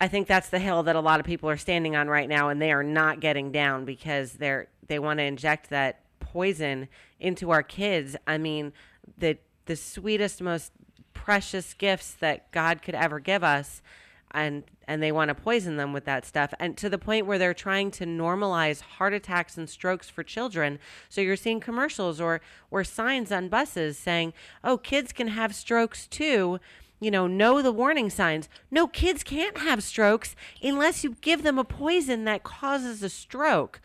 I 0.02 0.08
think 0.08 0.28
that's 0.28 0.50
the 0.50 0.60
hill 0.60 0.84
that 0.84 0.96
a 0.96 1.00
lot 1.02 1.20
of 1.20 1.26
people 1.26 1.50
are 1.50 1.58
standing 1.58 1.96
on 1.96 2.08
right 2.08 2.28
now, 2.28 2.50
and 2.50 2.62
they 2.62 2.72
are 2.72 2.84
not 2.84 3.20
getting 3.20 3.52
down 3.52 3.86
because 3.86 4.34
they're 4.34 4.68
they 4.88 5.00
want 5.00 5.20
to 5.20 5.24
inject 5.24 5.70
that 5.70 6.02
poison 6.20 6.90
into 7.20 7.52
our 7.52 7.64
kids. 7.64 8.16
I 8.28 8.38
mean, 8.38 8.74
the 9.18 9.38
the 9.66 9.76
sweetest, 9.76 10.42
most 10.42 10.72
precious 11.30 11.76
gifts 11.76 12.14
that 12.14 12.50
God 12.52 12.82
could 12.82 12.96
ever 12.96 13.20
give 13.20 13.44
us, 13.44 13.84
and 14.32 14.64
and 14.88 15.04
they 15.04 15.12
want 15.12 15.30
to 15.30 15.36
poison 15.36 15.78
them 15.78 15.94
with 15.94 16.06
that 16.06 16.26
stuff, 16.26 16.52
and 16.60 16.76
to 16.78 16.90
the 16.90 16.98
point 16.98 17.28
where 17.28 17.38
they're 17.38 17.54
trying 17.54 17.92
to 17.92 18.04
normalize 18.06 18.82
heart 18.82 19.14
attacks 19.14 19.56
and 19.56 19.70
strokes 19.70 20.10
for 20.10 20.24
children. 20.24 20.80
So 21.08 21.22
you're 21.22 21.36
seeing 21.36 21.60
commercials 21.60 22.20
or 22.20 22.42
or 22.72 22.84
signs 22.84 23.32
on 23.32 23.48
buses 23.48 24.00
saying, 24.00 24.34
"Oh, 24.64 24.80
kids 24.80 25.12
can 25.14 25.28
have 25.28 25.54
strokes 25.54 26.08
too." 26.08 26.60
you 27.02 27.10
know, 27.12 27.28
know 27.28 27.62
the 27.62 27.72
warning 27.72 28.10
signs. 28.10 28.50
No, 28.70 28.86
kids 28.86 29.24
can't 29.24 29.60
have 29.60 29.82
strokes 29.84 30.36
unless 30.62 31.02
you 31.02 31.16
give 31.22 31.44
them 31.44 31.58
a 31.58 31.64
poison 31.64 32.26
that 32.26 32.44
causes 32.44 33.02
a 33.02 33.08
stroke. 33.08 33.80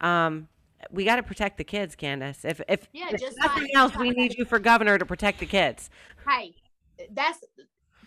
Um, 0.00 0.48
we 0.90 1.04
got 1.04 1.16
to 1.16 1.22
protect 1.22 1.58
the 1.58 1.64
kids, 1.64 1.94
Kandiss. 1.94 2.42
If 2.42 2.62
if, 2.66 2.88
Yeah, 2.92 3.08
if 3.12 3.20
just 3.20 3.36
nothing 3.38 3.64
like- 3.64 3.74
else, 3.74 3.94
we 3.96 4.10
need 4.12 4.38
you 4.38 4.46
for 4.46 4.58
governor 4.58 4.96
to 4.96 5.04
protect 5.04 5.40
the 5.40 5.46
kids. 5.46 5.90
hey, 6.26 6.54
that's 7.12 7.40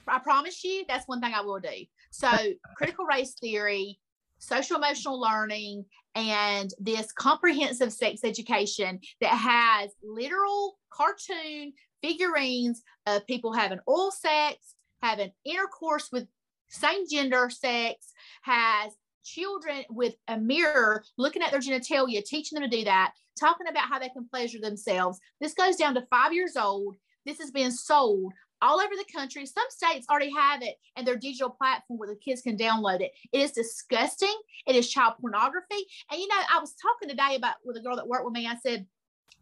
I 0.07 0.19
promise 0.19 0.63
you 0.63 0.85
that's 0.87 1.07
one 1.07 1.21
thing 1.21 1.33
I 1.33 1.41
will 1.41 1.59
do. 1.59 1.85
So 2.11 2.29
critical 2.77 3.05
race 3.05 3.33
theory, 3.33 3.99
social 4.39 4.77
emotional 4.77 5.19
learning, 5.19 5.85
and 6.15 6.73
this 6.79 7.11
comprehensive 7.11 7.93
sex 7.93 8.21
education 8.23 8.99
that 9.21 9.35
has 9.35 9.91
literal 10.03 10.79
cartoon 10.89 11.73
figurines 12.01 12.83
of 13.05 13.25
people 13.27 13.53
having 13.53 13.79
oral 13.85 14.11
sex, 14.11 14.75
having 15.01 15.31
intercourse 15.45 16.09
with 16.11 16.27
same 16.69 17.07
gender 17.09 17.49
sex, 17.49 18.13
has 18.41 18.93
children 19.23 19.83
with 19.89 20.15
a 20.27 20.37
mirror 20.37 21.03
looking 21.17 21.41
at 21.41 21.51
their 21.51 21.59
genitalia, 21.59 22.23
teaching 22.23 22.59
them 22.59 22.69
to 22.69 22.77
do 22.77 22.85
that, 22.85 23.13
talking 23.39 23.67
about 23.67 23.89
how 23.89 23.99
they 23.99 24.09
can 24.09 24.27
pleasure 24.27 24.59
themselves. 24.59 25.19
This 25.41 25.53
goes 25.53 25.75
down 25.75 25.95
to 25.95 26.07
five 26.09 26.33
years 26.33 26.55
old. 26.55 26.95
This 27.25 27.39
is 27.39 27.51
being 27.51 27.71
sold 27.71 28.33
all 28.61 28.79
over 28.79 28.95
the 28.95 29.05
country. 29.13 29.45
Some 29.45 29.65
states 29.69 30.07
already 30.09 30.31
have 30.35 30.61
it 30.61 30.75
and 30.95 31.05
their 31.05 31.15
digital 31.15 31.49
platform 31.49 31.99
where 31.99 32.09
the 32.09 32.15
kids 32.15 32.41
can 32.41 32.57
download 32.57 33.01
it. 33.01 33.11
It 33.31 33.41
is 33.41 33.51
disgusting. 33.51 34.35
It 34.65 34.75
is 34.75 34.89
child 34.89 35.15
pornography. 35.19 35.85
And 36.11 36.19
you 36.19 36.27
know, 36.27 36.35
I 36.53 36.59
was 36.59 36.73
talking 36.81 37.09
today 37.09 37.35
about 37.35 37.55
with 37.63 37.77
a 37.77 37.81
girl 37.81 37.95
that 37.95 38.07
worked 38.07 38.25
with 38.25 38.33
me. 38.33 38.47
I 38.47 38.55
said, 38.55 38.85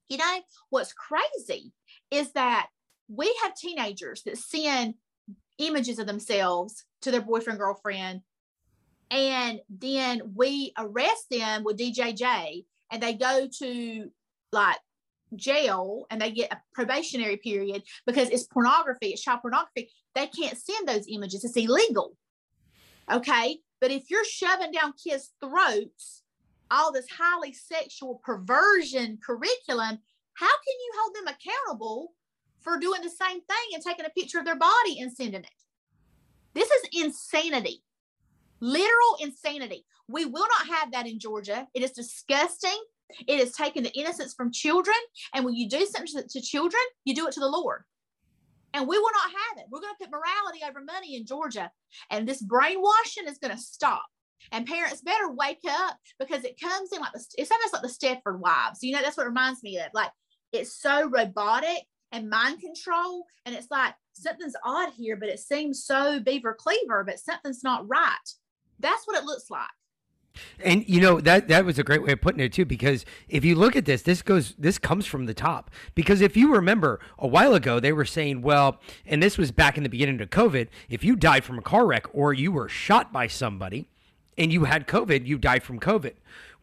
you 0.09 0.17
know, 0.17 0.39
what's 0.69 0.93
crazy 0.93 1.73
is 2.11 2.31
that 2.33 2.67
we 3.07 3.35
have 3.43 3.55
teenagers 3.55 4.23
that 4.23 4.37
send 4.37 4.95
images 5.57 5.99
of 5.99 6.07
themselves 6.07 6.83
to 7.01 7.11
their 7.11 7.21
boyfriend, 7.21 7.59
girlfriend, 7.59 8.21
and 9.11 9.59
then 9.69 10.21
we 10.35 10.73
arrest 10.77 11.27
them 11.29 11.63
with 11.63 11.77
DJJ 11.77 12.65
and 12.91 13.01
they 13.01 13.13
go 13.13 13.47
to 13.59 14.09
like 14.51 14.77
jail 15.37 16.05
and 16.09 16.21
they 16.21 16.31
get 16.31 16.51
a 16.51 16.61
probationary 16.73 17.37
period 17.37 17.83
because 18.05 18.29
it's 18.29 18.43
pornography, 18.43 19.07
it's 19.07 19.21
child 19.21 19.41
pornography. 19.41 19.89
They 20.13 20.27
can't 20.27 20.57
send 20.57 20.87
those 20.87 21.05
images, 21.09 21.43
it's 21.43 21.57
illegal. 21.57 22.15
Okay. 23.11 23.59
But 23.81 23.91
if 23.91 24.09
you're 24.09 24.25
shoving 24.25 24.71
down 24.71 24.93
kids' 24.93 25.31
throats 25.39 26.23
all 26.71 26.91
this 26.91 27.07
highly 27.09 27.53
sexual 27.53 28.21
perversion 28.23 29.19
curriculum, 29.23 29.99
how 30.33 30.47
can 30.47 30.75
you 30.79 30.91
hold 30.97 31.15
them 31.15 31.35
accountable 31.35 32.13
for 32.59 32.79
doing 32.79 33.01
the 33.01 33.09
same 33.09 33.41
thing 33.41 33.67
and 33.73 33.83
taking 33.83 34.05
a 34.05 34.09
picture 34.09 34.39
of 34.39 34.45
their 34.45 34.57
body 34.57 34.99
and 34.99 35.11
sending 35.11 35.41
it? 35.41 35.49
This 36.53 36.69
is 36.69 37.03
insanity, 37.03 37.83
literal 38.59 39.17
insanity. 39.19 39.85
We 40.07 40.25
will 40.25 40.47
not 40.47 40.77
have 40.77 40.91
that 40.93 41.07
in 41.07 41.19
Georgia. 41.19 41.67
It 41.73 41.83
is 41.83 41.91
disgusting. 41.91 42.77
It 43.27 43.39
is 43.39 43.53
taking 43.53 43.83
the 43.83 43.97
innocence 43.97 44.33
from 44.33 44.51
children. 44.51 44.97
And 45.33 45.45
when 45.45 45.55
you 45.55 45.69
do 45.69 45.85
something 45.85 46.23
to 46.29 46.41
children, 46.41 46.81
you 47.03 47.15
do 47.15 47.27
it 47.27 47.33
to 47.33 47.39
the 47.39 47.47
Lord. 47.47 47.83
And 48.73 48.87
we 48.87 48.97
will 48.97 49.11
not 49.13 49.31
have 49.31 49.57
it. 49.59 49.67
We're 49.71 49.79
going 49.79 49.93
to 49.97 50.05
put 50.05 50.11
morality 50.11 50.59
over 50.67 50.83
money 50.83 51.15
in 51.15 51.25
Georgia. 51.25 51.71
And 52.09 52.27
this 52.27 52.41
brainwashing 52.41 53.27
is 53.27 53.37
going 53.37 53.55
to 53.55 53.61
stop. 53.61 54.05
And 54.51 54.67
parents 54.67 55.01
better 55.01 55.31
wake 55.31 55.61
up 55.67 55.97
because 56.19 56.43
it 56.43 56.59
comes 56.59 56.91
in 56.91 56.99
like 56.99 57.13
the, 57.13 57.25
it's 57.37 57.51
almost 57.51 57.73
like 57.73 57.81
the 57.81 57.87
Stepford 57.87 58.39
wives. 58.39 58.79
You 58.81 58.93
know, 58.93 59.01
that's 59.01 59.17
what 59.17 59.27
reminds 59.27 59.63
me 59.63 59.79
of. 59.79 59.87
Like 59.93 60.11
it's 60.51 60.73
so 60.73 61.09
robotic 61.09 61.83
and 62.11 62.29
mind 62.29 62.59
control. 62.59 63.25
And 63.45 63.55
it's 63.55 63.71
like 63.71 63.93
something's 64.13 64.55
odd 64.63 64.91
here, 64.93 65.15
but 65.15 65.29
it 65.29 65.39
seems 65.39 65.85
so 65.85 66.19
beaver 66.19 66.53
cleaver, 66.53 67.03
but 67.03 67.19
something's 67.19 67.63
not 67.63 67.87
right. 67.87 68.15
That's 68.79 69.07
what 69.07 69.17
it 69.17 69.25
looks 69.25 69.49
like. 69.49 69.69
And 70.63 70.87
you 70.87 71.01
know 71.01 71.19
that 71.21 71.47
that 71.47 71.65
was 71.65 71.79
a 71.79 71.83
great 71.83 72.03
way 72.03 72.11
of 72.11 72.21
putting 72.21 72.39
it 72.39 72.53
too, 72.53 72.65
because 72.65 73.05
if 73.27 73.43
you 73.45 73.55
look 73.55 73.75
at 73.75 73.85
this, 73.85 74.01
this 74.01 74.21
goes 74.21 74.53
this 74.57 74.77
comes 74.77 75.05
from 75.05 75.25
the 75.25 75.33
top. 75.33 75.71
Because 75.93 76.21
if 76.21 76.35
you 76.35 76.53
remember 76.53 76.99
a 77.17 77.27
while 77.27 77.53
ago, 77.53 77.79
they 77.79 77.93
were 77.93 78.05
saying, 78.05 78.41
well, 78.41 78.79
and 79.05 79.21
this 79.21 79.37
was 79.37 79.51
back 79.51 79.77
in 79.77 79.83
the 79.83 79.89
beginning 79.89 80.21
of 80.21 80.29
COVID, 80.29 80.67
if 80.89 81.03
you 81.03 81.15
died 81.15 81.43
from 81.43 81.57
a 81.57 81.61
car 81.61 81.85
wreck 81.85 82.05
or 82.13 82.33
you 82.33 82.51
were 82.51 82.69
shot 82.69 83.11
by 83.11 83.27
somebody, 83.27 83.87
and 84.37 84.51
you 84.51 84.65
had 84.65 84.87
COVID, 84.87 85.25
you 85.25 85.37
died 85.37 85.63
from 85.63 85.79
COVID. 85.79 86.13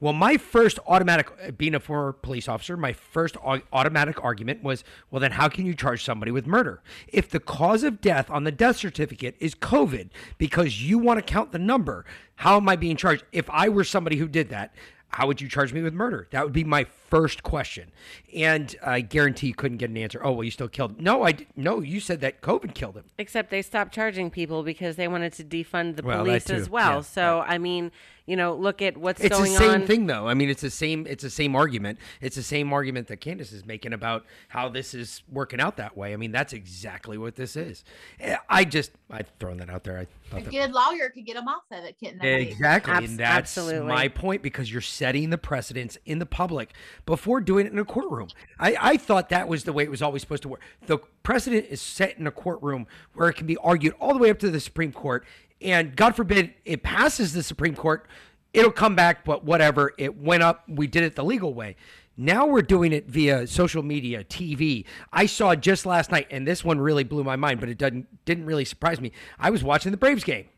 Well, 0.02 0.12
my 0.12 0.36
first 0.36 0.80
automatic, 0.88 1.56
being 1.56 1.76
a 1.76 1.80
former 1.80 2.12
police 2.12 2.48
officer, 2.48 2.76
my 2.76 2.92
first 2.92 3.36
automatic 3.36 4.24
argument 4.24 4.64
was, 4.64 4.82
well, 5.12 5.20
then 5.20 5.30
how 5.30 5.48
can 5.48 5.64
you 5.64 5.76
charge 5.76 6.02
somebody 6.02 6.32
with 6.32 6.44
murder? 6.44 6.82
If 7.06 7.30
the 7.30 7.38
cause 7.38 7.84
of 7.84 8.00
death 8.00 8.28
on 8.28 8.42
the 8.42 8.50
death 8.50 8.78
certificate 8.78 9.36
is 9.38 9.54
COVID 9.54 10.10
because 10.38 10.82
you 10.82 10.98
want 10.98 11.20
to 11.20 11.22
count 11.22 11.52
the 11.52 11.60
number, 11.60 12.04
how 12.34 12.56
am 12.56 12.68
I 12.68 12.74
being 12.74 12.96
charged? 12.96 13.22
If 13.30 13.48
I 13.48 13.68
were 13.68 13.84
somebody 13.84 14.16
who 14.16 14.26
did 14.26 14.48
that, 14.48 14.74
how 15.06 15.26
would 15.26 15.40
you 15.40 15.48
charge 15.48 15.72
me 15.72 15.82
with 15.82 15.92
murder? 15.94 16.26
That 16.32 16.42
would 16.42 16.54
be 16.54 16.64
my 16.64 16.84
first 16.84 17.42
question. 17.42 17.92
And 18.34 18.74
I 18.84 19.02
guarantee 19.02 19.48
you 19.48 19.54
couldn't 19.54 19.76
get 19.76 19.90
an 19.90 19.96
answer. 19.98 20.20
Oh, 20.24 20.32
well, 20.32 20.42
you 20.42 20.50
still 20.50 20.68
killed. 20.68 20.92
Him. 20.92 21.04
No, 21.04 21.24
I 21.24 21.34
no. 21.54 21.80
You 21.80 22.00
said 22.00 22.22
that 22.22 22.40
COVID 22.40 22.74
killed 22.74 22.96
him. 22.96 23.04
Except 23.18 23.50
they 23.50 23.60
stopped 23.60 23.94
charging 23.94 24.30
people 24.30 24.62
because 24.62 24.96
they 24.96 25.06
wanted 25.08 25.34
to 25.34 25.44
defund 25.44 25.96
the 25.96 26.02
Well, 26.02 26.24
police 26.24 26.48
as 26.48 26.70
well. 26.70 26.96
Yeah, 26.96 27.00
so 27.02 27.38
right. 27.40 27.50
I 27.50 27.58
mean, 27.58 27.92
you 28.26 28.36
know, 28.36 28.54
look 28.54 28.80
at 28.82 28.96
what's 28.96 29.20
It's 29.20 29.36
the 29.36 29.46
same 29.46 29.82
on. 29.82 29.86
thing, 29.86 30.06
though. 30.06 30.28
I 30.28 30.34
mean, 30.34 30.48
it's 30.48 30.62
the 30.62 30.70
same. 30.70 31.06
It's 31.08 31.22
the 31.22 31.30
same 31.30 31.56
argument. 31.56 31.98
It's 32.20 32.36
the 32.36 32.42
same 32.42 32.72
argument 32.72 33.08
that 33.08 33.20
Kandiss 33.20 33.52
is 33.52 33.66
making 33.66 33.92
about 33.92 34.24
how 34.48 34.68
this 34.68 34.94
is 34.94 35.22
working 35.30 35.60
out 35.60 35.76
that 35.78 35.96
way. 35.96 36.12
I 36.12 36.16
mean, 36.16 36.30
that's 36.30 36.52
exactly 36.52 37.18
what 37.18 37.34
this 37.34 37.56
is. 37.56 37.84
Eh, 38.20 38.36
I 38.48 38.64
just 38.64 38.92
I've 39.10 39.30
thrown 39.40 39.56
that 39.58 39.70
out 39.70 39.84
there. 39.84 39.98
I 39.98 40.02
A 40.02 40.06
thought 40.30 40.44
that 40.44 40.50
good 40.50 40.72
lawyer 40.72 41.10
could 41.10 41.26
get 41.26 41.34
them 41.34 41.48
off 41.48 41.62
of 41.70 41.84
it, 41.84 41.96
couldn't 41.98 42.22
they? 42.22 42.42
Exactly. 42.42 42.92
Abs- 42.92 43.10
and 43.10 43.18
that's 43.18 43.56
absolutely. 43.58 43.88
my 43.88 44.08
point 44.08 44.42
because 44.42 44.70
you're 44.70 44.80
setting 44.80 45.30
the 45.30 45.38
precedence 45.38 45.98
in 46.06 46.18
the 46.18 46.26
public 46.26 46.72
before 47.06 47.40
doing 47.40 47.66
it 47.66 47.72
in 47.72 47.78
a 47.78 47.84
courtroom. 47.84 48.28
I, 48.58 48.76
I 48.80 48.96
thought 48.96 49.30
that 49.30 49.48
was 49.48 49.64
the 49.64 49.72
way 49.72 49.82
it 49.82 49.90
was 49.90 50.02
always 50.02 50.22
supposed 50.22 50.42
to 50.44 50.48
work. 50.48 50.60
The 50.86 50.98
precedent 51.24 51.66
is 51.68 51.80
set 51.80 52.18
in 52.18 52.26
a 52.26 52.30
courtroom 52.30 52.86
where 53.14 53.28
it 53.28 53.34
can 53.34 53.46
be 53.46 53.56
argued 53.56 53.94
all 54.00 54.12
the 54.12 54.20
way 54.20 54.30
up 54.30 54.38
to 54.40 54.50
the 54.50 54.60
Supreme 54.60 54.92
Court. 54.92 55.24
And 55.62 55.96
God 55.96 56.16
forbid 56.16 56.54
it 56.64 56.82
passes 56.82 57.32
the 57.32 57.42
Supreme 57.42 57.74
Court, 57.74 58.06
it'll 58.52 58.72
come 58.72 58.94
back, 58.94 59.24
but 59.24 59.44
whatever. 59.44 59.92
It 59.98 60.18
went 60.18 60.42
up. 60.42 60.64
We 60.68 60.86
did 60.86 61.02
it 61.04 61.16
the 61.16 61.24
legal 61.24 61.54
way. 61.54 61.76
Now 62.16 62.46
we're 62.46 62.62
doing 62.62 62.92
it 62.92 63.06
via 63.06 63.46
social 63.46 63.82
media, 63.82 64.22
TV. 64.22 64.84
I 65.12 65.26
saw 65.26 65.54
just 65.54 65.86
last 65.86 66.10
night, 66.10 66.26
and 66.30 66.46
this 66.46 66.62
one 66.62 66.78
really 66.78 67.04
blew 67.04 67.24
my 67.24 67.36
mind, 67.36 67.58
but 67.60 67.70
it 67.70 67.78
doesn't 67.78 68.24
didn't 68.24 68.44
really 68.44 68.66
surprise 68.66 69.00
me. 69.00 69.12
I 69.38 69.50
was 69.50 69.64
watching 69.64 69.92
the 69.92 69.96
Braves 69.96 70.24
game. 70.24 70.48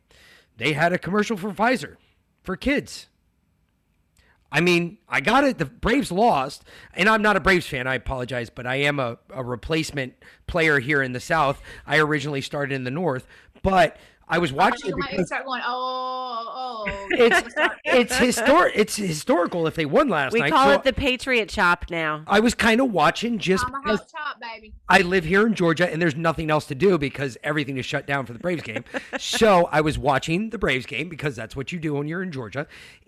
They 0.56 0.72
had 0.72 0.92
a 0.92 0.98
commercial 0.98 1.36
for 1.36 1.50
Pfizer 1.50 1.96
for 2.42 2.56
kids. 2.56 3.06
I 4.50 4.60
mean, 4.60 4.98
I 5.08 5.20
got 5.20 5.42
it. 5.44 5.58
The 5.58 5.64
Braves 5.64 6.12
lost, 6.12 6.64
and 6.94 7.08
I'm 7.08 7.22
not 7.22 7.36
a 7.36 7.40
Braves 7.40 7.66
fan. 7.66 7.88
I 7.88 7.96
apologize, 7.96 8.50
but 8.50 8.66
I 8.66 8.76
am 8.76 9.00
a, 9.00 9.18
a 9.30 9.42
replacement 9.42 10.14
player 10.46 10.78
here 10.78 11.02
in 11.02 11.12
the 11.12 11.18
South. 11.18 11.60
I 11.86 11.98
originally 11.98 12.40
started 12.40 12.72
in 12.72 12.84
the 12.84 12.90
North, 12.90 13.26
but 13.62 13.96
I 14.28 14.38
was 14.38 14.52
watching 14.52 14.90
it 14.90 14.96
because 14.96 15.26
start 15.26 15.44
going, 15.44 15.62
oh, 15.64 16.84
oh. 16.88 17.08
it's 17.10 17.54
it's 17.84 18.16
historic. 18.16 18.72
It's 18.74 18.96
historical 18.96 19.66
if 19.66 19.74
they 19.74 19.84
won 19.84 20.08
last 20.08 20.32
we 20.32 20.40
night. 20.40 20.46
We 20.46 20.50
call 20.52 20.68
So 20.68 20.74
it 20.74 20.82
the 20.82 20.92
Patriot 20.92 21.48
Chop 21.48 21.86
now. 21.90 22.24
I 22.26 22.40
was 22.40 22.54
kind 22.54 22.80
of 22.80 22.92
watching 22.92 23.38
just 23.38 23.64
I'm 23.66 23.74
a 23.74 23.80
because 23.82 24.00
hot 24.00 24.08
chop, 24.08 24.40
baby. 24.40 24.72
I 24.88 25.00
live 25.00 25.24
here 25.24 25.46
in 25.46 25.54
Georgia 25.54 25.90
and 25.90 26.00
there's 26.00 26.16
nothing 26.16 26.50
else 26.50 26.66
to 26.66 26.74
do 26.74 26.96
because 26.98 27.36
everything 27.42 27.76
is 27.76 27.84
shut 27.84 28.06
down 28.06 28.26
for 28.26 28.32
the 28.32 28.38
Braves 28.38 28.62
game. 28.62 28.84
so 29.18 29.68
I 29.70 29.80
was 29.80 29.98
watching 29.98 30.50
the 30.50 30.58
Braves 30.58 30.86
game 30.86 31.08
because 31.08 31.36
that's 31.36 31.54
what 31.54 31.72
you 31.72 31.78
do 31.78 31.94
when 31.94 32.08
you're 32.08 32.22
in 32.22 32.32
Georgia. 32.32 32.66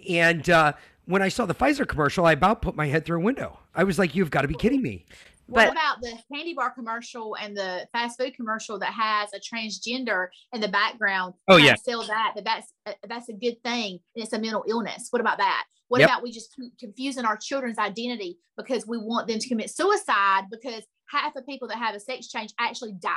And 0.09 0.49
uh, 0.51 0.75
when 1.07 1.23
I 1.23 1.29
saw 1.29 1.47
the 1.47 1.55
Pfizer 1.55 1.87
commercial, 1.87 2.27
I 2.27 2.33
about 2.33 2.63
put 2.63 2.77
my 2.77 2.87
head 2.89 3.05
through 3.05 3.19
a 3.19 3.25
window. 3.25 3.61
I 3.75 3.85
was 3.85 3.99
like, 3.99 4.15
you've 4.15 4.31
got 4.31 4.43
to 4.43 4.49
be 4.49 4.55
kidding 4.55 4.83
me. 4.83 5.07
What 5.47 5.67
But- 5.67 5.73
about 5.73 6.01
the 6.01 6.19
candy 6.33 6.55
bar 6.55 6.71
commercial 6.71 7.37
and 7.37 7.57
the 7.57 7.89
fast 7.93 8.19
food 8.19 8.35
commercial 8.35 8.79
that 8.81 8.93
has 8.93 9.33
a 9.33 9.39
transgender 9.39 10.29
in 10.53 10.61
the 10.61 10.69
background? 10.69 11.35
Oh, 11.49 11.57
yeah. 11.57 11.77
sell 11.77 12.03
that. 12.05 12.33
That 12.35 12.45
that's 12.45 12.73
uh, 12.85 12.93
that's 13.09 13.29
a 13.29 13.33
good 13.33 13.63
thing, 13.63 14.01
and 14.15 14.25
it's 14.25 14.33
a 14.33 14.39
mental 14.41 14.65
illness. 14.69 15.07
What 15.11 15.21
about 15.21 15.39
that? 15.39 15.65
What 15.89 16.01
Yep. 16.01 16.09
about 16.09 16.23
we 16.25 16.33
just 16.33 16.55
keep 16.57 16.77
confusing 16.79 17.25
our 17.25 17.37
children's 17.37 17.79
identity 17.79 18.39
because 18.57 18.89
we 18.89 18.99
want 18.99 19.29
them 19.29 19.39
to 19.39 19.49
commit 19.49 19.71
suicide 19.71 20.47
because 20.51 20.83
half 21.09 21.37
of 21.37 21.47
people 21.47 21.69
that 21.69 21.79
have 21.79 21.95
a 21.95 22.01
sex 22.01 22.27
change 22.27 22.53
actually 22.59 22.95
die. 22.95 23.13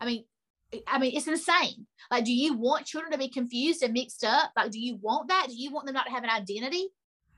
I 0.00 0.06
mean, 0.06 0.24
I 0.86 0.98
mean, 0.98 1.16
it's 1.16 1.26
insane. 1.26 1.88
Like, 2.10 2.24
do 2.24 2.32
you 2.32 2.54
want 2.54 2.86
children 2.86 3.10
to 3.10 3.18
be 3.18 3.28
confused 3.28 3.82
and 3.82 3.92
mixed 3.92 4.22
up? 4.22 4.52
Like, 4.54 4.70
do 4.70 4.78
you 4.78 4.96
want 4.96 5.26
that? 5.28 5.46
Do 5.48 5.56
you 5.56 5.72
want 5.72 5.86
them 5.86 5.94
not 5.94 6.06
to 6.06 6.12
have 6.12 6.22
an 6.22 6.30
identity 6.30 6.86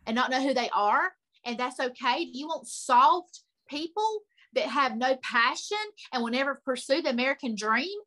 and 0.06 0.14
not 0.14 0.30
know 0.30 0.42
who 0.42 0.52
they 0.52 0.68
are? 0.74 1.12
And 1.46 1.56
that's 1.56 1.80
okay. 1.80 2.26
Do 2.26 2.38
you 2.38 2.46
want 2.48 2.66
soft 2.68 3.44
people 3.70 4.22
that 4.54 4.64
have 4.64 4.96
no 4.96 5.16
passion 5.22 5.78
and 6.12 6.22
will 6.22 6.30
never 6.30 6.60
pursue 6.64 7.00
the 7.02 7.10
American 7.10 7.54
dream? 7.54 7.98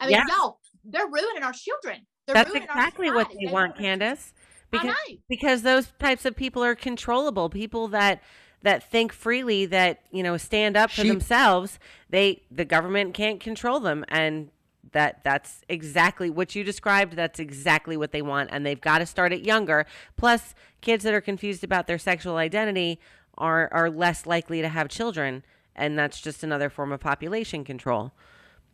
I 0.00 0.06
mean, 0.06 0.12
Yes. 0.16 0.26
y'all, 0.28 0.58
they're 0.84 1.06
ruining 1.06 1.42
our 1.42 1.52
children. 1.52 2.06
They're 2.26 2.34
That's 2.34 2.50
ruining 2.50 2.68
our 2.68 2.76
exactly 2.78 3.10
what 3.10 3.26
society. 3.28 3.46
they 3.46 3.52
want, 3.52 3.76
Kandiss. 3.76 4.32
I 4.34 4.78
Because 4.78 4.86
know. 4.86 5.16
because 5.28 5.62
those 5.62 5.92
types 5.98 6.24
of 6.24 6.34
people 6.34 6.64
are 6.64 6.74
controllable. 6.74 7.48
People 7.50 7.88
that 7.88 8.22
that 8.62 8.88
think 8.90 9.12
freely, 9.12 9.66
that 9.66 10.02
you 10.12 10.22
know, 10.22 10.36
stand 10.36 10.76
up 10.76 10.90
for 10.90 11.02
She- 11.02 11.08
themselves. 11.08 11.78
They 12.08 12.42
the 12.50 12.64
government 12.64 13.12
can't 13.14 13.40
control 13.40 13.80
them, 13.80 14.04
and 14.08 14.50
that 14.92 15.24
that's 15.24 15.62
exactly 15.68 16.30
what 16.30 16.54
you 16.54 16.64
described. 16.64 17.14
That's 17.16 17.38
exactly 17.38 17.96
what 17.96 18.12
they 18.12 18.22
want, 18.22 18.50
and 18.52 18.64
they've 18.64 18.80
got 18.80 18.98
to 18.98 19.06
start 19.06 19.32
it 19.32 19.42
younger. 19.42 19.84
Plus, 20.16 20.54
kids 20.80 21.04
that 21.04 21.12
are 21.12 21.20
confused 21.20 21.64
about 21.64 21.86
their 21.86 21.98
sexual 21.98 22.36
identity 22.36 22.98
are 23.42 23.68
are 23.72 23.90
less 23.90 24.24
likely 24.26 24.62
to 24.62 24.68
have 24.68 24.88
children, 24.88 25.44
and 25.76 25.98
that's 25.98 26.20
just 26.20 26.42
another 26.42 26.70
form 26.70 26.92
of 26.92 27.00
population 27.00 27.64
control. 27.64 28.12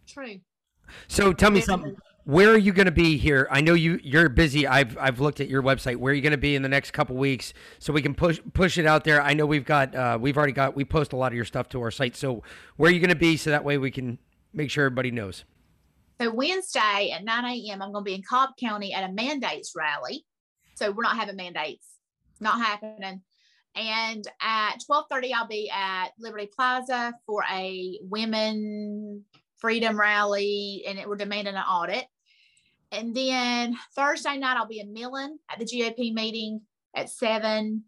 True. 0.06 0.40
So 1.08 1.32
tell 1.32 1.50
me 1.50 1.60
something. 1.60 1.96
Where 2.24 2.50
are 2.50 2.58
you 2.58 2.72
going 2.72 2.86
to 2.86 2.92
be 2.92 3.16
here? 3.16 3.48
I 3.50 3.62
know 3.62 3.72
you 3.72 3.98
you're 4.02 4.28
busy. 4.28 4.66
I've 4.66 4.96
I've 4.98 5.18
looked 5.18 5.40
at 5.40 5.48
your 5.48 5.62
website. 5.62 5.96
Where 5.96 6.12
are 6.12 6.14
you 6.14 6.20
going 6.20 6.32
to 6.32 6.36
be 6.36 6.54
in 6.54 6.62
the 6.62 6.68
next 6.68 6.92
couple 6.92 7.16
weeks 7.16 7.54
so 7.78 7.92
we 7.92 8.02
can 8.02 8.14
push 8.14 8.38
push 8.52 8.76
it 8.76 8.86
out 8.86 9.04
there? 9.04 9.22
I 9.22 9.32
know 9.32 9.46
we've 9.46 9.64
got 9.64 9.94
uh, 9.94 10.18
we've 10.20 10.36
already 10.36 10.52
got 10.52 10.76
we 10.76 10.84
post 10.84 11.14
a 11.14 11.16
lot 11.16 11.32
of 11.32 11.36
your 11.36 11.46
stuff 11.46 11.70
to 11.70 11.80
our 11.80 11.90
site. 11.90 12.14
So 12.14 12.42
where 12.76 12.90
are 12.90 12.92
you 12.92 13.00
going 13.00 13.08
to 13.08 13.16
be 13.16 13.38
so 13.38 13.50
that 13.50 13.64
way 13.64 13.78
we 13.78 13.90
can 13.90 14.18
make 14.52 14.70
sure 14.70 14.84
everybody 14.84 15.10
knows. 15.10 15.44
So 16.20 16.32
Wednesday 16.34 17.12
at 17.14 17.24
9 17.24 17.44
a.m., 17.44 17.80
I'm 17.80 17.92
going 17.92 18.04
to 18.04 18.08
be 18.08 18.14
in 18.14 18.22
Cobb 18.22 18.50
County 18.58 18.92
at 18.92 19.08
a 19.08 19.12
mandates 19.12 19.72
rally. 19.76 20.24
So 20.74 20.90
we're 20.90 21.04
not 21.04 21.16
having 21.16 21.36
mandates, 21.36 21.86
not 22.40 22.58
happening. 22.58 23.22
And 23.78 24.26
at 24.40 24.80
12:30, 24.80 25.32
I'll 25.32 25.46
be 25.46 25.70
at 25.70 26.08
Liberty 26.18 26.46
Plaza 26.46 27.14
for 27.26 27.44
a 27.48 28.00
women 28.02 29.24
freedom 29.58 29.98
rally, 29.98 30.84
and 30.86 30.98
it, 30.98 31.08
we're 31.08 31.16
demanding 31.16 31.54
an 31.54 31.62
audit. 31.62 32.06
And 32.90 33.14
then 33.14 33.76
Thursday 33.94 34.36
night, 34.36 34.56
I'll 34.56 34.66
be 34.66 34.80
in 34.80 34.92
Millen 34.92 35.38
at 35.48 35.60
the 35.60 35.64
GOP 35.64 36.12
meeting 36.12 36.62
at 36.96 37.08
seven. 37.08 37.84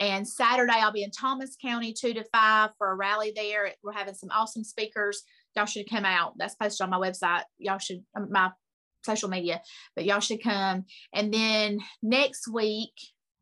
And 0.00 0.26
Saturday, 0.26 0.72
I'll 0.72 0.92
be 0.92 1.04
in 1.04 1.12
Thomas 1.12 1.56
County 1.60 1.92
two 1.92 2.14
to 2.14 2.24
five 2.32 2.70
for 2.76 2.90
a 2.90 2.96
rally 2.96 3.32
there. 3.36 3.72
We're 3.84 3.92
having 3.92 4.14
some 4.14 4.30
awesome 4.32 4.64
speakers. 4.64 5.22
Y'all 5.54 5.66
should 5.66 5.88
come 5.88 6.04
out. 6.04 6.34
That's 6.38 6.56
posted 6.56 6.84
on 6.84 6.90
my 6.90 6.98
website. 6.98 7.42
Y'all 7.58 7.78
should, 7.78 8.02
um, 8.16 8.28
my 8.32 8.50
social 9.04 9.28
media, 9.28 9.62
but 9.94 10.06
y'all 10.06 10.20
should 10.20 10.42
come. 10.42 10.86
And 11.12 11.32
then 11.32 11.80
next 12.02 12.48
week, 12.48 12.92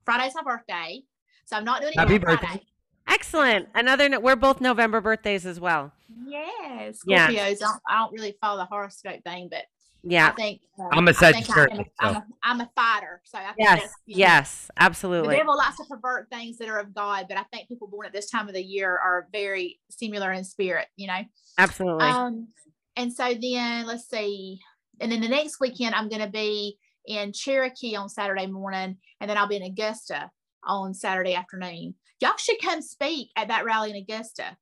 Friday's 0.05 0.35
my 0.35 0.43
birthday. 0.43 1.03
So 1.49 1.57
I'm 1.57 1.65
not 1.65 1.81
doing 1.81 1.95
it 1.95 1.99
Happy 1.99 2.15
on 2.17 2.21
birthday. 2.21 2.47
Friday. 2.47 2.63
Excellent. 3.09 3.69
Another. 3.75 4.07
no- 4.11 4.21
We're 4.21 4.37
both 4.37 4.61
November 4.61 5.01
birthdays 5.01 5.47
as 5.47 5.59
well. 5.59 5.93
Yes. 6.27 6.99
Yeah. 7.07 7.29
Scorpios. 7.29 7.41
I, 7.41 7.55
don't, 7.55 7.81
I 7.89 7.97
don't 8.01 8.13
really 8.13 8.37
follow 8.39 8.59
the 8.59 8.67
horoscope 8.67 9.23
thing, 9.25 9.49
but 9.51 9.61
I 9.61 9.65
Yeah. 10.03 10.33
think 10.35 10.61
uh, 10.79 10.89
I'm 10.93 11.09
a 11.09 11.13
I 11.13 11.15
think 11.15 11.23
I 11.23 11.29
am 11.29 11.35
Sagittarius, 11.45 11.89
a- 12.01 12.05
I'm, 12.05 12.17
a, 12.17 12.27
I'm 12.43 12.61
a 12.61 12.71
fighter. 12.77 13.23
So 13.25 13.39
I 13.39 13.45
think 13.47 13.55
Yes. 13.61 13.81
that's, 13.81 13.95
you 14.05 14.15
know, 14.17 14.19
Yes. 14.19 14.67
The 14.77 14.83
Absolutely. 14.83 15.37
devil 15.37 15.57
likes 15.57 15.79
to 15.79 15.85
pervert 15.85 16.29
things 16.29 16.59
that 16.59 16.69
are 16.69 16.81
of 16.81 16.95
God, 16.95 17.25
but 17.31 17.39
I 17.39 17.45
think 17.51 17.67
people 17.69 17.89
born 17.89 18.05
at 18.07 18.13
this 18.13 18.29
time 18.29 18.47
of 18.47 18.53
the 18.55 18.63
year 18.63 18.91
are 18.91 19.27
very 19.33 19.81
similar 19.89 20.31
in 20.33 20.45
spirit, 20.45 20.89
you 20.97 21.07
know? 21.07 21.21
Absolutely. 21.57 22.05
Um, 22.07 22.49
and 22.97 23.11
so 23.11 23.33
then 23.41 23.87
let's 23.87 24.07
see. 24.11 24.61
And 25.01 25.11
then 25.11 25.23
the 25.23 25.29
next 25.29 25.61
weekend, 25.61 25.95
I'm 25.95 26.11
going 26.11 26.21
to 26.21 26.29
be 26.29 26.77
in 27.07 27.33
Cherokee 27.33 27.97
on 27.97 28.11
Saturday 28.11 28.47
morning, 28.47 28.99
and 29.21 29.31
then 29.31 29.39
I'll 29.39 29.49
be 29.49 29.57
in 29.57 29.63
Augusta 29.63 30.31
on 30.69 30.95
Saturday 30.95 31.35
afternoon. 31.35 31.95
Y'all 32.21 32.37
should 32.37 32.61
come 32.63 32.83
speak 32.83 33.31
at 33.37 33.49
that 33.49 33.65
rally 33.65 33.91
in 33.91 33.97
Augusta. 33.97 34.57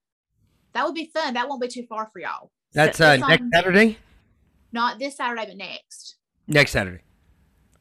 That 0.73 0.85
would 0.85 0.95
be 0.95 1.11
fun. 1.13 1.35
That 1.35 1.49
won't 1.49 1.61
be 1.61 1.69
too 1.69 1.85
far 1.89 2.09
for 2.13 2.21
y'all. 2.21 2.51
That's 2.73 3.01
uh, 3.01 3.17
next 3.17 3.43
on- 3.43 3.51
Saturday. 3.53 3.99
Not 4.73 4.99
this 4.99 5.17
Saturday, 5.17 5.47
but 5.47 5.57
next. 5.57 6.17
Next 6.47 6.73
Saturday. 6.73 7.03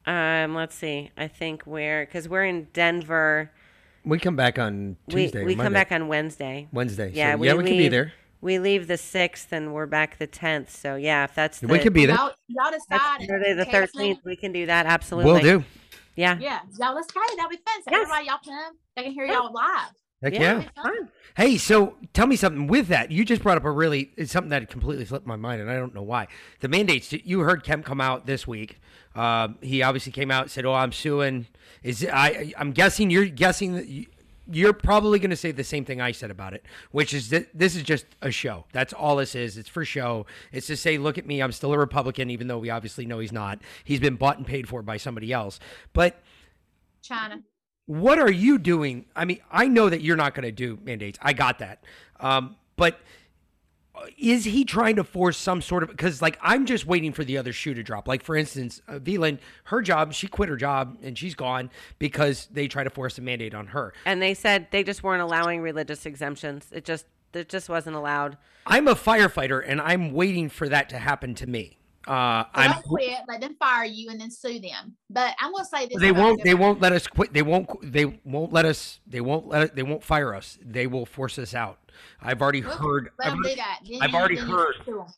um. 0.06 0.56
Let's 0.56 0.76
see. 0.76 1.12
I 1.18 1.28
think 1.28 1.66
we're 1.66 2.06
because 2.06 2.28
we're 2.28 2.46
in 2.46 2.68
Denver. 2.74 3.52
We 4.06 4.20
come 4.20 4.36
back 4.36 4.60
on 4.60 4.98
Tuesday. 5.10 5.40
we 5.40 5.56
we 5.56 5.56
come 5.56 5.74
back 5.74 5.92
on 5.92 6.08
Wednesday. 6.08 6.68
Wednesday. 6.72 7.12
Yeah, 7.14 7.34
so, 7.34 7.38
we 7.38 7.48
yeah, 7.48 7.54
we 7.56 7.64
can 7.64 7.78
be 7.78 7.88
there. 7.90 8.14
We 8.40 8.60
leave 8.60 8.86
the 8.88 8.98
sixth 8.98 9.52
and 9.52 9.74
we're 9.74 9.88
back 9.88 10.20
the 10.20 10.28
tenth. 10.28 10.70
So 10.70 10.96
yeah, 10.96 11.24
if 11.24 11.34
that's 11.34 11.60
the, 11.60 11.68
We 11.68 11.80
could 11.80 11.94
be 11.94 12.06
there. 12.06 12.16
Y'all, 12.16 12.32
y'all 12.48 12.72
decide. 12.72 12.80
that's 12.90 13.22
and 13.22 13.30
Saturday 13.30 13.54
the 13.54 13.66
thirteenth, 13.66 14.20
we 14.24 14.36
can 14.36 14.52
do 14.52 14.68
that. 14.68 14.86
Absolutely. 14.86 15.32
We'll 15.32 15.42
do. 15.42 15.66
Yeah. 16.16 16.38
Yeah, 16.40 16.60
y'all, 16.80 16.96
let's 16.96 17.12
go. 17.12 17.22
That'll 17.36 17.50
be 17.50 17.58
fun. 17.58 17.84
So 17.84 17.92
Yes. 17.92 18.02
everybody, 18.04 18.26
y'all 18.28 18.38
come. 18.44 18.74
They 18.96 19.04
can 19.04 19.12
hear 19.12 19.26
y'all 19.26 19.52
live. 19.54 19.92
Heck 20.24 20.34
Yeah. 20.34 20.40
yeah. 20.42 20.50
It'll 20.52 20.62
be 20.62 20.70
fun. 20.76 20.84
Fun. 20.98 21.10
Hey, 21.36 21.58
so 21.58 21.98
tell 22.14 22.28
me 22.28 22.38
something 22.38 22.68
with 22.68 22.88
that. 22.88 23.12
You 23.12 23.26
just 23.26 23.44
brought 23.44 23.58
up 23.58 23.66
a 23.66 23.72
really 23.72 24.12
it's 24.16 24.32
something 24.32 24.50
that 24.52 24.70
completely 24.70 25.04
flipped 25.04 25.28
my 25.28 25.36
mind, 25.36 25.60
and 25.62 25.70
I 25.70 25.76
don't 25.76 25.94
know 25.94 26.02
why. 26.04 26.28
The 26.62 26.70
mandates. 26.70 27.12
You 27.12 27.42
heard 27.42 27.64
Kemp 27.64 27.84
come 27.86 28.00
out 28.00 28.26
this 28.26 28.48
week. 28.48 28.80
Um, 29.16 29.58
he 29.62 29.82
obviously 29.84 30.14
came 30.14 30.32
out 30.32 30.44
and 30.44 30.52
said, 30.52 30.66
"Oh, 30.66 30.74
I'm 30.74 30.94
suing." 30.94 31.48
Is 31.84 32.06
I? 32.12 32.54
I'm 32.58 32.72
guessing 32.72 33.10
you're 33.10 33.26
guessing 33.26 33.74
that 33.74 33.88
you, 33.90 34.06
you're 34.52 34.74
probably 34.74 35.20
going 35.20 35.30
to 35.32 35.36
say 35.36 35.52
the 35.52 35.64
same 35.64 35.86
thing 35.86 36.02
I 36.02 36.12
said 36.12 36.32
about 36.32 36.54
it, 36.54 36.66
which 36.92 37.14
is 37.14 37.30
that 37.30 37.48
this 37.54 37.76
is 37.76 37.84
just 37.84 38.06
a 38.22 38.32
show. 38.32 38.66
That's 38.74 38.94
all 38.94 39.16
this 39.16 39.36
is. 39.36 39.58
It's 39.58 39.70
for 39.70 39.84
show. 39.86 40.26
It's 40.52 40.68
to 40.68 40.78
say, 40.78 40.98
look 40.98 41.18
at 41.18 41.26
me. 41.26 41.42
I'm 41.42 41.52
still 41.52 41.74
a 41.74 41.78
Republican, 41.78 42.30
even 42.30 42.48
though 42.48 42.60
we 42.60 42.70
obviously 42.70 43.06
know 43.06 43.20
he's 43.20 43.32
not. 43.32 43.60
He's 43.84 44.00
been 44.00 44.16
bought 44.16 44.38
and 44.38 44.46
paid 44.46 44.68
for 44.68 44.82
by 44.82 44.98
somebody 44.98 45.34
else. 45.34 45.60
But 45.94 46.22
China. 47.02 47.42
what 47.86 48.20
are 48.20 48.32
you 48.32 48.58
doing? 48.58 49.06
I 49.16 49.26
mean, 49.26 49.40
I 49.52 49.68
know 49.68 49.90
that 49.90 50.02
you're 50.02 50.18
not 50.18 50.36
going 50.36 50.46
to 50.46 50.52
do 50.52 50.78
mandates. 50.84 51.18
I 51.22 51.34
got 51.34 51.60
that. 51.60 51.84
Um, 52.20 52.56
but 52.76 53.00
is 54.18 54.46
he 54.46 54.66
trying 54.66 54.96
to 54.96 55.04
force 55.04 55.38
some 55.38 55.62
sort 55.62 55.84
of 55.84 55.90
because 55.90 56.22
like 56.22 56.38
I'm 56.42 56.66
just 56.66 56.86
waiting 56.86 57.12
for 57.12 57.24
the 57.24 57.38
other 57.38 57.54
shoe 57.54 57.74
to 57.74 57.84
drop. 57.84 58.08
Like 58.08 58.24
for 58.24 58.36
instance, 58.36 58.82
uh, 58.88 59.00
Veland, 59.00 59.40
her 59.66 59.82
job, 59.82 60.14
she 60.14 60.28
quit 60.28 60.50
her 60.50 60.58
job 60.58 60.98
and 61.02 61.18
she's 61.18 61.36
gone 61.36 61.70
because 62.00 62.48
they 62.52 62.68
try 62.68 62.84
to 62.84 62.90
force 62.90 63.18
a 63.18 63.22
mandate 63.22 63.54
on 63.54 63.68
her. 63.68 63.94
And 64.06 64.22
they 64.22 64.34
said 64.34 64.68
they 64.72 64.84
just 64.84 65.04
weren't 65.04 65.22
allowing 65.22 65.62
religious 65.62 66.06
exemptions. 66.06 66.68
It 66.72 66.86
just 66.86 67.06
it 67.34 67.50
just 67.50 67.70
wasn't 67.70 67.96
allowed. 67.96 68.38
I'm 68.66 68.88
a 68.88 68.96
firefighter 68.96 69.64
and 69.66 69.82
I'm 69.82 70.12
waiting 70.12 70.50
for 70.50 70.70
that 70.70 70.90
to 70.90 70.98
happen 70.98 71.36
to 71.36 71.48
me. 71.48 71.78
Uh, 72.08 72.44
So 72.44 72.50
I'm 72.54 72.72
don't 72.72 72.84
quit. 72.86 73.20
Let 73.28 73.42
them 73.42 73.56
fire 73.60 73.86
you 73.86 74.10
and 74.10 74.20
then 74.22 74.30
sue 74.32 74.60
them. 74.60 74.96
But 75.10 75.36
I'm 75.40 75.52
gonna 75.52 75.66
say 75.66 75.88
this. 75.88 76.00
they 76.00 76.12
won't 76.12 76.44
they 76.44 76.54
won't 76.54 76.80
let 76.82 76.92
us 76.94 77.08
quit 77.08 77.34
they 77.34 77.42
won't 77.42 77.70
they 77.82 78.06
won't 78.06 78.54
let 78.54 78.66
us 78.66 79.00
they 79.08 79.22
won't 79.22 79.48
let 79.48 79.64
it, 79.64 79.76
they 79.76 79.84
won't 79.84 80.04
fire 80.04 80.34
us 80.36 80.58
they 80.64 80.88
will 80.88 81.06
force 81.06 81.40
us 81.40 81.54
out 81.56 81.80
i've 82.22 82.42
already 82.42 82.62
Well, 82.62 82.78
heard 82.78 83.10
Let 83.18 83.28
I've 83.28 83.32
them 83.34 83.40
already- 83.40 83.56
do 83.56 83.62
that. 83.62 83.80
Then 83.90 84.02
I've 84.02 84.10
you- 84.12 84.18
already 84.18 84.36
heard. 84.36 84.76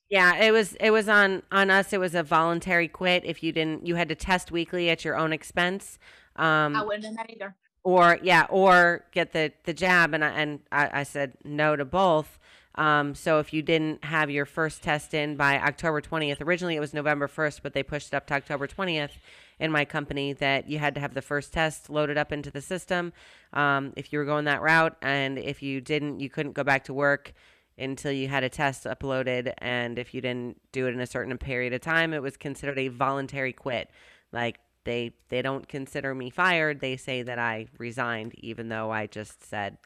Yeah, 0.09 0.35
it 0.37 0.51
was 0.51 0.73
it 0.79 0.91
was 0.91 1.09
on 1.09 1.43
on 1.51 1.69
us. 1.69 1.91
It 1.93 1.99
was 1.99 2.15
a 2.15 2.23
voluntary 2.23 2.87
quit. 2.87 3.23
If 3.25 3.41
you 3.43 3.51
didn't, 3.51 3.85
you 3.85 3.95
had 3.95 4.09
to 4.09 4.15
test 4.15 4.51
weekly 4.51 4.89
at 4.89 5.03
your 5.03 5.17
own 5.17 5.33
expense. 5.33 5.97
Um, 6.35 6.75
I 6.75 6.83
wouldn't 6.83 7.03
have 7.05 7.15
done 7.15 7.25
that 7.27 7.33
either. 7.35 7.55
or 7.83 8.19
yeah, 8.21 8.45
or 8.49 9.05
get 9.11 9.33
the 9.33 9.51
the 9.63 9.73
jab. 9.73 10.13
And 10.13 10.23
I, 10.23 10.29
and 10.29 10.59
I, 10.71 10.99
I 10.99 11.03
said 11.03 11.33
no 11.43 11.75
to 11.75 11.83
both. 11.85 12.37
Um, 12.77 13.15
so 13.15 13.39
if 13.39 13.53
you 13.53 13.61
didn't 13.61 14.03
have 14.05 14.29
your 14.29 14.45
first 14.45 14.83
test 14.83 15.13
in 15.13 15.35
by 15.35 15.57
October 15.59 15.99
20th, 15.99 16.41
originally 16.41 16.75
it 16.75 16.79
was 16.79 16.93
November 16.93 17.27
1st, 17.27 17.61
but 17.63 17.73
they 17.73 17.83
pushed 17.83 18.09
it 18.09 18.13
up 18.15 18.27
to 18.27 18.35
October 18.35 18.67
20th 18.67 19.11
in 19.59 19.71
my 19.71 19.83
company 19.83 20.33
that 20.33 20.69
you 20.69 20.77
had 20.77 20.93
to 20.93 21.01
have 21.01 21.15
the 21.15 21.21
first 21.21 21.51
test 21.51 21.89
loaded 21.89 22.17
up 22.17 22.31
into 22.31 22.51
the 22.51 22.61
system 22.61 23.11
um, 23.53 23.93
if 23.95 24.13
you 24.13 24.19
were 24.19 24.25
going 24.25 24.45
that 24.45 24.61
route. 24.61 24.95
And 25.01 25.39
if 25.39 25.63
you 25.63 25.81
didn't, 25.81 26.19
you 26.19 26.29
couldn't 26.29 26.53
go 26.53 26.63
back 26.63 26.83
to 26.85 26.93
work 26.93 27.33
until 27.79 28.11
you 28.11 28.27
had 28.27 28.43
a 28.43 28.49
test 28.49 28.85
uploaded. 28.85 29.53
And 29.57 29.97
if 29.97 30.13
you 30.13 30.21
didn't 30.21 30.61
do 30.71 30.87
it 30.87 30.93
in 30.93 30.99
a 30.99 31.07
certain 31.07 31.35
period 31.37 31.73
of 31.73 31.81
time, 31.81 32.13
it 32.13 32.21
was 32.21 32.37
considered 32.37 32.77
a 32.77 32.89
voluntary 32.89 33.53
quit. 33.53 33.89
Like 34.31 34.59
they 34.83 35.13
they 35.29 35.41
don't 35.41 35.67
consider 35.67 36.13
me 36.13 36.29
fired. 36.29 36.79
They 36.79 36.97
say 36.97 37.23
that 37.23 37.39
I 37.39 37.67
resigned, 37.77 38.33
even 38.35 38.69
though 38.69 38.91
I 38.91 39.07
just 39.07 39.43
said 39.43 39.77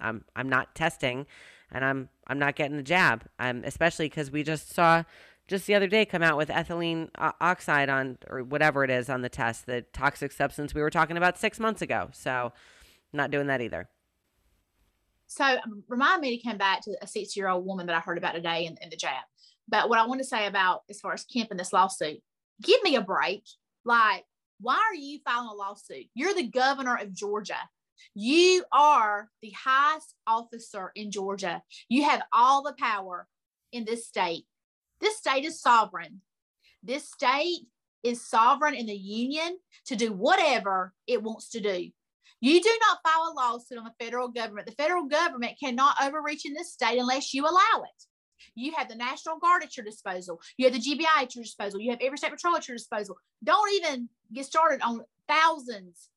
I'm 0.00 0.24
I'm 0.34 0.48
not 0.48 0.74
testing, 0.74 1.26
and 1.72 1.84
I'm 1.84 2.08
I'm 2.26 2.38
not 2.38 2.56
getting 2.56 2.76
the 2.76 2.82
jab. 2.82 3.24
Especially 3.38 4.06
because 4.06 4.30
we 4.30 4.42
just 4.42 4.72
saw 4.72 5.04
just 5.48 5.66
the 5.66 5.74
other 5.74 5.88
day 5.88 6.04
come 6.04 6.22
out 6.22 6.36
with 6.36 6.48
ethylene 6.48 7.08
oxide 7.40 7.88
on 7.88 8.18
or 8.28 8.44
whatever 8.44 8.84
it 8.84 8.90
is 8.90 9.10
on 9.10 9.22
the 9.22 9.28
test, 9.28 9.66
the 9.66 9.82
toxic 9.92 10.30
substance 10.30 10.74
we 10.74 10.80
were 10.80 10.90
talking 10.90 11.16
about 11.16 11.38
six 11.38 11.58
months 11.58 11.82
ago. 11.82 12.08
So, 12.12 12.52
not 13.12 13.30
doing 13.30 13.48
that 13.48 13.60
either. 13.60 13.88
So 15.30 15.44
um, 15.44 15.84
remind 15.88 16.22
me 16.22 16.36
to 16.36 16.48
come 16.48 16.58
back 16.58 16.82
to 16.82 16.96
a 17.00 17.06
60 17.06 17.38
year 17.38 17.48
old 17.48 17.64
woman 17.64 17.86
that 17.86 17.96
I 17.96 18.00
heard 18.00 18.18
about 18.18 18.34
today 18.34 18.66
in, 18.66 18.76
in 18.80 18.90
the 18.90 18.96
jab. 18.96 19.22
But 19.68 19.88
what 19.88 20.00
I 20.00 20.06
want 20.06 20.20
to 20.20 20.26
say 20.26 20.46
about 20.46 20.82
as 20.90 21.00
far 21.00 21.12
as 21.12 21.24
Kemp 21.24 21.52
and 21.52 21.60
this 21.60 21.72
lawsuit, 21.72 22.20
give 22.60 22.82
me 22.82 22.96
a 22.96 23.00
break. 23.00 23.44
Like, 23.84 24.24
why 24.60 24.74
are 24.74 24.94
you 24.94 25.20
filing 25.24 25.48
a 25.48 25.54
lawsuit? 25.54 26.06
You're 26.14 26.34
the 26.34 26.48
governor 26.48 26.96
of 26.96 27.14
Georgia. 27.14 27.58
You 28.14 28.64
are 28.72 29.28
the 29.42 29.50
highest 29.50 30.14
officer 30.26 30.92
in 30.94 31.10
Georgia. 31.10 31.62
You 31.88 32.04
have 32.04 32.22
all 32.32 32.62
the 32.62 32.74
power 32.78 33.26
in 33.72 33.84
this 33.84 34.06
state. 34.06 34.44
This 35.00 35.16
state 35.18 35.44
is 35.44 35.60
sovereign. 35.60 36.20
This 36.82 37.10
state 37.10 37.66
is 38.02 38.26
sovereign 38.26 38.74
in 38.74 38.86
the 38.86 38.94
union 38.94 39.58
to 39.86 39.96
do 39.96 40.12
whatever 40.12 40.94
it 41.06 41.22
wants 41.22 41.50
to 41.50 41.60
do. 41.60 41.90
You 42.40 42.62
do 42.62 42.78
not 42.80 43.00
file 43.04 43.32
a 43.32 43.36
lawsuit 43.36 43.78
on 43.78 43.84
the 43.84 44.04
federal 44.04 44.28
government. 44.28 44.66
The 44.66 44.82
federal 44.82 45.04
government 45.04 45.58
cannot 45.62 45.96
overreach 46.02 46.46
in 46.46 46.54
this 46.54 46.72
state 46.72 46.98
unless 46.98 47.34
you 47.34 47.44
allow 47.44 47.82
it. 47.82 48.04
You 48.54 48.72
have 48.76 48.88
the 48.88 48.94
National 48.94 49.38
Guard 49.38 49.62
at 49.62 49.76
your 49.76 49.84
disposal. 49.84 50.40
You 50.56 50.66
have 50.66 50.74
the 50.74 50.80
GBI 50.80 51.22
at 51.22 51.34
your 51.34 51.44
disposal. 51.44 51.80
You 51.80 51.90
have 51.90 52.00
every 52.00 52.16
state 52.16 52.30
patrol 52.30 52.56
at 52.56 52.66
your 52.66 52.76
disposal. 52.78 53.16
Don't 53.44 53.72
even 53.74 54.08
get 54.32 54.46
started 54.46 54.80
on 54.82 55.02
thousands 55.28 56.08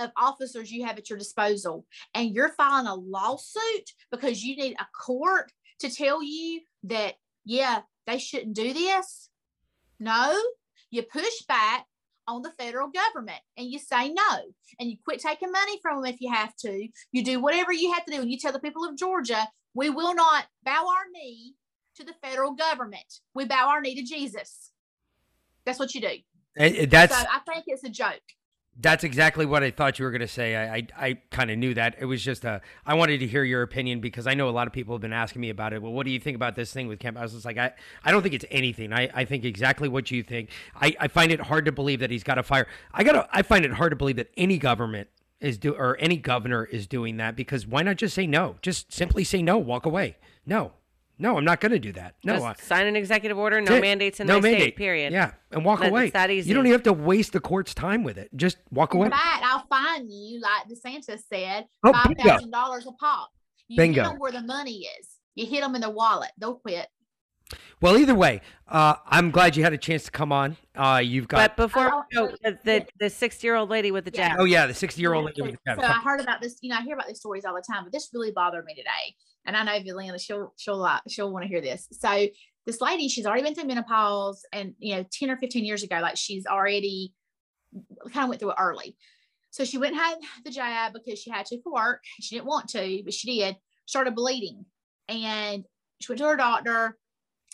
of 0.00 0.10
officers 0.16 0.70
you 0.70 0.84
have 0.84 0.98
at 0.98 1.10
your 1.10 1.18
disposal. 1.18 1.86
And 2.14 2.34
you're 2.34 2.52
filing 2.52 2.86
a 2.86 2.94
lawsuit 2.94 3.92
because 4.10 4.42
you 4.42 4.56
need 4.56 4.76
a 4.78 4.86
court 4.98 5.52
to 5.80 5.90
tell 5.90 6.22
you 6.22 6.60
that, 6.84 7.14
yeah, 7.44 7.80
they 8.06 8.18
shouldn't 8.18 8.56
do 8.56 8.72
this. 8.72 9.30
No, 9.98 10.36
you 10.90 11.02
push 11.02 11.42
back 11.46 11.86
on 12.26 12.42
the 12.42 12.52
federal 12.58 12.88
government 12.88 13.40
and 13.56 13.68
you 13.68 13.78
say 13.78 14.08
no 14.08 14.38
and 14.78 14.90
you 14.90 14.96
quit 15.04 15.20
taking 15.20 15.50
money 15.50 15.78
from 15.82 16.02
them 16.02 16.12
if 16.12 16.20
you 16.20 16.32
have 16.32 16.54
to. 16.56 16.88
You 17.12 17.24
do 17.24 17.40
whatever 17.40 17.72
you 17.72 17.92
have 17.92 18.04
to 18.04 18.12
do 18.12 18.20
and 18.20 18.30
you 18.30 18.38
tell 18.38 18.52
the 18.52 18.60
people 18.60 18.84
of 18.84 18.96
georgia 18.96 19.48
we 19.74 19.90
will 19.90 20.14
not 20.14 20.46
bow 20.64 20.86
our 20.88 21.06
knee 21.12 21.54
to 21.96 22.04
the 22.04 22.14
federal 22.22 22.52
government. 22.52 23.20
We 23.34 23.46
bow 23.46 23.68
our 23.68 23.80
knee 23.80 23.94
to 23.96 24.02
jesus. 24.02 24.70
That's 25.64 25.78
what 25.78 25.94
you 25.94 26.00
do. 26.00 26.86
That's 26.86 27.16
so 27.16 27.24
i 27.30 27.38
think 27.46 27.64
it's 27.68 27.84
a 27.84 27.88
joke 27.88 28.20
That's 28.78 29.04
exactly 29.04 29.44
what 29.44 29.62
I 29.62 29.70
thought 29.70 29.98
you 29.98 30.04
were 30.04 30.10
going 30.10 30.20
to 30.20 30.28
say. 30.28 30.56
I 30.56 30.76
I, 30.76 30.86
I 30.96 31.18
kind 31.30 31.50
of 31.50 31.58
knew 31.58 31.74
that. 31.74 31.96
It 31.98 32.06
was 32.06 32.22
just 32.22 32.44
a. 32.44 32.60
I 32.86 32.94
wanted 32.94 33.18
to 33.18 33.26
hear 33.26 33.44
your 33.44 33.62
opinion 33.62 34.00
because 34.00 34.26
I 34.26 34.34
know 34.34 34.48
a 34.48 34.50
lot 34.50 34.66
of 34.66 34.72
people 34.72 34.94
have 34.94 35.02
been 35.02 35.12
asking 35.12 35.42
me 35.42 35.50
about 35.50 35.72
it. 35.72 35.82
Well, 35.82 35.92
what 35.92 36.06
do 36.06 36.12
you 36.12 36.20
think 36.20 36.34
about 36.34 36.54
this 36.54 36.72
thing 36.72 36.88
with 36.88 36.98
Kemp? 36.98 37.18
I 37.18 37.22
was 37.22 37.32
just 37.32 37.44
like, 37.44 37.58
I, 37.58 37.72
I 38.04 38.10
don't 38.10 38.22
think 38.22 38.34
it's 38.34 38.44
anything. 38.50 38.92
I, 38.92 39.10
I 39.12 39.24
think 39.24 39.44
exactly 39.44 39.88
what 39.88 40.10
you 40.10 40.22
think. 40.22 40.50
I, 40.74 40.94
I 40.98 41.08
find 41.08 41.30
it 41.30 41.40
hard 41.40 41.66
to 41.66 41.72
believe 41.72 42.00
that 42.00 42.10
he's 42.10 42.24
got 42.24 42.36
to 42.36 42.42
fire. 42.42 42.66
I 42.92 43.04
got. 43.04 43.28
I 43.32 43.42
find 43.42 43.64
it 43.64 43.72
hard 43.72 43.90
to 43.90 43.96
believe 43.96 44.16
that 44.16 44.30
any 44.36 44.56
government 44.56 45.08
is 45.40 45.58
do 45.58 45.74
or 45.74 45.96
any 45.98 46.16
governor 46.16 46.64
is 46.64 46.86
doing 46.86 47.16
that 47.16 47.36
because 47.36 47.66
why 47.66 47.82
not 47.82 47.96
just 47.96 48.14
say 48.14 48.26
no? 48.26 48.56
Just 48.62 48.92
simply 48.92 49.24
say 49.24 49.42
no. 49.42 49.58
Walk 49.58 49.84
away. 49.84 50.16
No. 50.46 50.72
No, 51.20 51.36
I'm 51.36 51.44
not 51.44 51.60
going 51.60 51.72
to 51.72 51.78
do 51.78 51.92
that. 51.92 52.14
No, 52.24 52.34
Just 52.34 52.46
I, 52.46 52.54
sign 52.64 52.86
an 52.86 52.96
executive 52.96 53.36
order. 53.38 53.60
No 53.60 53.78
mandates 53.80 54.20
in 54.20 54.26
no 54.26 54.36
my 54.36 54.40
mandate. 54.40 54.60
state. 54.62 54.76
Period. 54.76 55.12
Yeah, 55.12 55.32
and 55.52 55.64
walk 55.64 55.80
That- 55.80 55.90
away. 55.90 56.04
it's 56.04 56.12
that 56.14 56.30
easy. 56.30 56.48
You 56.48 56.54
don't 56.54 56.66
even 56.66 56.74
have 56.74 56.82
to 56.84 56.92
waste 56.92 57.32
the 57.32 57.40
court's 57.40 57.74
time 57.74 58.02
with 58.02 58.16
it. 58.18 58.30
Just 58.34 58.56
walk 58.70 58.94
away. 58.94 59.06
In 59.06 59.12
fact, 59.12 59.44
I'll 59.44 59.66
fine 59.68 60.10
you, 60.10 60.40
like 60.40 60.66
DeSantis 60.68 61.20
said, 61.32 61.66
oh, 61.84 61.92
five 61.92 62.16
thousand 62.18 62.50
dollars 62.50 62.86
a 62.86 62.92
pop. 62.92 63.30
You 63.68 63.76
Bingo. 63.76 64.02
hit 64.02 64.08
them 64.10 64.18
where 64.18 64.32
the 64.32 64.42
money 64.42 64.86
is. 64.98 65.08
You 65.36 65.46
hit 65.46 65.60
them 65.60 65.74
in 65.74 65.80
the 65.82 65.90
wallet. 65.90 66.30
They'll 66.38 66.56
quit. 66.56 66.88
Well, 67.80 67.96
either 67.98 68.14
way, 68.14 68.42
uh, 68.68 68.94
I'm 69.06 69.30
glad 69.30 69.56
you 69.56 69.62
had 69.64 69.72
a 69.72 69.78
chance 69.78 70.04
to 70.04 70.10
come 70.10 70.32
on. 70.32 70.56
Uh, 70.76 71.00
you've 71.02 71.26
got. 71.28 71.56
But 71.56 71.66
before 71.68 71.90
Oh, 71.92 72.02
we 72.10 72.16
go, 72.16 72.36
the 72.42 72.58
the, 72.64 72.86
the 72.98 73.10
sixty 73.10 73.46
year 73.46 73.56
old 73.56 73.70
lady 73.70 73.90
with 73.90 74.04
the 74.04 74.12
Yeah. 74.14 74.28
jab. 74.30 74.36
oh 74.40 74.44
yeah, 74.44 74.66
the 74.66 74.74
60 74.74 75.00
year 75.00 75.14
old 75.14 75.24
lady 75.26 75.42
with 75.42 75.52
the 75.52 75.58
jab. 75.66 75.80
so 75.80 75.86
I 75.86 76.00
heard 76.00 76.20
about 76.20 76.40
this. 76.40 76.56
You 76.62 76.70
know, 76.70 76.76
I 76.76 76.82
hear 76.82 76.94
about 76.94 77.08
these 77.08 77.18
stories 77.18 77.44
all 77.44 77.54
the 77.54 77.62
time, 77.72 77.84
but 77.84 77.92
this 77.92 78.08
really 78.14 78.30
bothered 78.30 78.64
me 78.64 78.74
today. 78.74 79.14
And 79.46 79.56
I 79.56 79.64
know 79.64 79.82
Vilena, 79.82 80.18
she'll 80.18 80.52
she'll 80.56 80.76
like 80.76 81.02
she'll 81.08 81.32
want 81.32 81.44
to 81.44 81.48
hear 81.48 81.60
this. 81.60 81.88
So 81.92 82.26
this 82.66 82.80
lady, 82.80 83.08
she's 83.08 83.26
already 83.26 83.42
been 83.42 83.54
through 83.54 83.64
menopause, 83.64 84.44
and 84.52 84.74
you 84.78 84.96
know, 84.96 85.04
ten 85.10 85.30
or 85.30 85.36
fifteen 85.36 85.64
years 85.64 85.82
ago, 85.82 85.98
like 86.00 86.16
she's 86.16 86.46
already 86.46 87.14
kind 88.12 88.24
of 88.24 88.28
went 88.28 88.40
through 88.40 88.50
it 88.50 88.56
early. 88.58 88.96
So 89.50 89.64
she 89.64 89.78
went 89.78 89.94
and 89.94 90.00
had 90.00 90.18
the 90.44 90.50
jab 90.50 90.92
because 90.92 91.18
she 91.18 91.30
had 91.30 91.46
to 91.46 91.60
for 91.62 91.72
work. 91.72 92.02
She 92.20 92.36
didn't 92.36 92.48
want 92.48 92.68
to, 92.70 93.02
but 93.04 93.14
she 93.14 93.38
did. 93.38 93.56
Started 93.86 94.14
bleeding, 94.14 94.66
and 95.08 95.64
she 96.00 96.12
went 96.12 96.18
to 96.20 96.26
her 96.26 96.36
doctor 96.36 96.98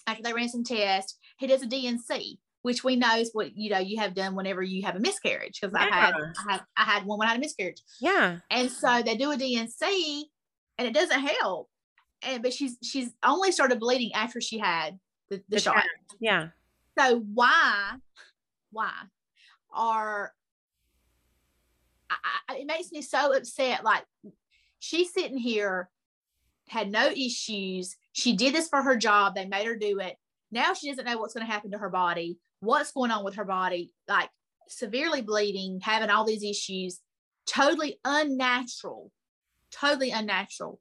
after 0.06 0.22
they 0.22 0.32
ran 0.32 0.48
some 0.48 0.64
tests. 0.64 1.18
He 1.38 1.46
does 1.46 1.62
a 1.62 1.66
D&C, 1.66 2.38
which 2.62 2.84
we 2.84 2.96
know 2.96 3.16
is 3.16 3.30
what 3.32 3.56
you 3.56 3.70
know 3.70 3.78
you 3.78 3.98
have 3.98 4.14
done 4.14 4.34
whenever 4.34 4.62
you 4.62 4.82
have 4.84 4.96
a 4.96 5.00
miscarriage. 5.00 5.58
Because 5.60 5.74
I 5.74 5.84
had 5.84 6.14
I 6.14 6.52
had 6.52 6.60
I 6.76 6.82
had 6.82 7.06
one 7.06 7.18
when 7.18 7.28
I 7.28 7.32
had 7.32 7.38
a 7.38 7.40
miscarriage. 7.40 7.80
Yeah. 8.00 8.38
And 8.50 8.70
so 8.70 9.02
they 9.02 9.16
do 9.16 9.30
a 9.30 9.36
D&C 9.36 10.28
and 10.78 10.88
it 10.88 10.94
doesn't 10.94 11.20
help. 11.20 11.68
And 12.26 12.42
but 12.42 12.52
she's 12.52 12.76
she's 12.82 13.10
only 13.24 13.52
started 13.52 13.80
bleeding 13.80 14.12
after 14.12 14.40
she 14.40 14.58
had 14.58 14.98
the, 15.30 15.36
the, 15.48 15.56
The 15.56 15.60
shot. 15.60 15.74
jab. 15.76 15.84
Yeah. 16.20 16.48
So 16.98 17.20
why, 17.34 17.92
why 18.70 18.92
are 19.72 20.32
I, 22.10 22.16
I, 22.48 22.56
it 22.58 22.66
makes 22.66 22.90
me 22.92 23.02
so 23.02 23.34
upset. 23.36 23.84
Like 23.84 24.04
she's 24.78 25.12
sitting 25.12 25.38
here, 25.38 25.88
had 26.68 26.90
no 26.90 27.08
issues. 27.08 27.96
She 28.12 28.36
did 28.36 28.54
this 28.54 28.68
for 28.68 28.82
her 28.82 28.96
job. 28.96 29.34
They 29.34 29.46
made 29.46 29.66
her 29.66 29.76
do 29.76 29.98
it. 30.00 30.16
Now 30.50 30.74
she 30.74 30.88
doesn't 30.88 31.04
know 31.04 31.18
what's 31.18 31.34
going 31.34 31.46
to 31.46 31.52
happen 31.52 31.72
to 31.72 31.78
her 31.78 31.90
body, 31.90 32.38
what's 32.60 32.92
going 32.92 33.10
on 33.10 33.24
with 33.24 33.34
her 33.36 33.44
body, 33.44 33.92
like 34.08 34.30
severely 34.68 35.22
bleeding, 35.22 35.80
having 35.82 36.10
all 36.10 36.24
these 36.24 36.42
issues, 36.44 37.00
totally 37.46 37.98
unnatural, 38.04 39.10
totally 39.70 40.10
unnatural. 40.12 40.80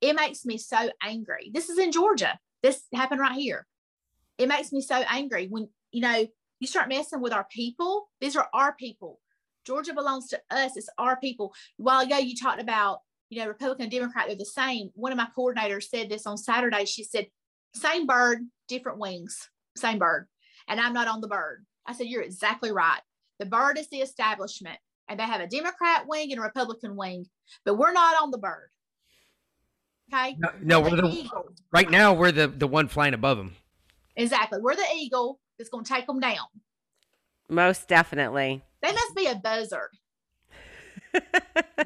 It 0.00 0.14
makes 0.14 0.44
me 0.44 0.58
so 0.58 0.90
angry. 1.02 1.50
This 1.52 1.68
is 1.68 1.78
in 1.78 1.92
Georgia. 1.92 2.38
This 2.62 2.82
happened 2.94 3.20
right 3.20 3.38
here. 3.38 3.66
It 4.38 4.48
makes 4.48 4.72
me 4.72 4.80
so 4.80 4.96
angry 5.08 5.46
when 5.48 5.68
you 5.92 6.02
know 6.02 6.26
you 6.60 6.66
start 6.66 6.88
messing 6.88 7.20
with 7.20 7.32
our 7.32 7.46
people. 7.50 8.08
These 8.20 8.36
are 8.36 8.48
our 8.52 8.74
people. 8.74 9.20
Georgia 9.66 9.94
belongs 9.94 10.28
to 10.28 10.40
us. 10.50 10.76
It's 10.76 10.88
our 10.98 11.18
people. 11.18 11.54
While 11.76 12.04
ago 12.04 12.18
you 12.18 12.36
talked 12.36 12.60
about 12.60 13.00
you 13.30 13.40
know 13.40 13.48
republican 13.48 13.84
and 13.84 13.92
democrat 13.92 14.26
they're 14.26 14.36
the 14.36 14.44
same. 14.44 14.90
One 14.94 15.12
of 15.12 15.18
my 15.18 15.28
coordinators 15.36 15.84
said 15.84 16.08
this 16.08 16.26
on 16.26 16.38
saturday. 16.38 16.84
She 16.84 17.04
said 17.04 17.26
same 17.74 18.06
bird 18.06 18.40
different 18.68 18.98
wings. 18.98 19.48
Same 19.76 19.98
bird. 19.98 20.28
And 20.68 20.80
i'm 20.80 20.92
not 20.92 21.08
on 21.08 21.20
the 21.20 21.28
bird. 21.28 21.64
I 21.86 21.94
said 21.94 22.06
you're 22.06 22.22
exactly 22.22 22.72
right. 22.72 23.00
The 23.38 23.46
bird 23.46 23.78
is 23.78 23.88
the 23.88 23.98
establishment 23.98 24.78
and 25.08 25.18
they 25.18 25.24
have 25.24 25.40
a 25.40 25.46
democrat 25.46 26.06
wing 26.06 26.32
and 26.32 26.40
a 26.40 26.42
republican 26.42 26.96
wing 26.96 27.26
but 27.64 27.76
we're 27.76 27.92
not 27.92 28.20
on 28.20 28.30
the 28.30 28.38
bird 28.38 28.70
okay 30.12 30.36
No, 30.38 30.50
no, 30.62 30.80
we're 30.80 30.96
the 30.96 31.08
eagle 31.08 31.48
right 31.72 31.90
now 31.90 32.12
we're 32.14 32.32
the 32.32 32.48
the 32.48 32.66
one 32.68 32.88
flying 32.88 33.14
above 33.14 33.36
them. 33.38 33.56
Exactly. 34.16 34.58
We're 34.62 34.74
the 34.76 34.86
eagle 34.96 35.40
that's 35.58 35.68
going 35.70 35.84
to 35.84 35.92
take 35.92 36.06
them 36.06 36.20
down. 36.20 36.46
Most 37.50 37.86
definitely. 37.86 38.62
They 38.82 38.92
must 38.92 39.14
be 39.14 39.26
a 39.26 39.34
buzzard. 39.34 39.90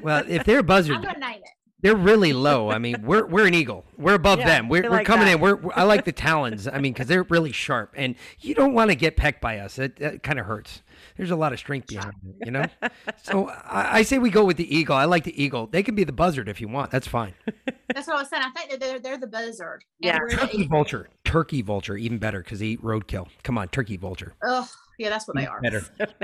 Well, 0.01 0.23
if 0.27 0.45
they're 0.45 0.59
a 0.59 0.63
buzzard, 0.63 0.95
I'm 0.95 1.01
going 1.01 1.13
to 1.15 1.19
name 1.19 1.39
it. 1.43 1.49
they're 1.81 1.95
really 1.95 2.31
low. 2.33 2.71
I 2.71 2.77
mean, 2.79 3.03
we're 3.03 3.25
we're 3.25 3.45
an 3.45 3.53
eagle. 3.53 3.83
We're 3.97 4.13
above 4.15 4.39
Yeah, 4.39 4.45
them. 4.47 4.69
We're, 4.69 4.85
I 4.85 4.87
we're 4.87 4.95
like 4.97 5.05
coming 5.05 5.25
that. 5.25 5.35
in. 5.35 5.41
We're, 5.41 5.55
we're- 5.55 5.73
I 5.75 5.83
like 5.83 6.05
the 6.05 6.11
talons. 6.13 6.67
I 6.67 6.79
mean, 6.79 6.93
because 6.93 7.07
they're 7.07 7.23
really 7.23 7.51
sharp, 7.51 7.93
and 7.97 8.15
you 8.39 8.55
don't 8.55 8.73
want 8.73 8.89
to 8.89 8.95
get 8.95 9.17
pecked 9.17 9.41
by 9.41 9.59
us. 9.59 9.77
It, 9.77 9.97
that 9.97 10.23
kind 10.23 10.39
of 10.39 10.45
hurts. 10.45 10.81
There's 11.21 11.29
a 11.29 11.35
lot 11.35 11.53
of 11.53 11.59
strength 11.59 11.85
behind 11.85 12.15
it, 12.25 12.47
you 12.47 12.51
know. 12.51 12.65
so 13.21 13.47
I, 13.47 13.99
I 13.99 14.01
say 14.01 14.17
we 14.17 14.31
go 14.31 14.43
with 14.43 14.57
the 14.57 14.75
eagle. 14.75 14.95
I 14.95 15.05
like 15.05 15.23
the 15.23 15.39
eagle. 15.39 15.67
They 15.67 15.83
can 15.83 15.93
be 15.93 16.03
the 16.03 16.11
buzzard 16.11 16.49
if 16.49 16.59
you 16.59 16.67
want. 16.67 16.89
That's 16.89 17.05
fine. 17.07 17.35
That's 17.93 18.07
what 18.07 18.15
I 18.17 18.21
was 18.21 18.29
saying. 18.31 18.41
I 18.43 18.49
think 18.49 18.71
that 18.71 18.79
they're, 18.79 18.99
they're 18.99 19.19
the 19.19 19.27
buzzard. 19.27 19.83
Yeah. 19.99 20.17
we're 20.19 20.31
the 20.31 20.35
Turkey 20.37 20.65
vulture. 20.65 21.09
Turkey 21.23 21.61
vulture, 21.61 21.95
even 21.95 22.17
better 22.17 22.41
because 22.41 22.57
they 22.57 22.65
eat 22.65 22.81
roadkill. 22.81 23.27
Come 23.43 23.59
on, 23.59 23.67
turkey 23.67 23.97
vulture. 23.97 24.33
Ugh. 24.43 24.67
Yeah, 24.97 25.09
that's 25.09 25.27
what 25.27 25.37
they 25.37 25.45
are. 25.45 25.61
Better. 25.61 25.85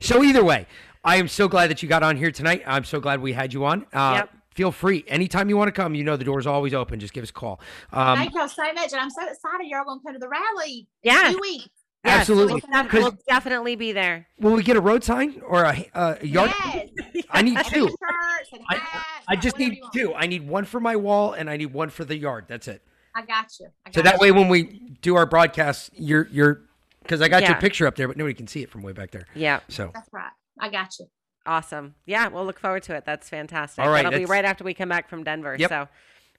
So 0.00 0.24
either 0.24 0.42
way, 0.42 0.66
I 1.04 1.16
am 1.16 1.28
so 1.28 1.46
glad 1.46 1.68
that 1.68 1.82
you 1.82 1.88
got 1.90 2.02
on 2.02 2.16
here 2.16 2.30
tonight. 2.30 2.62
I'm 2.66 2.84
so 2.84 2.98
glad 2.98 3.20
we 3.20 3.34
had 3.34 3.52
you 3.52 3.66
on. 3.66 3.84
Uh, 3.92 4.14
Yep. 4.20 4.30
Feel 4.54 4.72
free 4.72 5.04
anytime 5.06 5.50
you 5.50 5.56
want 5.58 5.68
to 5.68 5.72
come. 5.72 5.94
You 5.94 6.02
know 6.02 6.16
the 6.16 6.24
door's 6.24 6.46
always 6.46 6.72
open. 6.72 6.98
Just 6.98 7.12
give 7.12 7.22
us 7.22 7.30
a 7.30 7.32
call. 7.34 7.60
Um, 7.92 8.16
Thank 8.18 8.34
y'all 8.34 8.48
so 8.48 8.64
much. 8.72 8.92
And 8.92 9.00
I'm 9.02 9.10
so 9.10 9.20
excited 9.28 9.66
y'all 9.68 9.84
going 9.84 10.00
to 10.00 10.04
come 10.04 10.12
to 10.14 10.18
the 10.18 10.28
rally. 10.28 10.88
Yeah. 11.02 11.30
Two 11.32 11.38
weeks. 11.40 11.68
Yes, 12.04 12.20
Absolutely. 12.20 12.62
We'll, 12.66 12.82
def- 12.82 12.92
we'll 12.92 13.18
definitely 13.28 13.76
be 13.76 13.92
there. 13.92 14.26
will 14.38 14.54
we 14.54 14.62
get 14.62 14.76
a 14.76 14.80
road 14.80 15.04
sign 15.04 15.42
or 15.46 15.64
a, 15.64 15.86
a 15.94 16.26
yard? 16.26 16.50
Yes. 16.64 16.88
I 17.30 17.42
need 17.42 17.58
two. 17.66 17.88
T-shirts 17.88 18.52
and 18.52 18.62
I, 18.70 18.76
hats, 18.76 19.24
I 19.28 19.36
just 19.36 19.56
whatever 19.58 19.74
need 19.74 19.82
two. 19.92 20.14
I 20.14 20.26
need 20.26 20.48
one 20.48 20.64
for 20.64 20.80
my 20.80 20.96
wall 20.96 21.34
and 21.34 21.50
I 21.50 21.58
need 21.58 21.74
one 21.74 21.90
for 21.90 22.04
the 22.04 22.16
yard. 22.16 22.46
That's 22.48 22.68
it. 22.68 22.82
I 23.14 23.22
got 23.22 23.46
you. 23.60 23.66
I 23.86 23.90
So 23.90 24.00
that 24.02 24.14
you. 24.14 24.20
way, 24.20 24.32
when 24.32 24.48
we 24.48 24.62
do 25.02 25.16
our 25.16 25.26
broadcast, 25.26 25.90
you're 25.94 26.26
you're 26.28 26.62
because 27.02 27.20
I 27.20 27.28
got 27.28 27.46
your 27.46 27.56
picture 27.56 27.86
up 27.86 27.96
there, 27.96 28.08
but 28.08 28.16
nobody 28.16 28.34
can 28.34 28.46
see 28.46 28.62
it 28.62 28.70
from 28.70 28.82
way 28.82 28.92
back 28.92 29.10
there. 29.10 29.26
Yeah. 29.34 29.60
So 29.68 29.90
That's 29.92 30.08
right. 30.12 30.30
I 30.58 30.70
got 30.70 30.98
you. 30.98 31.06
Awesome. 31.44 31.94
Yeah, 32.06 32.28
we'll 32.28 32.44
look 32.44 32.60
forward 32.60 32.82
to 32.84 32.94
it. 32.94 33.04
That's 33.04 33.28
fantastic. 33.28 33.82
All 33.82 33.90
right, 33.90 34.04
That'll 34.04 34.18
be 34.18 34.26
right 34.26 34.44
after 34.44 34.62
we 34.62 34.74
come 34.74 34.88
back 34.88 35.08
from 35.08 35.24
Denver. 35.24 35.56
Yep. 35.58 35.68
So 35.68 35.88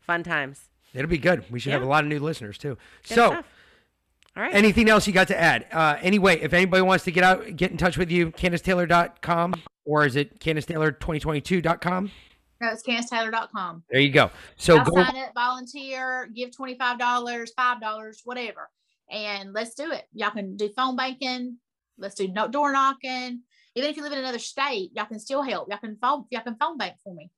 fun 0.01 0.23
times. 0.23 0.69
it'll 0.93 1.09
be 1.09 1.17
good. 1.17 1.43
We 1.51 1.59
should 1.59 1.73
have 1.73 1.81
a 1.81 1.87
lot 1.87 2.03
of 2.03 2.09
new 2.09 2.19
listeners 2.19 2.57
too. 2.57 2.77
Good 3.07 3.15
so. 3.15 3.27
stuff. 3.31 3.45
All 4.35 4.43
right. 4.43 4.53
Anything 4.53 4.89
else 4.89 5.07
you 5.07 5.13
got 5.13 5.27
to 5.27 5.39
add? 5.39 5.67
Uh, 5.71 5.97
anyway, 6.01 6.39
if 6.39 6.53
anybody 6.53 6.81
wants 6.81 7.03
to 7.05 7.11
get 7.11 7.23
out, 7.23 7.55
get 7.55 7.71
in 7.71 7.77
touch 7.77 7.97
with 7.97 8.09
you, 8.09 8.31
KandissTaylor.com 8.31 9.55
or 9.85 10.05
is 10.05 10.15
it 10.15 10.39
KandissTaylor2022.com? 10.39 12.11
No, 12.61 12.69
it's 12.69 12.83
KandissTaylor.com. 12.83 13.83
There 13.89 13.99
you 13.99 14.11
go. 14.11 14.29
So 14.55 14.77
I'll 14.77 14.85
go. 14.85 15.03
sign 15.03 15.17
up, 15.17 15.33
volunteer, 15.33 16.29
give 16.33 16.51
$25, 16.51 16.77
$5, 17.57 18.15
whatever. 18.23 18.69
And 19.09 19.51
let's 19.53 19.73
do 19.73 19.91
it. 19.91 20.05
Y'all 20.13 20.31
can 20.31 20.55
do 20.55 20.69
phone 20.69 20.95
banking. 20.95 21.57
Let's 21.97 22.15
do 22.15 22.27
no 22.27 22.47
door 22.47 22.71
knocking. 22.71 23.41
Even 23.75 23.89
if 23.89 23.97
you 23.97 24.03
live 24.03 24.11
in 24.11 24.19
another 24.19 24.39
state, 24.39 24.91
y'all 24.93 25.05
can 25.05 25.19
still 25.19 25.41
help. 25.41 25.69
Y'all 25.69 25.79
can 25.79 25.97
phone, 25.99 26.25
y'all 26.29 26.41
can 26.41 26.55
phone 26.55 26.77
bank 26.77 26.95
for 27.03 27.13
me. 27.13 27.29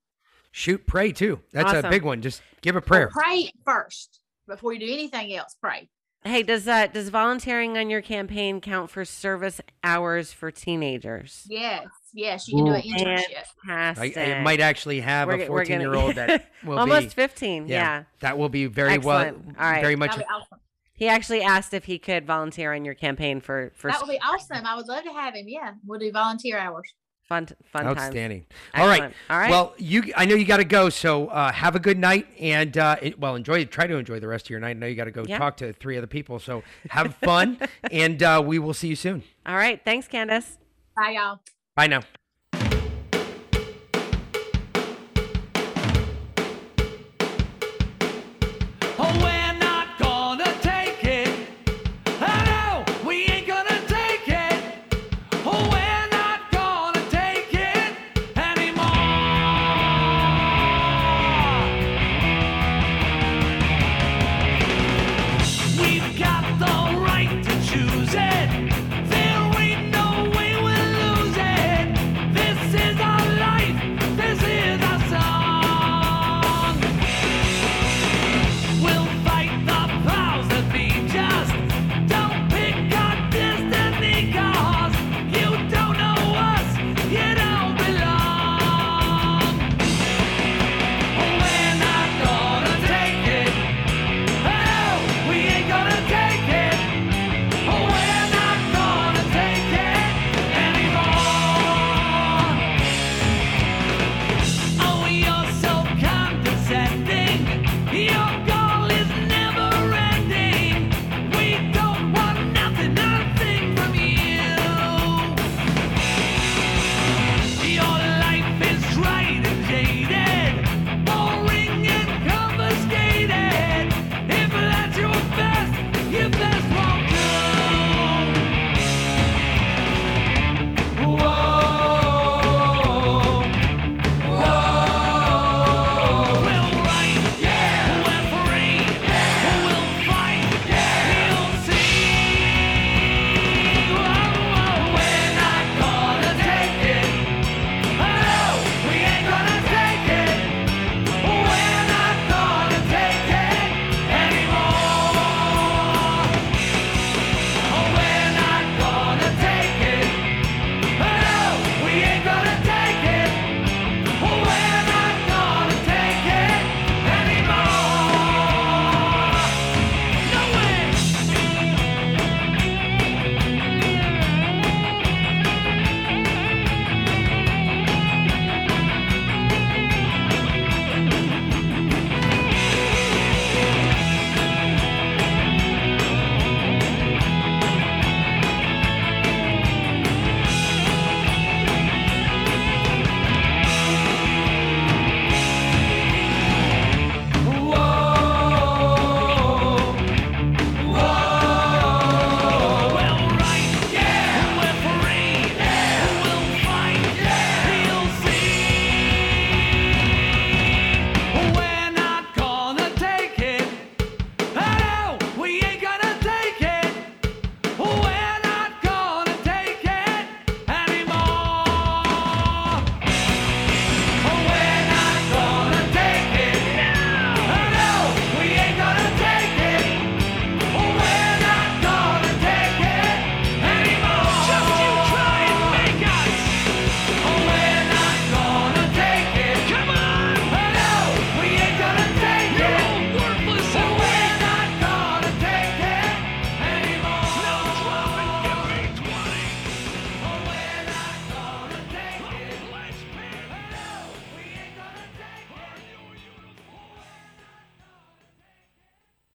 Shoot, 0.51 0.85
pray 0.85 1.11
too. 1.11 1.39
That's 1.51 1.73
a 1.73 1.89
big 1.89 2.03
one. 2.03 2.21
Just 2.21 2.41
give 2.61 2.75
a 2.75 2.81
prayer. 2.81 3.09
Pray 3.11 3.51
first 3.65 4.19
before 4.47 4.73
you 4.73 4.79
do 4.79 4.85
anything 4.91 5.33
else. 5.33 5.55
Pray. 5.59 5.89
Hey, 6.25 6.41
does 6.43 6.65
that 6.65 6.93
does 6.93 7.09
volunteering 7.09 7.77
on 7.77 7.89
your 7.89 8.01
campaign 8.01 8.61
count 8.61 8.89
for 8.89 9.03
service 9.03 9.59
hours 9.83 10.31
for 10.31 10.51
teenagers? 10.51 11.45
Yes, 11.49 11.85
yes, 12.13 12.47
you 12.47 12.57
can 12.57 12.65
do 12.65 12.71
an 12.73 12.81
Ooh. 12.85 12.93
internship. 13.05 13.43
I, 13.67 13.93
Fantastic. 13.93 14.17
I 14.17 14.41
might 14.41 14.59
actually 14.61 15.01
have 15.01 15.27
We're 15.27 15.33
a 15.33 15.37
g- 15.37 15.43
we're 15.49 15.65
14 15.65 15.79
gonna- 15.79 15.83
year 15.89 15.95
old 15.95 16.15
that 16.15 16.45
will 16.63 16.79
almost 16.79 17.07
be. 17.15 17.21
15. 17.21 17.67
Yeah. 17.67 18.03
That 18.21 18.37
will 18.37 18.49
be 18.49 18.65
very 18.67 18.97
well, 18.99 19.25
All 19.27 19.33
right. 19.59 19.81
very 19.81 19.95
much. 19.97 20.11
That'd 20.11 20.25
be 20.27 20.33
awesome. 20.33 20.59
He 20.95 21.07
actually 21.09 21.41
asked 21.41 21.73
if 21.73 21.85
he 21.85 21.99
could 21.99 22.25
volunteer 22.25 22.73
on 22.73 22.85
your 22.85 22.93
campaign 22.93 23.41
for 23.41 23.71
for 23.75 23.89
That 23.91 23.99
would 24.01 24.09
be 24.11 24.19
awesome. 24.21 24.65
I 24.65 24.75
would 24.75 24.87
love 24.87 25.03
to 25.03 25.11
have 25.11 25.33
him. 25.35 25.45
Yeah, 25.47 25.73
we'll 25.85 25.99
do 25.99 26.11
volunteer 26.11 26.57
hours. 26.57 26.93
Fun 27.33 27.47
fun 27.71 27.83
times. 27.85 27.97
Outstanding. 27.99 28.45
All 28.75 28.85
right. 28.87 28.93
Excellent. 29.03 29.15
All 29.29 29.37
right. 29.39 29.49
Well, 29.49 29.73
you. 29.77 30.13
I 30.15 30.25
know 30.25 30.35
you 30.35 30.45
got 30.45 30.57
to 30.57 30.63
go. 30.65 30.89
So 30.89 31.27
uh, 31.27 31.51
have 31.51 31.75
a 31.75 31.79
good 31.79 31.97
night 31.97 32.27
and 32.39 32.77
uh, 32.77 32.95
it, 33.01 33.19
well, 33.19 33.35
enjoy. 33.35 33.65
Try 33.65 33.87
to 33.87 33.95
enjoy 33.97 34.19
the 34.19 34.27
rest 34.27 34.45
of 34.45 34.49
your 34.51 34.59
night. 34.59 34.69
I 34.71 34.73
know 34.73 34.87
you 34.87 34.95
got 34.95 35.05
to 35.05 35.11
go 35.11 35.23
Yeah. 35.27 35.37
talk 35.39 35.57
to 35.57 35.73
three 35.73 35.97
other 35.97 36.07
people. 36.07 36.39
So 36.39 36.63
have 36.89 37.15
fun, 37.15 37.57
and 37.91 38.21
uh, 38.21 38.41
we 38.45 38.59
will 38.59 38.73
see 38.73 38.87
you 38.87 38.95
soon. 38.95 39.23
All 39.45 39.55
right. 39.55 39.81
Thanks, 39.83 40.07
Kandiss. 40.07 40.57
Bye, 40.95 41.11
y'all. 41.17 41.39
Bye 41.75 41.87
now. 41.87 42.01